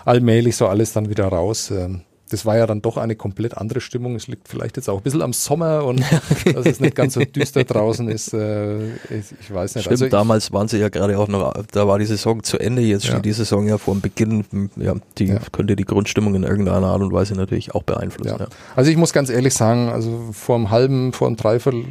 allmählich 0.05 0.57
so 0.57 0.67
alles 0.67 0.93
dann 0.93 1.09
wieder 1.09 1.27
raus. 1.27 1.71
Ähm, 1.71 2.03
das 2.31 2.47
war 2.47 2.57
ja 2.57 2.67
dann 2.67 2.81
doch 2.81 2.97
eine 2.97 3.17
komplett 3.17 3.57
andere 3.57 3.81
Stimmung. 3.81 4.17
Es 4.17 4.27
liegt 4.27 4.49
vielleicht 4.49 4.77
jetzt 4.77 4.89
auch 4.89 4.97
ein 4.99 5.03
bisschen 5.03 5.23
am 5.23 5.33
Sommer 5.33 5.85
und 5.85 6.01
dass 6.55 6.67
es 6.67 6.81
nicht 6.81 6.97
ganz 6.97 7.15
so 7.15 7.21
düster 7.21 7.65
draußen 7.65 8.09
ist. 8.09 8.33
Äh, 8.33 8.87
ich, 8.87 9.35
ich, 9.41 9.53
weiß 9.53 9.75
nicht. 9.75 9.85
Stimmt, 9.85 10.03
also 10.03 10.09
damals 10.09 10.53
waren 10.53 10.67
sie 10.67 10.79
ja 10.79 10.89
gerade 10.89 11.19
auch 11.19 11.29
noch, 11.29 11.53
da 11.71 11.87
war 11.87 11.99
die 11.99 12.07
Saison 12.07 12.43
zu 12.43 12.59
Ende, 12.59 12.83
jetzt 12.83 13.05
steht 13.05 13.17
ja. 13.17 13.21
die 13.21 13.33
Saison 13.33 13.69
ja 13.69 13.79
vor 13.79 13.95
dem 13.95 14.01
Beginn. 14.01 14.45
Ja, 14.77 14.95
die 15.19 15.27
ja. 15.27 15.39
könnte 15.53 15.77
die 15.77 15.85
Grundstimmung 15.85 16.35
in 16.35 16.45
irgendeiner 16.45 16.87
Art 16.87 17.03
und 17.03 17.13
Weise 17.13 17.35
natürlich 17.35 17.75
auch 17.75 17.83
beeinflussen. 17.83 18.39
Ja. 18.41 18.47
Also 18.75 18.91
ich 18.91 18.97
muss 18.97 19.13
ganz 19.13 19.31
ehrlich 19.31 19.55
sagen, 19.55 19.91
also 19.91 20.31
vor 20.33 20.57
einem 20.57 20.71
halben, 20.71 21.13
vor 21.13 21.29
einem 21.29 21.37
Dreiviertel 21.37 21.85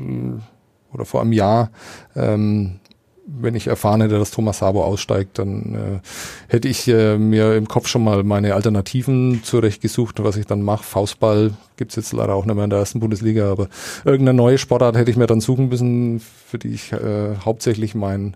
oder 0.94 1.06
vor 1.06 1.22
einem 1.22 1.34
Jahr, 1.34 1.70
ähm, 2.16 2.80
wenn 3.26 3.56
ich 3.56 3.68
erfahren 3.68 4.02
hätte, 4.02 4.20
dass 4.20 4.32
Thomas 4.32 4.60
Sabo 4.60 4.84
aussteigt, 4.84 5.40
dann 5.40 5.76
äh, 5.76 6.52
hätte 6.52 6.68
ich 6.68 6.88
äh, 6.88 7.18
mir 7.18 7.56
im 7.56 7.68
Kopf 7.68 7.88
schon 7.88 8.04
mal 8.04 8.24
meine 8.24 8.54
Alternativen 8.54 9.42
zurechtgesucht, 9.44 10.22
was 10.24 10.36
ich 10.36 10.46
dann 10.46 10.62
mache. 10.62 10.84
Faustball 10.84 11.52
gibt's 11.78 11.96
jetzt 11.96 12.12
leider 12.12 12.34
auch 12.34 12.46
nicht 12.46 12.56
mehr 12.56 12.66
in 12.66 12.70
der 12.70 12.80
ersten 12.80 13.00
Bundesliga, 13.00 13.50
aber 13.50 13.70
irgendeine 14.04 14.36
neue 14.36 14.58
Sportart 14.58 14.98
hätte 14.98 15.10
ich 15.10 15.18
mir 15.18 15.28
dann 15.28 15.42
suchen 15.42 15.70
müssen, 15.70 16.20
für 16.20 16.60
die 16.60 16.70
ich 16.70 16.92
äh, 16.92 17.38
hauptsächlich 17.46 17.96
mein 17.96 18.36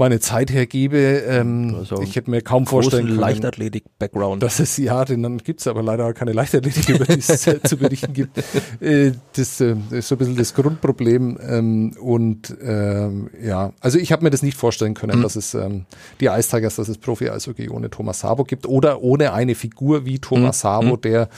meine 0.00 0.18
Zeit 0.18 0.50
hergebe. 0.50 1.22
Ähm, 1.28 1.76
also 1.78 2.02
ich 2.02 2.16
hätte 2.16 2.30
mir 2.30 2.42
kaum 2.42 2.66
vorstellen 2.66 3.06
können. 3.06 3.18
Leichtathletik-Background. 3.18 4.42
Das 4.42 4.58
ist 4.58 4.76
ja, 4.78 5.04
den 5.04 5.22
dann 5.22 5.38
gibt's 5.38 5.66
aber 5.68 5.82
leider 5.82 6.12
keine 6.12 6.32
Leichtathletik, 6.32 6.88
über 6.88 7.04
die 7.04 7.20
es 7.20 7.28
zu 7.64 7.76
berichten 7.76 8.12
gibt. 8.12 8.38
Äh, 8.80 9.12
das, 9.36 9.60
äh, 9.60 9.76
ist 9.90 10.08
so 10.08 10.16
ein 10.16 10.18
bisschen 10.18 10.36
das 10.36 10.54
Grundproblem. 10.54 11.38
Ähm, 11.46 11.92
und 12.00 12.56
ähm, 12.62 13.30
ja, 13.40 13.72
also 13.80 13.98
ich 13.98 14.10
habe 14.10 14.24
mir 14.24 14.30
das 14.30 14.42
nicht 14.42 14.56
vorstellen 14.56 14.94
können, 14.94 15.18
mhm. 15.18 15.22
dass 15.22 15.36
es 15.36 15.54
ähm, 15.54 15.84
die 16.20 16.26
Ice 16.26 16.50
Tigers, 16.50 16.76
dass 16.76 16.88
es 16.88 16.98
Profi-Eishockey 16.98 17.68
ohne 17.68 17.90
Thomas 17.90 18.20
Sabo 18.20 18.44
gibt 18.44 18.66
oder 18.66 19.02
ohne 19.02 19.32
eine 19.32 19.54
Figur 19.54 20.06
wie 20.06 20.18
Thomas 20.18 20.58
mhm. 20.58 20.60
Sabo, 20.60 20.96
mhm. 20.96 21.00
der 21.02 21.28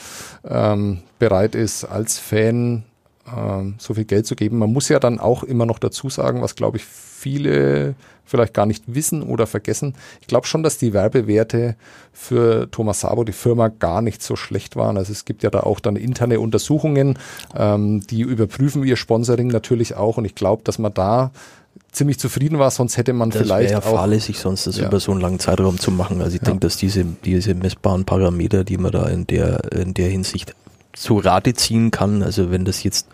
ähm, 0.47 0.99
bereit 1.19 1.53
ist, 1.53 1.83
als 1.83 2.17
Fan 2.17 2.83
ähm, 3.27 3.75
so 3.77 3.93
viel 3.93 4.05
Geld 4.05 4.25
zu 4.25 4.35
geben. 4.35 4.57
Man 4.57 4.71
muss 4.71 4.89
ja 4.89 4.99
dann 4.99 5.19
auch 5.19 5.43
immer 5.43 5.65
noch 5.65 5.79
dazu 5.79 6.09
sagen, 6.09 6.41
was 6.41 6.55
glaube 6.55 6.77
ich 6.77 6.85
viele 6.85 7.95
vielleicht 8.25 8.53
gar 8.53 8.65
nicht 8.65 8.83
wissen 8.87 9.21
oder 9.21 9.47
vergessen. 9.47 9.95
Ich 10.21 10.27
glaube 10.27 10.47
schon, 10.47 10.63
dass 10.63 10.77
die 10.77 10.93
Werbewerte 10.93 11.75
für 12.11 12.69
Thomas 12.71 13.01
Sabo, 13.01 13.23
die 13.23 13.33
Firma, 13.33 13.67
gar 13.67 14.01
nicht 14.01 14.23
so 14.23 14.35
schlecht 14.35 14.75
waren. 14.75 14.97
Also 14.97 15.11
es 15.11 15.25
gibt 15.25 15.43
ja 15.43 15.49
da 15.49 15.61
auch 15.61 15.79
dann 15.79 15.95
interne 15.95 16.39
Untersuchungen, 16.39 17.19
ähm, 17.55 18.01
die 18.07 18.21
überprüfen 18.21 18.83
ihr 18.83 18.95
Sponsoring 18.95 19.47
natürlich 19.47 19.95
auch. 19.95 20.17
Und 20.17 20.25
ich 20.25 20.35
glaube, 20.35 20.63
dass 20.63 20.79
man 20.79 20.93
da 20.93 21.31
ziemlich 21.91 22.19
zufrieden 22.19 22.59
war, 22.59 22.71
sonst 22.71 22.97
hätte 22.97 23.13
man 23.13 23.29
das 23.29 23.41
vielleicht 23.41 23.71
ja 23.71 23.79
auch 23.79 23.83
fahrlässig, 23.83 24.39
sonst 24.39 24.67
das 24.67 24.77
ja. 24.77 24.87
über 24.87 24.99
so 24.99 25.11
einen 25.11 25.21
langen 25.21 25.39
Zeitraum 25.39 25.79
zu 25.79 25.91
machen. 25.91 26.21
Also 26.21 26.35
ich 26.35 26.41
ja. 26.41 26.47
denke, 26.47 26.61
dass 26.61 26.77
diese 26.77 27.05
diese 27.23 27.53
messbaren 27.55 28.05
Parameter, 28.05 28.63
die 28.63 28.77
man 28.77 28.91
da 28.91 29.07
in 29.07 29.27
der 29.27 29.71
in 29.71 29.93
der 29.93 30.09
Hinsicht 30.09 30.55
zu 30.93 31.17
Rate 31.17 31.53
ziehen 31.53 31.91
kann, 31.91 32.23
also 32.23 32.51
wenn 32.51 32.65
das 32.65 32.83
jetzt 32.83 33.07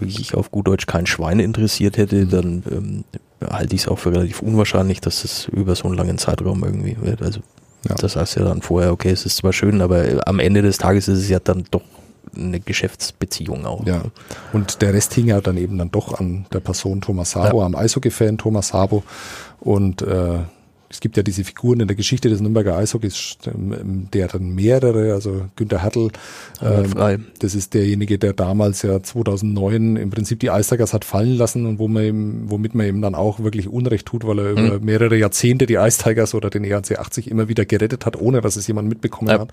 wirklich 0.00 0.34
auf 0.34 0.50
gut 0.50 0.66
Deutsch 0.66 0.86
kein 0.86 1.06
Schwein 1.06 1.40
interessiert 1.40 1.96
hätte, 1.96 2.24
mhm. 2.24 2.30
dann 2.30 2.62
ähm, 2.70 3.04
halte 3.48 3.74
ich 3.74 3.82
es 3.82 3.88
auch 3.88 3.98
für 3.98 4.12
relativ 4.12 4.42
unwahrscheinlich, 4.42 5.00
dass 5.00 5.24
es 5.24 5.46
über 5.46 5.74
so 5.74 5.88
einen 5.88 5.96
langen 5.96 6.18
Zeitraum 6.18 6.64
irgendwie 6.64 6.96
wird. 7.00 7.22
Also 7.22 7.40
ja. 7.88 7.94
das 7.94 8.16
heißt 8.16 8.36
ja 8.36 8.44
dann 8.44 8.62
vorher, 8.62 8.92
okay, 8.92 9.10
es 9.10 9.26
ist 9.26 9.36
zwar 9.36 9.52
schön, 9.52 9.80
aber 9.80 10.26
am 10.26 10.38
Ende 10.38 10.62
des 10.62 10.78
Tages 10.78 11.08
ist 11.08 11.18
es 11.18 11.28
ja 11.28 11.38
dann 11.38 11.64
doch 11.70 11.82
eine 12.34 12.60
Geschäftsbeziehung 12.60 13.64
auch. 13.64 13.86
Ja. 13.86 14.02
Und 14.52 14.82
der 14.82 14.92
Rest 14.92 15.14
hing 15.14 15.28
ja 15.28 15.40
dann 15.40 15.56
eben 15.56 15.78
dann 15.78 15.90
doch 15.90 16.18
an 16.18 16.46
der 16.52 16.60
Person 16.60 17.00
Thomas 17.00 17.30
Sabo, 17.30 17.60
ja. 17.60 17.66
am 17.66 17.74
Eishockey-Fan 17.74 18.38
Thomas 18.38 18.68
Sabo. 18.68 19.02
Und 19.60 20.02
äh, 20.02 20.40
es 20.88 21.00
gibt 21.00 21.16
ja 21.16 21.22
diese 21.22 21.42
Figuren 21.44 21.80
in 21.80 21.88
der 21.88 21.96
Geschichte 21.96 22.28
des 22.28 22.40
Nürnberger 22.40 22.76
Eishockeys, 22.76 23.38
ähm, 23.46 24.08
der 24.12 24.28
dann 24.28 24.54
mehrere, 24.54 25.12
also 25.12 25.46
Günter 25.56 25.82
Hertel, 25.82 26.10
ähm, 26.62 27.26
das 27.40 27.54
ist 27.54 27.74
derjenige, 27.74 28.18
der 28.18 28.32
damals 28.32 28.82
ja 28.82 29.02
2009 29.02 29.96
im 29.96 30.10
Prinzip 30.10 30.40
die 30.40 30.50
Eistigers 30.50 30.92
hat 30.92 31.04
fallen 31.04 31.36
lassen 31.36 31.66
und 31.66 31.78
wo 31.78 31.88
man 31.88 32.04
eben, 32.04 32.44
womit 32.46 32.74
man 32.74 32.86
ihm 32.86 33.02
dann 33.02 33.14
auch 33.14 33.40
wirklich 33.40 33.68
Unrecht 33.68 34.06
tut, 34.06 34.26
weil 34.26 34.38
er 34.38 34.52
mhm. 34.52 34.66
über 34.66 34.80
mehrere 34.80 35.16
Jahrzehnte 35.16 35.66
die 35.66 35.74
Ice 35.74 36.02
Tigers 36.02 36.34
oder 36.34 36.50
den 36.50 36.64
ERC 36.64 36.98
80 36.98 37.30
immer 37.30 37.48
wieder 37.48 37.64
gerettet 37.64 38.06
hat, 38.06 38.20
ohne 38.20 38.40
dass 38.40 38.56
es 38.56 38.66
jemand 38.66 38.88
mitbekommen 38.88 39.30
ja. 39.30 39.40
hat. 39.40 39.50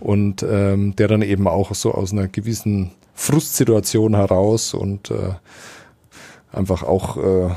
Und 0.00 0.42
ähm, 0.42 0.96
der 0.96 1.08
dann 1.08 1.22
eben 1.22 1.46
auch 1.46 1.74
so 1.74 1.92
aus 1.92 2.12
einer 2.12 2.28
gewissen 2.28 2.92
Frustsituation 3.14 4.14
heraus 4.14 4.72
und 4.72 5.10
äh, 5.10 5.34
einfach 6.52 6.82
auch 6.82 7.16
äh, 7.18 7.50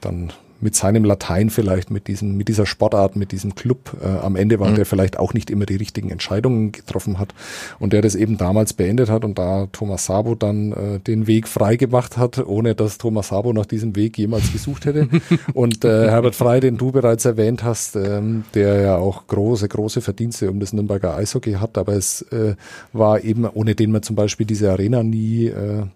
dann 0.00 0.32
mit 0.60 0.74
seinem 0.74 1.04
Latein 1.04 1.50
vielleicht, 1.50 1.90
mit 1.90 2.08
diesem, 2.08 2.36
mit 2.36 2.48
dieser 2.48 2.66
Sportart, 2.66 3.16
mit 3.16 3.32
diesem 3.32 3.54
Club 3.54 3.96
äh, 4.02 4.06
am 4.06 4.36
Ende 4.36 4.58
war, 4.58 4.70
mhm. 4.70 4.76
der 4.76 4.86
vielleicht 4.86 5.18
auch 5.18 5.34
nicht 5.34 5.50
immer 5.50 5.66
die 5.66 5.76
richtigen 5.76 6.10
Entscheidungen 6.10 6.72
getroffen 6.72 7.18
hat 7.18 7.34
und 7.78 7.92
der 7.92 8.02
das 8.02 8.14
eben 8.14 8.38
damals 8.38 8.72
beendet 8.72 9.10
hat 9.10 9.24
und 9.24 9.38
da 9.38 9.68
Thomas 9.72 10.06
Sabo 10.06 10.34
dann 10.34 10.72
äh, 10.72 11.00
den 11.00 11.26
Weg 11.26 11.48
frei 11.48 11.76
gemacht 11.76 12.16
hat, 12.16 12.38
ohne 12.44 12.74
dass 12.74 12.98
Thomas 12.98 13.28
Sabo 13.28 13.52
nach 13.52 13.66
diesem 13.66 13.94
Weg 13.96 14.18
jemals 14.18 14.52
gesucht 14.52 14.84
hätte. 14.84 15.08
und 15.54 15.84
äh, 15.84 16.08
Herbert 16.08 16.34
Frei, 16.34 16.60
den 16.60 16.76
du 16.76 16.92
bereits 16.92 17.24
erwähnt 17.24 17.62
hast, 17.62 17.96
ähm, 17.96 18.44
der 18.54 18.80
ja 18.80 18.96
auch 18.96 19.26
große, 19.26 19.68
große 19.68 20.00
Verdienste 20.00 20.50
um 20.50 20.60
das 20.60 20.72
Nürnberger 20.72 21.16
Eishockey 21.16 21.54
hat, 21.54 21.78
aber 21.78 21.94
es 21.94 22.22
äh, 22.32 22.54
war 22.92 23.22
eben, 23.22 23.46
ohne 23.46 23.74
den 23.74 23.92
man 23.92 24.02
zum 24.02 24.16
Beispiel 24.16 24.46
diese 24.46 24.70
Arena 24.70 25.02
nie 25.02 25.46
äh, 25.46 25.86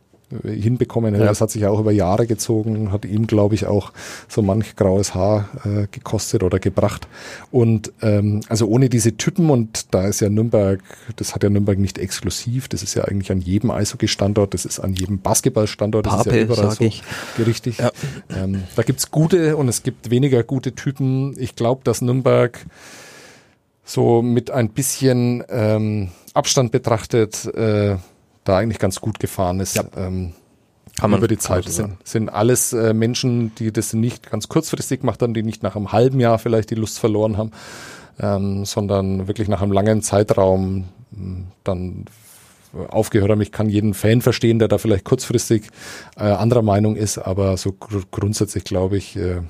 hinbekommen. 0.42 1.14
Ja. 1.14 1.24
Das 1.24 1.40
hat 1.40 1.50
sich 1.50 1.66
auch 1.66 1.80
über 1.80 1.92
Jahre 1.92 2.26
gezogen, 2.26 2.92
hat 2.92 3.04
ihm, 3.04 3.26
glaube 3.26 3.54
ich, 3.54 3.66
auch 3.66 3.92
so 4.28 4.42
manch 4.42 4.76
graues 4.76 5.14
Haar 5.14 5.48
äh, 5.64 5.86
gekostet 5.90 6.42
oder 6.42 6.58
gebracht. 6.58 7.08
Und 7.50 7.92
ähm, 8.02 8.40
also 8.48 8.66
ohne 8.66 8.88
diese 8.88 9.16
Typen, 9.16 9.50
und 9.50 9.94
da 9.94 10.06
ist 10.06 10.20
ja 10.20 10.28
Nürnberg, 10.28 10.80
das 11.16 11.34
hat 11.34 11.42
ja 11.42 11.50
Nürnberg 11.50 11.78
nicht 11.78 11.98
exklusiv, 11.98 12.68
das 12.68 12.82
ist 12.82 12.94
ja 12.94 13.04
eigentlich 13.04 13.30
an 13.30 13.40
jedem 13.40 13.70
Eishockey-Standort, 13.70 14.54
das 14.54 14.64
ist 14.64 14.80
an 14.80 14.94
jedem 14.94 15.20
Basketball-Standort, 15.20 16.06
das 16.06 16.16
Pape, 16.16 16.30
ist 16.30 16.36
ja 16.36 16.42
überall 16.42 16.70
so 16.70 16.84
ich. 16.84 17.02
richtig. 17.44 17.78
Ja. 17.78 17.90
Ähm, 18.34 18.62
da 18.76 18.82
gibt's 18.82 19.10
gute 19.10 19.56
und 19.56 19.68
es 19.68 19.82
gibt 19.82 20.10
weniger 20.10 20.42
gute 20.42 20.74
Typen. 20.74 21.34
Ich 21.38 21.56
glaube, 21.56 21.82
dass 21.84 22.00
Nürnberg 22.00 22.64
so 23.84 24.22
mit 24.22 24.50
ein 24.50 24.70
bisschen 24.70 25.44
ähm, 25.48 26.08
Abstand 26.34 26.72
betrachtet 26.72 27.44
äh, 27.54 27.96
da 28.44 28.58
eigentlich 28.58 28.78
ganz 28.78 29.00
gut 29.00 29.18
gefahren 29.18 29.60
ist. 29.60 29.76
Ja. 29.76 29.84
Ähm, 29.96 30.32
kann 30.98 31.12
über 31.14 31.28
die 31.28 31.38
Zeit. 31.38 31.66
Das 31.66 31.76
sind, 31.76 31.96
sind 32.06 32.28
alles 32.28 32.72
äh, 32.72 32.92
Menschen, 32.92 33.54
die 33.54 33.72
das 33.72 33.92
nicht 33.92 34.30
ganz 34.30 34.48
kurzfristig 34.48 35.00
gemacht 35.00 35.22
haben, 35.22 35.32
die 35.34 35.42
nicht 35.42 35.62
nach 35.62 35.74
einem 35.74 35.92
halben 35.92 36.20
Jahr 36.20 36.38
vielleicht 36.38 36.70
die 36.70 36.74
Lust 36.74 36.98
verloren 36.98 37.38
haben, 37.38 37.50
ähm, 38.20 38.64
sondern 38.64 39.26
wirklich 39.26 39.48
nach 39.48 39.62
einem 39.62 39.72
langen 39.72 40.02
Zeitraum 40.02 40.84
hm, 41.14 41.46
dann 41.64 42.04
aufgehört 42.88 43.30
haben. 43.30 43.40
Ich 43.40 43.52
kann 43.52 43.68
jeden 43.68 43.94
Fan 43.94 44.20
verstehen, 44.20 44.58
der 44.58 44.68
da 44.68 44.78
vielleicht 44.78 45.04
kurzfristig 45.04 45.68
äh, 46.16 46.24
anderer 46.24 46.62
Meinung 46.62 46.96
ist, 46.96 47.18
aber 47.18 47.56
so 47.56 47.72
gr 47.72 48.02
grundsätzlich 48.10 48.64
glaube 48.64 48.96
ich, 48.96 49.16
äh, 49.16 49.40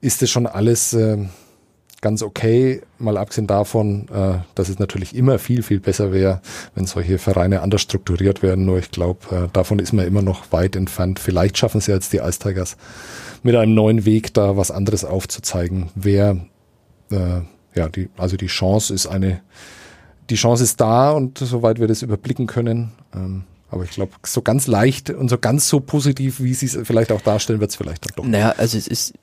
ist 0.00 0.22
es 0.22 0.30
schon 0.30 0.46
alles 0.46 0.92
äh, 0.92 1.18
ganz 2.00 2.22
okay, 2.22 2.82
mal 2.98 3.16
abgesehen 3.16 3.46
davon, 3.46 4.08
äh, 4.08 4.38
dass 4.54 4.68
es 4.68 4.78
natürlich 4.78 5.14
immer 5.14 5.38
viel, 5.38 5.62
viel 5.62 5.80
besser 5.80 6.12
wäre, 6.12 6.40
wenn 6.74 6.86
solche 6.86 7.18
Vereine 7.18 7.62
anders 7.62 7.82
strukturiert 7.82 8.42
werden. 8.42 8.64
Nur 8.64 8.78
ich 8.78 8.90
glaube, 8.90 9.20
äh, 9.34 9.48
davon 9.52 9.78
ist 9.78 9.92
man 9.92 10.06
immer 10.06 10.22
noch 10.22 10.52
weit 10.52 10.76
entfernt. 10.76 11.18
Vielleicht 11.18 11.58
schaffen 11.58 11.80
sie 11.80 11.92
jetzt 11.92 12.12
die 12.12 12.18
Ice 12.18 12.38
Tigers 12.38 12.76
mit 13.42 13.56
einem 13.56 13.74
neuen 13.74 14.04
Weg 14.04 14.34
da 14.34 14.56
was 14.56 14.70
anderes 14.70 15.04
aufzuzeigen. 15.04 15.90
Wer, 15.94 16.38
äh, 17.10 17.40
ja, 17.74 17.88
die, 17.88 18.08
also 18.16 18.36
die 18.36 18.46
Chance 18.46 18.94
ist 18.94 19.06
eine 19.06 19.40
die 20.30 20.34
Chance 20.34 20.64
ist 20.64 20.80
da 20.80 21.12
und 21.12 21.38
soweit 21.38 21.78
wir 21.78 21.86
das 21.86 22.02
überblicken 22.02 22.46
können. 22.46 22.92
Ähm, 23.14 23.44
aber 23.68 23.82
ich 23.82 23.90
glaube, 23.90 24.12
so 24.24 24.42
ganz 24.42 24.68
leicht 24.68 25.10
und 25.10 25.28
so 25.28 25.38
ganz 25.38 25.68
so 25.68 25.80
positiv, 25.80 26.40
wie 26.40 26.54
sie 26.54 26.66
es 26.66 26.78
vielleicht 26.84 27.10
auch 27.10 27.20
darstellen, 27.20 27.58
wird 27.58 27.70
es 27.70 27.76
vielleicht 27.76 28.16
doch. 28.16 28.24
Naja, 28.24 28.54
also 28.56 28.78
es 28.78 28.86
ist, 28.86 29.14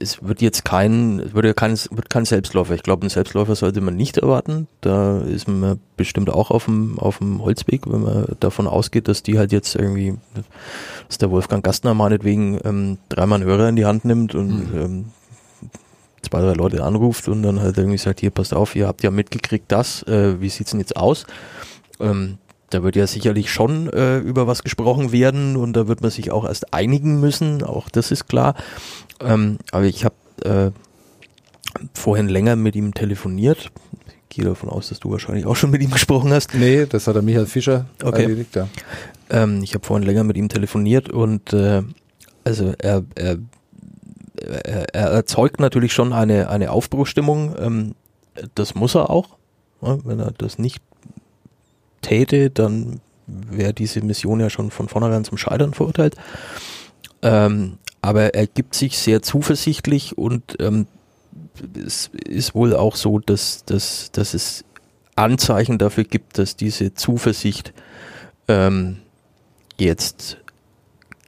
es 0.00 0.22
wird 0.22 0.40
jetzt 0.40 0.64
kein, 0.64 1.20
es 1.20 1.34
wird 1.34 1.44
ja 1.44 1.52
kein, 1.52 1.76
wird 1.90 2.08
kein 2.08 2.24
Selbstläufer. 2.24 2.74
Ich 2.74 2.82
glaube, 2.82 3.02
einen 3.02 3.10
Selbstläufer 3.10 3.54
sollte 3.54 3.82
man 3.82 3.94
nicht 3.94 4.16
erwarten. 4.16 4.66
Da 4.80 5.20
ist 5.20 5.46
man 5.46 5.78
bestimmt 5.98 6.30
auch 6.30 6.50
auf 6.50 6.64
dem, 6.64 6.98
auf 6.98 7.18
dem 7.18 7.42
Holzweg, 7.42 7.82
wenn 7.86 8.00
man 8.00 8.26
davon 8.40 8.66
ausgeht, 8.66 9.08
dass 9.08 9.22
die 9.22 9.38
halt 9.38 9.52
jetzt 9.52 9.74
irgendwie, 9.74 10.14
dass 11.08 11.18
der 11.18 11.30
Wolfgang 11.30 11.62
Gastner 11.62 11.92
meinetwegen 11.92 12.58
ähm, 12.64 12.96
dreimal 13.10 13.40
einen 13.40 13.48
Hörer 13.48 13.68
in 13.68 13.76
die 13.76 13.84
Hand 13.84 14.06
nimmt 14.06 14.34
und 14.34 14.72
mhm. 14.72 14.80
ähm, 14.80 15.04
zwei, 16.22 16.40
drei 16.40 16.54
Leute 16.54 16.82
anruft 16.82 17.28
und 17.28 17.42
dann 17.42 17.60
halt 17.60 17.76
irgendwie 17.76 17.98
sagt, 17.98 18.20
hier 18.20 18.30
passt 18.30 18.54
auf, 18.54 18.74
ihr 18.74 18.86
habt 18.86 19.02
ja 19.02 19.10
mitgekriegt 19.10 19.70
das, 19.70 20.02
äh, 20.04 20.40
wie 20.40 20.48
sieht's 20.48 20.70
denn 20.70 20.80
jetzt 20.80 20.96
aus? 20.96 21.26
Ähm, 22.00 22.38
da 22.70 22.82
wird 22.82 22.96
ja 22.96 23.06
sicherlich 23.06 23.50
schon 23.50 23.88
äh, 23.92 24.18
über 24.18 24.46
was 24.46 24.62
gesprochen 24.62 25.12
werden 25.12 25.56
und 25.56 25.74
da 25.74 25.88
wird 25.88 26.00
man 26.00 26.10
sich 26.10 26.30
auch 26.30 26.44
erst 26.44 26.74
einigen 26.74 27.20
müssen, 27.20 27.62
auch 27.62 27.88
das 27.88 28.10
ist 28.10 28.28
klar. 28.28 28.54
Ähm, 29.20 29.58
aber 29.70 29.84
ich 29.84 30.04
habe 30.04 30.14
äh, 30.42 30.70
vorhin 31.94 32.28
länger 32.28 32.56
mit 32.56 32.74
ihm 32.74 32.94
telefoniert. 32.94 33.70
Ich 34.28 34.36
gehe 34.36 34.44
davon 34.44 34.68
aus, 34.68 34.88
dass 34.88 34.98
du 34.98 35.10
wahrscheinlich 35.10 35.46
auch 35.46 35.56
schon 35.56 35.70
mit 35.70 35.82
ihm 35.82 35.90
gesprochen 35.90 36.32
hast. 36.32 36.54
Nee, 36.54 36.86
das 36.86 37.06
hat 37.06 37.14
der 37.14 37.22
Michael 37.22 37.46
Fischer 37.46 37.86
okay. 38.02 38.22
erledigt, 38.22 38.56
ja. 38.56 38.68
Ähm, 39.30 39.62
ich 39.62 39.74
habe 39.74 39.84
vorhin 39.86 40.06
länger 40.06 40.24
mit 40.24 40.36
ihm 40.36 40.48
telefoniert 40.48 41.08
und 41.08 41.52
äh, 41.52 41.82
also 42.44 42.74
er, 42.78 43.04
er, 43.14 43.38
er, 44.36 44.94
er 44.94 45.06
erzeugt 45.08 45.60
natürlich 45.60 45.92
schon 45.92 46.12
eine, 46.12 46.48
eine 46.48 46.70
Aufbruchstimmung. 46.70 47.54
Ähm, 47.58 47.94
das 48.54 48.74
muss 48.74 48.94
er 48.94 49.10
auch. 49.10 49.36
Ja, 49.82 49.98
wenn 50.04 50.20
er 50.20 50.32
das 50.32 50.58
nicht 50.58 50.82
täte, 52.02 52.50
dann 52.50 53.00
wäre 53.26 53.74
diese 53.74 54.00
Mission 54.02 54.40
ja 54.40 54.50
schon 54.50 54.70
von 54.70 54.88
vornherein 54.88 55.24
zum 55.24 55.38
Scheitern 55.38 55.74
verurteilt. 55.74 56.16
Ähm, 57.22 57.78
aber 58.02 58.34
er 58.34 58.46
gibt 58.46 58.74
sich 58.74 58.98
sehr 58.98 59.22
zuversichtlich 59.22 60.16
und 60.16 60.56
ähm, 60.60 60.86
es 61.74 62.10
ist 62.24 62.54
wohl 62.54 62.76
auch 62.76 62.96
so, 62.96 63.18
dass, 63.18 63.64
dass, 63.64 64.10
dass 64.12 64.34
es 64.34 64.64
Anzeichen 65.16 65.78
dafür 65.78 66.04
gibt, 66.04 66.38
dass 66.38 66.56
diese 66.56 66.94
Zuversicht 66.94 67.72
ähm, 68.48 68.98
jetzt 69.78 70.38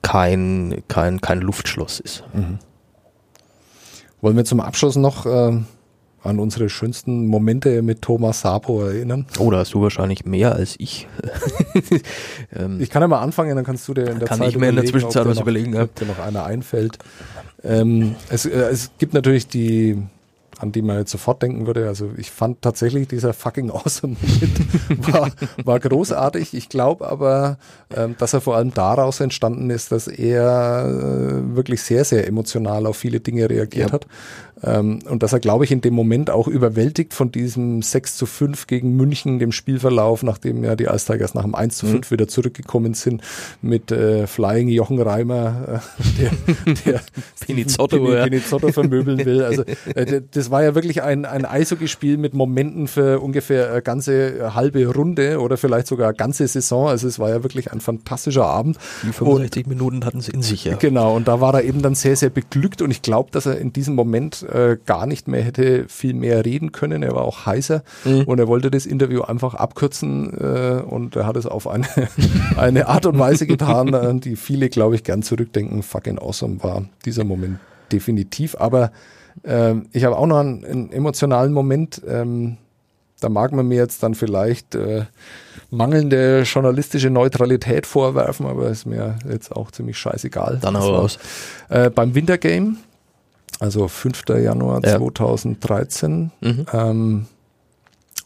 kein, 0.02 0.82
kein, 0.88 1.20
kein 1.20 1.40
Luftschloss 1.40 1.98
ist. 2.00 2.22
Mhm. 2.32 2.58
Wollen 4.20 4.36
wir 4.36 4.44
zum 4.44 4.60
Abschluss 4.60 4.96
noch 4.96 5.26
äh, 5.26 5.58
an 6.22 6.38
unsere 6.38 6.68
schönsten 6.68 7.26
Momente 7.26 7.82
mit 7.82 8.02
Thomas 8.02 8.40
Sapo 8.40 8.82
erinnern. 8.82 9.26
Oh, 9.38 9.50
da 9.50 9.58
hast 9.58 9.74
du 9.74 9.82
wahrscheinlich 9.82 10.24
mehr 10.24 10.54
als 10.54 10.74
ich. 10.78 11.06
ähm, 12.56 12.80
ich 12.80 12.90
kann 12.90 13.02
ja 13.02 13.08
mal 13.08 13.20
anfangen, 13.20 13.54
dann 13.54 13.64
kannst 13.64 13.86
du 13.88 13.94
dir 13.94 14.08
in 14.08 14.18
der 14.18 14.28
kann 14.28 14.38
Zeit 14.38 14.50
ich 14.50 14.58
mir 14.58 14.68
in 14.68 14.76
der 14.76 14.84
Zwischenzeit 14.84 15.26
was 15.26 15.36
noch, 15.36 15.42
überlegen, 15.42 15.76
ob 15.76 15.94
dir 15.94 16.06
noch 16.06 16.18
einer 16.18 16.44
einfällt. 16.44 16.98
Ähm, 17.62 18.16
es, 18.30 18.46
äh, 18.46 18.50
es 18.50 18.90
gibt 18.98 19.14
natürlich 19.14 19.48
die 19.48 20.02
an 20.58 20.72
die 20.72 20.82
man 20.82 20.98
jetzt 20.98 21.12
sofort 21.12 21.42
denken 21.42 21.66
würde. 21.66 21.86
Also 21.86 22.10
ich 22.16 22.30
fand 22.30 22.62
tatsächlich 22.62 23.08
dieser 23.08 23.32
fucking 23.32 23.70
awesome 23.70 24.16
Moment 24.40 25.12
war, 25.12 25.30
war 25.64 25.80
großartig. 25.80 26.54
Ich 26.54 26.68
glaube 26.68 27.08
aber, 27.08 27.58
ähm, 27.94 28.16
dass 28.18 28.34
er 28.34 28.40
vor 28.40 28.56
allem 28.56 28.74
daraus 28.74 29.20
entstanden 29.20 29.70
ist, 29.70 29.92
dass 29.92 30.08
er 30.08 30.86
äh, 30.86 31.56
wirklich 31.56 31.82
sehr, 31.82 32.04
sehr 32.04 32.26
emotional 32.26 32.86
auf 32.86 32.96
viele 32.96 33.20
Dinge 33.20 33.48
reagiert 33.48 33.88
ja. 33.88 33.92
hat. 33.92 34.06
Ähm, 34.62 35.00
und 35.08 35.22
dass 35.22 35.32
er, 35.32 35.40
glaube 35.40 35.64
ich, 35.64 35.70
in 35.70 35.80
dem 35.80 35.94
Moment 35.94 36.30
auch 36.30 36.48
überwältigt 36.48 37.14
von 37.14 37.30
diesem 37.30 37.82
6 37.82 38.16
zu 38.16 38.26
5 38.26 38.66
gegen 38.66 38.96
München, 38.96 39.38
dem 39.38 39.52
Spielverlauf, 39.52 40.22
nachdem 40.22 40.64
ja 40.64 40.74
die 40.76 40.84
Ice 40.84 41.12
Tigers 41.12 41.34
nach 41.34 41.42
dem 41.42 41.54
1 41.54 41.76
zu 41.76 41.86
5 41.86 42.10
mhm. 42.10 42.14
wieder 42.14 42.28
zurückgekommen 42.28 42.94
sind 42.94 43.22
mit 43.62 43.92
äh, 43.92 44.26
Flying 44.26 44.68
Jochen 44.68 45.00
Reimer, 45.00 45.80
äh, 45.98 46.20
der, 46.20 46.74
der 46.86 47.00
Pinizotto, 47.40 47.98
Pini, 47.98 48.14
ja. 48.14 48.24
Pinizotto 48.24 48.72
vermöbeln 48.72 49.24
will. 49.24 49.44
Also 49.44 49.62
äh, 49.94 50.22
das 50.30 50.50
war 50.50 50.62
ja 50.62 50.74
wirklich 50.74 51.02
ein, 51.02 51.24
ein 51.24 51.44
Eishockeyspiel 51.44 52.16
mit 52.16 52.34
Momenten 52.34 52.88
für 52.88 53.20
ungefähr 53.20 53.70
eine 53.70 53.82
ganze 53.82 54.54
halbe 54.54 54.86
Runde 54.86 55.40
oder 55.40 55.56
vielleicht 55.56 55.86
sogar 55.86 56.08
eine 56.08 56.16
ganze 56.16 56.46
Saison. 56.48 56.88
Also 56.88 57.06
es 57.06 57.18
war 57.18 57.30
ja 57.30 57.42
wirklich 57.42 57.72
ein 57.72 57.80
fantastischer 57.80 58.46
Abend. 58.46 58.78
Die 59.02 59.12
65 59.12 59.64
und, 59.64 59.68
Minuten 59.68 60.04
hatten 60.04 60.20
sie 60.20 60.32
in 60.32 60.42
sich, 60.42 60.64
ja. 60.64 60.76
Genau, 60.76 61.14
und 61.14 61.28
da 61.28 61.40
war 61.40 61.54
er 61.54 61.62
eben 61.62 61.82
dann 61.82 61.94
sehr, 61.94 62.16
sehr 62.16 62.30
beglückt 62.30 62.82
und 62.82 62.90
ich 62.90 63.02
glaube, 63.02 63.30
dass 63.30 63.46
er 63.46 63.58
in 63.58 63.72
diesem 63.72 63.94
Moment 63.94 64.47
äh, 64.48 64.78
gar 64.84 65.06
nicht 65.06 65.28
mehr 65.28 65.42
hätte 65.42 65.86
viel 65.88 66.14
mehr 66.14 66.44
reden 66.44 66.72
können. 66.72 67.02
Er 67.02 67.14
war 67.14 67.22
auch 67.22 67.46
heißer 67.46 67.82
mhm. 68.04 68.22
und 68.22 68.38
er 68.38 68.48
wollte 68.48 68.70
das 68.70 68.86
Interview 68.86 69.22
einfach 69.22 69.54
abkürzen 69.54 70.32
äh, 70.38 70.82
und 70.82 71.16
er 71.16 71.26
hat 71.26 71.36
es 71.36 71.46
auf 71.46 71.68
eine, 71.68 71.86
eine 72.56 72.88
Art 72.88 73.06
und 73.06 73.18
Weise 73.18 73.46
getan, 73.46 73.94
äh, 73.94 74.14
die 74.18 74.36
viele, 74.36 74.68
glaube 74.68 74.94
ich, 74.94 75.04
gern 75.04 75.22
zurückdenken. 75.22 75.82
Fucking 75.82 76.18
awesome 76.18 76.62
war 76.62 76.84
dieser 77.04 77.24
Moment 77.24 77.58
definitiv. 77.92 78.56
Aber 78.58 78.92
ähm, 79.44 79.86
ich 79.92 80.04
habe 80.04 80.16
auch 80.16 80.26
noch 80.26 80.38
einen, 80.38 80.64
einen 80.64 80.92
emotionalen 80.92 81.52
Moment. 81.52 82.02
Ähm, 82.06 82.58
da 83.20 83.28
mag 83.28 83.52
man 83.52 83.66
mir 83.66 83.76
jetzt 83.76 84.02
dann 84.02 84.14
vielleicht 84.14 84.74
äh, 84.74 85.04
mangelnde 85.70 86.42
journalistische 86.42 87.10
Neutralität 87.10 87.86
vorwerfen, 87.86 88.46
aber 88.46 88.68
ist 88.68 88.86
mir 88.86 89.18
jetzt 89.28 89.54
auch 89.54 89.70
ziemlich 89.70 89.98
scheißegal. 89.98 90.58
Dann 90.62 90.78
hau 90.78 90.94
raus. 90.94 91.18
Äh, 91.68 91.90
beim 91.90 92.14
Wintergame 92.14 92.76
also 93.58 93.88
5. 93.88 94.24
Januar 94.28 94.82
ja. 94.84 94.96
2013. 94.96 96.30
Mhm. 96.40 96.66
Ähm, 96.72 97.26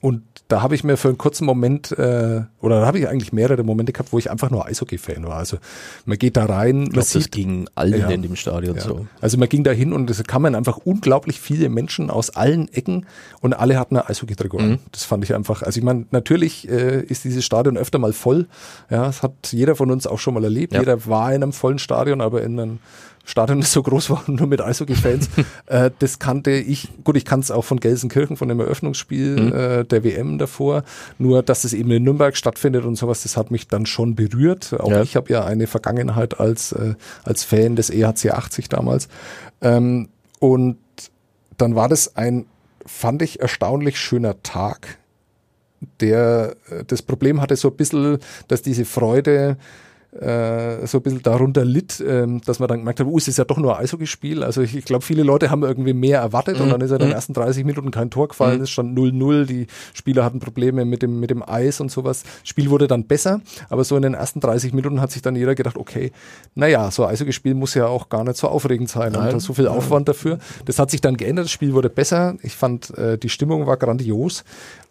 und 0.01 0.23
da 0.49 0.61
habe 0.61 0.75
ich 0.75 0.85
mir 0.85 0.97
für 0.97 1.09
einen 1.09 1.17
kurzen 1.17 1.47
Moment, 1.47 1.93
äh, 1.93 2.43
oder 2.61 2.81
da 2.81 2.87
habe 2.87 2.99
ich 2.99 3.09
eigentlich 3.09 3.33
mehrere 3.33 3.63
Momente 3.63 3.93
gehabt, 3.93 4.13
wo 4.13 4.19
ich 4.19 4.31
einfach 4.31 4.51
nur 4.51 4.67
Eishockey-Fan 4.67 5.25
war. 5.27 5.37
Also 5.37 5.57
man 6.05 6.19
geht 6.19 6.37
da 6.37 6.45
rein. 6.45 6.83
Ich 6.83 6.91
glaube, 6.91 7.09
das 7.11 7.31
ging 7.31 7.69
allen 7.75 8.01
ja, 8.01 8.11
in 8.11 8.21
dem 8.21 8.37
Stadion 8.37 8.77
ja. 8.77 8.83
so. 8.83 9.07
Also 9.21 9.39
man 9.39 9.49
ging 9.49 9.65
da 9.65 9.71
hin 9.71 9.93
und 9.93 10.11
es 10.11 10.23
kamen 10.25 10.55
einfach 10.55 10.77
unglaublich 10.79 11.41
viele 11.41 11.71
Menschen 11.71 12.11
aus 12.11 12.31
allen 12.31 12.69
Ecken 12.73 13.07
und 13.41 13.55
alle 13.55 13.79
hatten 13.79 13.97
ein 13.97 14.07
Eishockey-Trikot 14.07 14.59
mhm. 14.59 14.79
Das 14.91 15.05
fand 15.05 15.25
ich 15.25 15.35
einfach, 15.35 15.63
also 15.63 15.79
ich 15.79 15.85
meine, 15.85 16.05
natürlich 16.11 16.69
äh, 16.69 17.01
ist 17.01 17.25
dieses 17.25 17.45
Stadion 17.45 17.79
öfter 17.79 17.99
mal 17.99 18.13
voll. 18.13 18.49
Ja, 18.91 19.05
das 19.05 19.23
hat 19.23 19.53
jeder 19.53 19.75
von 19.77 19.91
uns 19.91 20.07
auch 20.07 20.19
schon 20.19 20.35
mal 20.35 20.45
erlebt. 20.45 20.75
Ja. 20.75 20.81
Jeder 20.81 21.07
war 21.07 21.33
in 21.33 21.43
einem 21.43 21.53
vollen 21.53 21.79
Stadion, 21.79 22.21
aber 22.21 22.43
in 22.43 22.61
einem 22.61 22.79
Stadion 23.25 23.61
ist 23.61 23.73
so 23.73 23.83
groß 23.83 24.11
war, 24.11 24.25
nur 24.27 24.47
mit 24.47 24.61
Eishockey-Fans. 24.61 25.31
äh, 25.67 25.91
das 25.99 26.19
kannte 26.19 26.51
ich, 26.51 26.89
gut, 27.05 27.17
ich 27.17 27.25
kann 27.25 27.41
es 27.41 27.51
auch 27.51 27.65
von 27.65 27.81
Gelsenkirchen, 27.81 28.37
von 28.37 28.49
dem 28.49 28.61
Eröffnungsspiel 28.61 29.41
mhm. 29.41 29.53
äh, 29.53 29.85
der 29.85 30.05
WM 30.05 30.39
davor. 30.39 30.85
Nur, 31.19 31.43
dass 31.43 31.65
es 31.65 31.73
eben 31.73 31.91
in 31.91 32.03
Nürnberg 32.03 32.37
stattfindet 32.37 32.85
und 32.85 32.97
sowas, 32.97 33.23
das 33.23 33.37
hat 33.37 33.51
mich 33.51 33.69
dann 33.69 33.87
schon 33.87 34.15
berührt. 34.15 34.75
Auch 34.79 34.91
ja. 34.91 35.03
ich 35.03 35.17
habe 35.17 35.33
ja 35.33 35.45
eine 35.45 35.67
Vergangenheit 35.67 36.41
als, 36.41 36.73
äh, 36.73 36.95
als 37.25 37.45
Fan 37.45 37.77
des 37.77 37.91
EHC 37.91 38.31
80 38.31 38.69
damals. 38.69 39.09
Ähm, 39.61 40.09
und 40.41 40.79
dann 41.57 41.75
war 41.77 41.89
das 41.89 42.17
ein, 42.17 42.47
fand 42.85 43.23
ich, 43.23 43.41
erstaunlich 43.41 43.99
schöner 43.99 44.43
Tag, 44.43 44.99
der 46.01 46.57
äh, 46.69 46.85
das 46.85 47.03
Problem 47.03 47.41
hatte 47.41 47.57
so 47.57 47.69
ein 47.69 47.77
bisschen, 47.77 48.19
dass 48.49 48.63
diese 48.63 48.85
Freude 48.85 49.57
äh, 50.13 50.87
so 50.87 50.99
ein 50.99 51.03
bisschen 51.03 51.23
darunter 51.23 51.65
litt, 51.65 52.03
ähm, 52.07 52.43
dass 52.45 52.59
man 52.59 52.69
dann 52.69 52.81
gemerkt 52.81 53.01
hat, 53.01 53.07
uh, 53.07 53.17
es 53.17 53.29
ist 53.29 53.39
ja 53.39 53.45
doch 53.45 53.57
nur 53.57 53.77
ein 53.77 53.85
Eishockeyspiel. 53.85 54.43
Also 54.43 54.61
ich, 54.61 54.77
ich 54.77 54.85
glaube, 54.85 55.05
viele 55.05 55.23
Leute 55.23 55.51
haben 55.51 55.63
irgendwie 55.63 55.95
mehr 55.95 56.21
erwartet 56.21 56.59
mhm. 56.59 56.65
und 56.65 56.71
dann 56.71 56.81
ist 56.83 56.91
ja 56.91 56.97
in 56.97 57.03
den 57.03 57.13
ersten 57.13 57.33
30 57.33 57.65
Minuten 57.65 57.91
kein 57.91 58.11
Tor 58.11 58.29
gefallen, 58.29 58.59
mhm. 58.59 58.65
es 58.65 58.71
stand 58.71 58.99
0-0, 58.99 59.47
die 59.47 59.67
Spieler 59.95 60.25
hatten 60.25 60.39
Probleme 60.39 60.85
mit 60.85 61.03
dem, 61.03 61.19
mit 61.19 61.31
dem 61.31 61.43
Eis 61.43 61.81
und 61.81 61.91
sowas. 61.91 62.25
Das 62.25 62.49
Spiel 62.49 62.69
wurde 62.69 62.89
dann 62.89 63.07
besser, 63.07 63.41
aber 63.71 63.85
so 63.85 63.97
in 63.97 64.03
den 64.03 64.15
ersten 64.15 64.41
30 64.41 64.75
Minuten 64.75 65.01
hat 65.01 65.11
sich 65.11 65.23
dann 65.23 65.35
jeder 65.35 65.55
gedacht, 65.55 65.77
okay, 65.77 66.13
naja, 66.55 66.91
so 66.91 67.05
ein 67.05 67.13
Eishockeyspiel 67.13 67.55
muss 67.55 67.73
ja 67.75 67.87
auch 67.87 68.11
gar 68.11 68.25
nicht 68.25 68.37
so 68.37 68.49
aufregend 68.49 68.91
sein 68.91 69.13
Nein. 69.13 69.33
und 69.35 69.41
so 69.41 69.55
viel 69.55 69.69
Aufwand 69.69 70.09
dafür. 70.09 70.39
Das 70.67 70.79
hat 70.79 70.91
sich 70.91 71.01
dann 71.01 71.17
geändert, 71.17 71.47
das 71.47 71.53
Spiel 71.53 71.73
wurde 71.73 71.89
besser. 71.89 72.37
Ich 72.43 72.55
fand, 72.55 72.97
äh, 72.99 73.17
die 73.17 73.31
Stimmung 73.31 73.67
war 73.67 73.79
grandios. 73.79 74.45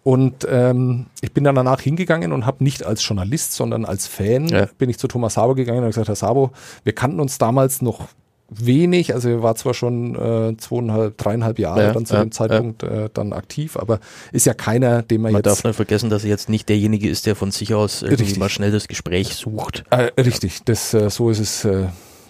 Und 0.03 0.47
ähm, 0.49 1.05
ich 1.21 1.31
bin 1.31 1.43
dann 1.43 1.55
danach 1.55 1.79
hingegangen 1.79 2.31
und 2.31 2.45
habe 2.45 2.63
nicht 2.63 2.83
als 2.83 3.07
Journalist, 3.07 3.53
sondern 3.53 3.85
als 3.85 4.07
Fan 4.07 4.47
ja. 4.47 4.67
bin 4.77 4.89
ich 4.89 4.97
zu 4.97 5.07
Thomas 5.07 5.35
Sabo 5.35 5.53
gegangen 5.53 5.83
und 5.83 5.87
gesagt, 5.87 6.07
Herr 6.07 6.15
Sabo, 6.15 6.51
wir 6.83 6.93
kannten 6.93 7.19
uns 7.19 7.37
damals 7.37 7.81
noch 7.81 8.07
wenig, 8.49 9.13
also 9.13 9.29
er 9.29 9.43
war 9.43 9.55
zwar 9.55 9.73
schon 9.73 10.15
äh, 10.15 10.57
zweieinhalb, 10.57 11.17
dreieinhalb 11.17 11.57
Jahre 11.57 11.83
ja, 11.83 11.93
dann 11.93 12.05
zu 12.05 12.15
ja, 12.15 12.21
dem 12.21 12.31
Zeitpunkt 12.31 12.83
äh, 12.83 13.09
dann 13.13 13.31
aktiv, 13.31 13.77
aber 13.77 13.99
ist 14.33 14.45
ja 14.45 14.53
keiner, 14.53 15.03
den 15.03 15.21
man, 15.21 15.31
man 15.31 15.39
jetzt... 15.39 15.45
Man 15.45 15.53
darf 15.53 15.63
nicht 15.63 15.75
vergessen, 15.75 16.09
dass 16.09 16.23
er 16.23 16.31
jetzt 16.31 16.49
nicht 16.49 16.67
derjenige 16.67 17.07
ist, 17.07 17.27
der 17.27 17.35
von 17.35 17.51
sich 17.51 17.73
aus 17.73 18.01
irgendwie 18.01 18.23
richtig. 18.23 18.39
mal 18.39 18.49
schnell 18.49 18.71
das 18.71 18.89
Gespräch 18.89 19.35
sucht. 19.35 19.85
Äh, 19.89 20.11
richtig, 20.21 20.63
das, 20.65 20.93
äh, 20.93 21.09
so 21.09 21.29
ist 21.29 21.39
es 21.39 21.63
äh, 21.63 21.85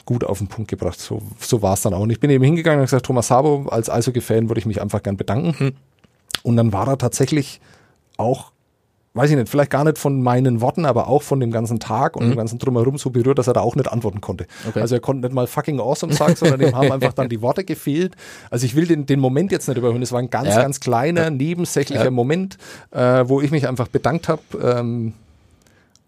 gut 0.05 0.24
auf 0.24 0.38
den 0.38 0.47
Punkt 0.47 0.69
gebracht. 0.69 0.99
So, 0.99 1.24
so 1.39 1.63
war 1.63 1.74
es 1.74 1.82
dann 1.82 1.95
auch. 1.95 2.01
Und 2.01 2.11
ich 2.11 2.19
bin 2.19 2.30
eben 2.30 2.43
hingegangen 2.43 2.82
und 2.82 2.86
gesagt, 2.86 3.07
Thomas 3.07 3.28
Sabo, 3.28 3.65
als 3.69 3.89
Eishockey-Fan 3.89 4.47
würde 4.47 4.59
ich 4.59 4.67
mich 4.67 4.80
einfach 4.80 5.01
gern 5.01 5.17
bedanken. 5.17 5.57
Hm. 5.57 5.74
Und 6.43 6.57
dann 6.57 6.73
war 6.73 6.88
er 6.88 6.97
tatsächlich 6.97 7.61
auch 8.17 8.51
weiß 9.13 9.29
ich 9.29 9.36
nicht, 9.36 9.49
vielleicht 9.49 9.71
gar 9.71 9.84
nicht 9.84 9.97
von 9.97 10.21
meinen 10.21 10.61
Worten, 10.61 10.86
aber 10.86 11.07
auch 11.07 11.21
von 11.21 11.39
dem 11.39 11.51
ganzen 11.51 11.79
Tag 11.79 12.15
und 12.15 12.25
mhm. 12.25 12.32
dem 12.32 12.38
ganzen 12.38 12.59
Drumherum 12.59 12.97
so 12.97 13.09
berührt, 13.09 13.38
dass 13.39 13.47
er 13.47 13.53
da 13.53 13.59
auch 13.59 13.75
nicht 13.75 13.91
antworten 13.91 14.21
konnte. 14.21 14.47
Okay. 14.67 14.79
Also 14.79 14.95
er 14.95 15.01
konnte 15.01 15.27
nicht 15.27 15.36
mal 15.36 15.47
fucking 15.47 15.79
awesome 15.79 16.13
sagen, 16.13 16.36
sondern 16.36 16.59
dem 16.59 16.75
haben 16.75 16.91
einfach 16.91 17.13
dann 17.13 17.27
die 17.27 17.41
Worte 17.41 17.65
gefehlt. 17.65 18.15
Also 18.49 18.65
ich 18.65 18.75
will 18.75 18.88
den, 18.88 19.05
den 19.05 19.19
Moment 19.19 19.51
jetzt 19.51 19.67
nicht 19.67 19.77
überhören. 19.77 20.01
Es 20.01 20.11
war 20.11 20.19
ein 20.19 20.29
ganz, 20.29 20.49
ja. 20.49 20.61
ganz 20.61 20.79
kleiner, 20.79 21.29
nebensächlicher 21.29 22.05
ja. 22.05 22.11
Moment, 22.11 22.57
äh, 22.91 23.25
wo 23.27 23.41
ich 23.41 23.51
mich 23.51 23.67
einfach 23.67 23.89
bedankt 23.89 24.29
habe. 24.29 24.41
Ähm, 24.61 25.13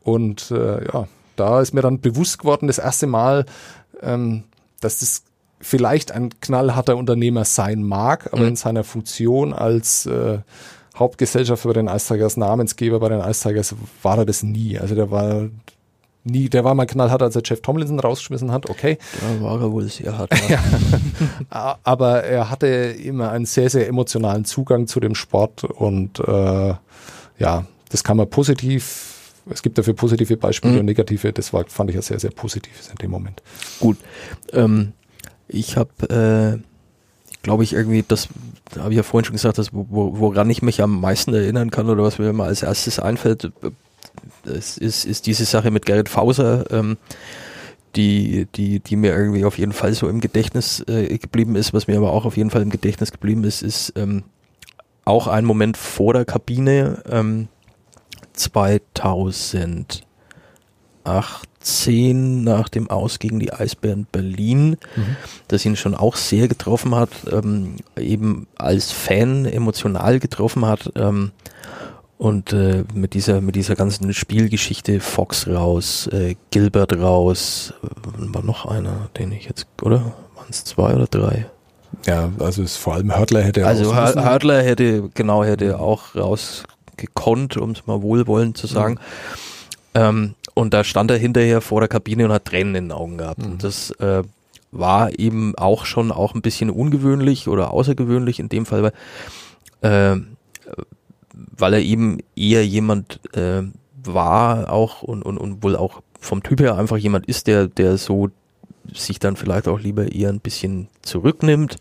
und 0.03 0.51
äh, 0.51 0.85
ja, 0.85 1.07
da 1.35 1.61
ist 1.61 1.73
mir 1.73 1.81
dann 1.81 1.99
bewusst 1.99 2.39
geworden, 2.39 2.67
das 2.67 2.77
erste 2.77 3.07
Mal, 3.07 3.45
ähm, 4.01 4.43
dass 4.79 4.99
das 4.99 5.23
vielleicht 5.63 6.11
ein 6.11 6.29
knallharter 6.41 6.97
Unternehmer 6.97 7.45
sein 7.45 7.83
mag, 7.83 8.27
aber 8.31 8.43
mhm. 8.43 8.49
in 8.49 8.55
seiner 8.55 8.83
Funktion 8.83 9.53
als 9.53 10.05
äh, 10.05 10.39
Hauptgesellschafter 10.95 11.69
bei 11.69 11.73
den 11.73 11.87
Ice 11.87 12.13
Tigers, 12.13 12.37
Namensgeber 12.37 12.99
bei 12.99 13.09
den 13.09 13.21
Ice 13.21 13.47
Tigers, 13.47 13.75
war 14.01 14.19
er 14.19 14.25
das 14.25 14.43
nie. 14.43 14.77
Also 14.77 14.93
der 14.93 15.09
war 15.09 15.49
nie, 16.23 16.49
der 16.49 16.63
war 16.63 16.75
mal 16.75 16.85
knallhart, 16.85 17.23
als 17.23 17.35
er 17.35 17.41
Jeff 17.43 17.61
Tomlinson 17.61 17.99
rausgeschmissen 17.99 18.51
hat, 18.51 18.69
okay. 18.69 18.97
Da 19.19 19.43
war 19.43 19.61
er 19.61 19.71
wohl 19.71 19.89
sehr 19.89 20.17
hart. 20.17 20.31
ja. 20.49 20.59
Aber 21.83 22.23
er 22.23 22.49
hatte 22.49 22.67
immer 22.67 23.31
einen 23.31 23.45
sehr, 23.45 23.69
sehr 23.69 23.87
emotionalen 23.87 24.45
Zugang 24.45 24.87
zu 24.87 24.99
dem 24.99 25.15
Sport 25.15 25.63
und 25.63 26.19
äh, 26.19 26.73
ja, 27.39 27.65
das 27.89 28.03
kann 28.03 28.17
man 28.17 28.29
positiv 28.29 29.09
es 29.49 29.61
gibt 29.61 29.77
dafür 29.77 29.93
positive 29.93 30.37
Beispiele 30.37 30.75
mhm. 30.75 30.79
und 30.79 30.85
negative. 30.85 31.33
Das 31.33 31.51
war, 31.51 31.65
fand 31.67 31.89
ich 31.89 31.97
ja 31.97 32.01
sehr, 32.01 32.19
sehr 32.19 32.31
positiv 32.31 32.71
in 32.89 32.95
dem 32.97 33.11
Moment. 33.11 33.41
Gut. 33.79 33.97
Ähm, 34.53 34.93
ich 35.53 35.77
habe, 35.77 36.09
äh, 36.09 36.59
glaube 37.41 37.63
ich, 37.63 37.73
irgendwie, 37.73 38.03
das 38.07 38.29
habe 38.77 38.91
ich 38.91 38.97
ja 38.97 39.03
vorhin 39.03 39.25
schon 39.25 39.35
gesagt, 39.35 39.57
dass, 39.57 39.73
wo, 39.73 39.85
woran 39.89 40.49
ich 40.49 40.61
mich 40.61 40.81
am 40.81 40.99
meisten 40.99 41.33
erinnern 41.33 41.71
kann 41.71 41.89
oder 41.89 42.03
was 42.03 42.19
mir 42.19 42.29
immer 42.29 42.45
als 42.45 42.63
erstes 42.63 42.99
einfällt, 42.99 43.51
das 44.43 44.77
ist, 44.77 45.05
ist 45.05 45.25
diese 45.27 45.45
Sache 45.45 45.71
mit 45.71 45.85
Gerrit 45.85 46.09
Fauser, 46.09 46.69
ähm, 46.71 46.97
die, 47.95 48.47
die, 48.55 48.79
die 48.79 48.95
mir 48.95 49.15
irgendwie 49.15 49.45
auf 49.45 49.57
jeden 49.57 49.71
Fall 49.71 49.93
so 49.93 50.07
im 50.09 50.19
Gedächtnis 50.19 50.83
äh, 50.87 51.17
geblieben 51.17 51.55
ist, 51.55 51.73
was 51.73 51.87
mir 51.87 51.97
aber 51.97 52.11
auch 52.11 52.25
auf 52.25 52.37
jeden 52.37 52.49
Fall 52.49 52.63
im 52.63 52.69
Gedächtnis 52.69 53.11
geblieben 53.11 53.43
ist, 53.43 53.61
ist 53.61 53.93
ähm, 53.95 54.23
auch 55.05 55.27
ein 55.27 55.45
Moment 55.45 55.77
vor 55.77 56.13
der 56.13 56.25
Kabine, 56.25 57.03
ähm, 57.09 57.47
2008 58.33 60.03
2010 61.63 62.43
nach 62.43 62.69
dem 62.69 62.89
Aus 62.89 63.19
gegen 63.19 63.39
die 63.39 63.53
Eisbären 63.53 64.05
Berlin, 64.11 64.77
mhm. 64.95 65.15
das 65.47 65.65
ihn 65.65 65.75
schon 65.75 65.95
auch 65.95 66.15
sehr 66.15 66.47
getroffen 66.47 66.95
hat, 66.95 67.09
ähm, 67.31 67.77
eben 67.97 68.47
als 68.57 68.91
Fan 68.91 69.45
emotional 69.45 70.19
getroffen 70.19 70.65
hat. 70.65 70.91
Ähm, 70.95 71.31
und 72.17 72.53
äh, 72.53 72.83
mit 72.93 73.15
dieser 73.15 73.41
mit 73.41 73.55
dieser 73.55 73.75
ganzen 73.75 74.13
Spielgeschichte 74.13 74.99
Fox 74.99 75.47
raus, 75.47 76.07
äh, 76.07 76.35
Gilbert 76.51 76.97
raus, 76.97 77.73
äh, 77.83 77.87
war 78.33 78.43
noch 78.43 78.65
einer, 78.65 79.09
den 79.17 79.31
ich 79.31 79.45
jetzt, 79.45 79.67
oder? 79.81 80.13
Waren 80.35 80.47
es 80.49 80.63
zwei 80.63 80.93
oder 80.93 81.07
drei? 81.07 81.47
Ja, 82.05 82.31
also 82.39 82.63
es 82.63 82.77
vor 82.77 82.93
allem 82.95 83.15
Hörtler 83.15 83.41
hätte 83.41 83.65
Also 83.65 83.93
Hörtler 83.93 84.61
hätte, 84.61 85.09
genau, 85.13 85.43
hätte 85.43 85.79
auch 85.79 86.15
rausgekonnt, 86.15 87.57
um 87.57 87.71
es 87.71 87.85
mal 87.87 88.01
wohlwollend 88.01 88.57
zu 88.57 88.67
sagen. 88.67 88.93
Mhm. 88.93 89.52
Ähm, 89.95 90.35
und 90.53 90.73
da 90.73 90.83
stand 90.83 91.11
er 91.11 91.17
hinterher 91.17 91.61
vor 91.61 91.81
der 91.81 91.87
Kabine 91.87 92.25
und 92.25 92.31
hat 92.31 92.45
Tränen 92.45 92.75
in 92.75 92.85
den 92.85 92.91
Augen 92.91 93.17
gehabt. 93.17 93.43
Mhm. 93.43 93.53
Und 93.53 93.63
das 93.63 93.91
äh, 93.91 94.23
war 94.71 95.17
eben 95.17 95.55
auch 95.55 95.85
schon 95.85 96.11
auch 96.11 96.33
ein 96.33 96.41
bisschen 96.41 96.69
ungewöhnlich 96.69 97.47
oder 97.47 97.71
außergewöhnlich 97.71 98.39
in 98.39 98.49
dem 98.49 98.65
Fall, 98.65 98.91
weil, 99.81 100.15
äh, 100.15 100.21
weil 101.33 101.73
er 101.73 101.81
eben 101.81 102.19
eher 102.35 102.65
jemand 102.65 103.19
äh, 103.35 103.63
war 104.03 104.71
auch 104.71 105.03
und, 105.03 105.23
und, 105.23 105.37
und 105.37 105.63
wohl 105.63 105.75
auch 105.75 106.01
vom 106.19 106.43
Typ 106.43 106.61
her 106.61 106.77
einfach 106.77 106.97
jemand 106.97 107.27
ist, 107.27 107.47
der, 107.47 107.67
der 107.67 107.97
so 107.97 108.29
sich 108.91 109.19
dann 109.19 109.35
vielleicht 109.35 109.67
auch 109.67 109.79
lieber 109.79 110.11
eher 110.11 110.29
ein 110.29 110.39
bisschen 110.39 110.87
zurücknimmt. 111.01 111.77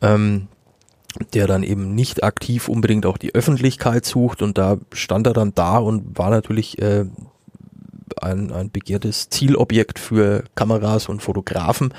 Ähm, 0.00 0.48
der 1.34 1.46
dann 1.46 1.62
eben 1.62 1.94
nicht 1.94 2.24
aktiv 2.24 2.68
unbedingt 2.68 3.06
auch 3.06 3.18
die 3.18 3.34
Öffentlichkeit 3.34 4.04
sucht 4.04 4.42
und 4.42 4.58
da 4.58 4.78
stand 4.92 5.26
er 5.26 5.32
dann 5.32 5.54
da 5.54 5.78
und 5.78 6.18
war 6.18 6.30
natürlich 6.30 6.80
äh, 6.80 7.06
ein, 8.20 8.52
ein 8.52 8.70
begehrtes 8.70 9.28
Zielobjekt 9.28 9.98
für 9.98 10.44
Kameras 10.54 11.08
und 11.08 11.22
Fotografen. 11.22 11.92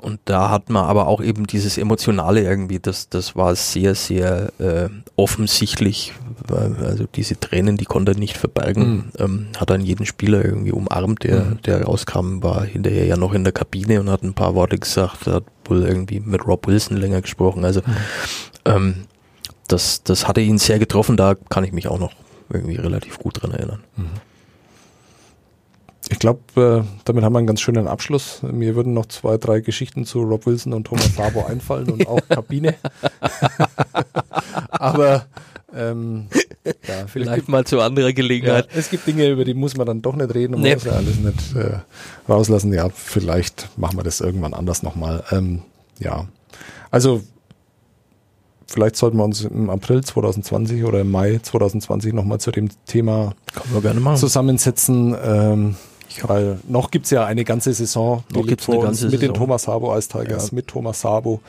Und 0.00 0.18
da 0.24 0.50
hat 0.50 0.68
man 0.68 0.84
aber 0.84 1.06
auch 1.06 1.22
eben 1.22 1.46
dieses 1.46 1.78
Emotionale 1.78 2.42
irgendwie, 2.42 2.80
das, 2.80 3.08
das 3.08 3.36
war 3.36 3.54
sehr, 3.54 3.94
sehr 3.94 4.52
äh, 4.58 4.88
offensichtlich. 5.14 6.12
Also 6.50 7.06
diese 7.14 7.38
Tränen, 7.38 7.76
die 7.76 7.84
konnte 7.84 8.12
er 8.12 8.18
nicht 8.18 8.36
verbergen. 8.36 8.90
Mhm. 8.90 9.04
Ähm, 9.18 9.46
hat 9.56 9.70
dann 9.70 9.80
jeden 9.80 10.06
Spieler 10.06 10.44
irgendwie 10.44 10.72
umarmt, 10.72 11.24
der, 11.24 11.44
mhm. 11.44 11.62
der 11.62 11.84
rauskam, 11.84 12.42
war 12.42 12.64
hinterher 12.64 13.06
ja 13.06 13.16
noch 13.16 13.32
in 13.34 13.44
der 13.44 13.52
Kabine 13.52 14.00
und 14.00 14.10
hat 14.10 14.22
ein 14.22 14.34
paar 14.34 14.54
Worte 14.54 14.78
gesagt, 14.78 15.26
hat 15.26 15.44
wohl 15.64 15.82
irgendwie 15.82 16.20
mit 16.20 16.46
Rob 16.46 16.66
Wilson 16.66 16.96
länger 16.96 17.22
gesprochen. 17.22 17.64
Also 17.64 17.80
mhm. 17.80 17.94
ähm, 18.64 18.94
das, 19.68 20.02
das 20.02 20.28
hatte 20.28 20.40
ihn 20.40 20.58
sehr 20.58 20.78
getroffen, 20.78 21.16
da 21.16 21.34
kann 21.34 21.64
ich 21.64 21.72
mich 21.72 21.88
auch 21.88 21.98
noch 21.98 22.12
irgendwie 22.50 22.76
relativ 22.76 23.18
gut 23.18 23.42
dran 23.42 23.52
erinnern. 23.52 23.82
Mhm. 23.96 24.06
Ich 26.08 26.18
glaube, 26.18 26.40
äh, 26.84 27.00
damit 27.04 27.24
haben 27.24 27.32
wir 27.32 27.38
einen 27.38 27.46
ganz 27.46 27.60
schönen 27.60 27.86
Abschluss. 27.86 28.42
Mir 28.42 28.74
würden 28.74 28.92
noch 28.92 29.06
zwei, 29.06 29.38
drei 29.38 29.60
Geschichten 29.60 30.04
zu 30.04 30.20
Rob 30.22 30.46
Wilson 30.46 30.72
und 30.72 30.84
Thomas 30.84 31.14
Sabo 31.14 31.44
einfallen 31.46 31.88
und 31.90 32.06
auch 32.06 32.20
Kabine. 32.28 32.74
Aber 34.70 35.26
ähm, 35.74 36.26
ja, 36.64 37.06
vielleicht 37.06 37.48
mal 37.48 37.64
zu 37.64 37.80
anderer 37.80 38.12
Gelegenheit. 38.12 38.68
Ja, 38.72 38.78
es 38.78 38.90
gibt 38.90 39.06
Dinge, 39.06 39.28
über 39.28 39.44
die 39.44 39.54
muss 39.54 39.76
man 39.76 39.86
dann 39.86 40.02
doch 40.02 40.16
nicht 40.16 40.34
reden 40.34 40.54
und 40.54 40.62
nee. 40.62 40.74
muss 40.74 40.84
ja 40.84 40.92
alles 40.92 41.16
nicht 41.16 41.56
äh, 41.56 41.78
rauslassen. 42.28 42.72
Ja, 42.72 42.88
vielleicht 42.90 43.68
machen 43.76 43.98
wir 43.98 44.04
das 44.04 44.20
irgendwann 44.20 44.54
anders 44.54 44.82
nochmal. 44.82 45.24
Ähm, 45.30 45.62
ja, 45.98 46.26
also 46.90 47.22
vielleicht 48.66 48.96
sollten 48.96 49.16
wir 49.16 49.24
uns 49.24 49.44
im 49.44 49.70
April 49.70 50.02
2020 50.02 50.84
oder 50.84 51.00
im 51.00 51.10
Mai 51.10 51.40
2020 51.42 52.12
nochmal 52.12 52.40
zu 52.40 52.50
dem 52.50 52.68
Thema 52.86 53.34
zusammensetzen. 54.16 55.16
Ähm, 55.22 55.76
weil 56.20 56.58
noch 56.68 56.90
gibt 56.90 57.06
es 57.06 57.10
ja 57.10 57.24
eine 57.24 57.42
ganze 57.42 57.72
Saison 57.72 58.22
noch 58.34 58.46
gibt's 58.46 58.68
eine 58.68 58.80
ganze 58.80 59.06
mit 59.06 59.20
Saison. 59.20 59.32
den 59.32 59.34
Thomas 59.34 59.62
Sabo 59.62 59.92
als 59.92 60.08
Tigers, 60.08 60.50
ja. 60.50 60.56
mit 60.56 60.68
Thomas 60.68 61.00
Sabo 61.00 61.40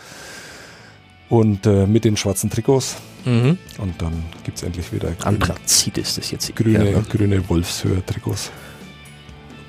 und 1.29 1.65
äh, 1.65 1.87
mit 1.87 2.05
den 2.05 2.17
schwarzen 2.17 2.49
Trikots. 2.49 2.97
Mhm. 3.25 3.57
Und 3.77 4.01
dann 4.01 4.23
gibt 4.43 4.57
es 4.57 4.63
endlich 4.63 4.91
wieder 4.91 5.11
grüne, 5.11 5.25
Anthrazit 5.25 5.97
ist 5.97 6.17
das 6.17 6.31
jetzt 6.31 6.55
grüne, 6.55 6.91
ja, 6.91 6.99
grüne 7.09 7.47
Wolfshöher-Trikots. 7.47 8.51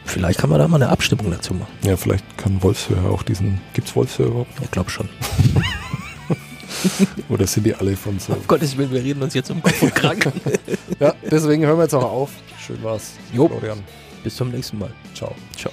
Vielleicht 0.04 0.38
kann 0.38 0.50
man 0.50 0.58
da 0.58 0.68
mal 0.68 0.82
eine 0.82 0.90
Abstimmung 0.90 1.30
dazu 1.30 1.54
machen. 1.54 1.72
Ja, 1.82 1.96
vielleicht 1.96 2.36
kann 2.36 2.62
Wolfshöher 2.62 3.10
auch 3.10 3.22
diesen. 3.22 3.60
Gibt 3.72 3.88
es 3.88 3.96
Wolfshöher 3.96 4.26
überhaupt? 4.26 4.52
Ich 4.62 4.70
glaube 4.70 4.90
schon. 4.90 5.08
Oder 7.28 7.46
sind 7.46 7.64
die 7.64 7.74
alle 7.74 7.96
von 7.96 8.18
so? 8.18 8.34
Um 8.34 8.46
Gottes 8.46 8.76
Willen, 8.76 8.90
wir 8.90 9.02
reden 9.02 9.22
uns 9.22 9.34
jetzt 9.34 9.50
um 9.50 9.62
Kopf 9.62 9.82
und 9.82 9.94
Kranken. 9.94 10.32
ja, 11.00 11.14
deswegen 11.30 11.64
hören 11.64 11.78
wir 11.78 11.84
jetzt 11.84 11.94
auch 11.94 12.04
auf. 12.04 12.30
Schön 12.64 12.82
war's. 12.82 13.12
Jo. 13.32 13.48
Florian. 13.48 13.82
Bis 14.22 14.36
zum 14.36 14.50
nächsten 14.50 14.78
Mal. 14.78 14.90
Ciao. 15.14 15.34
Ciao. 15.56 15.72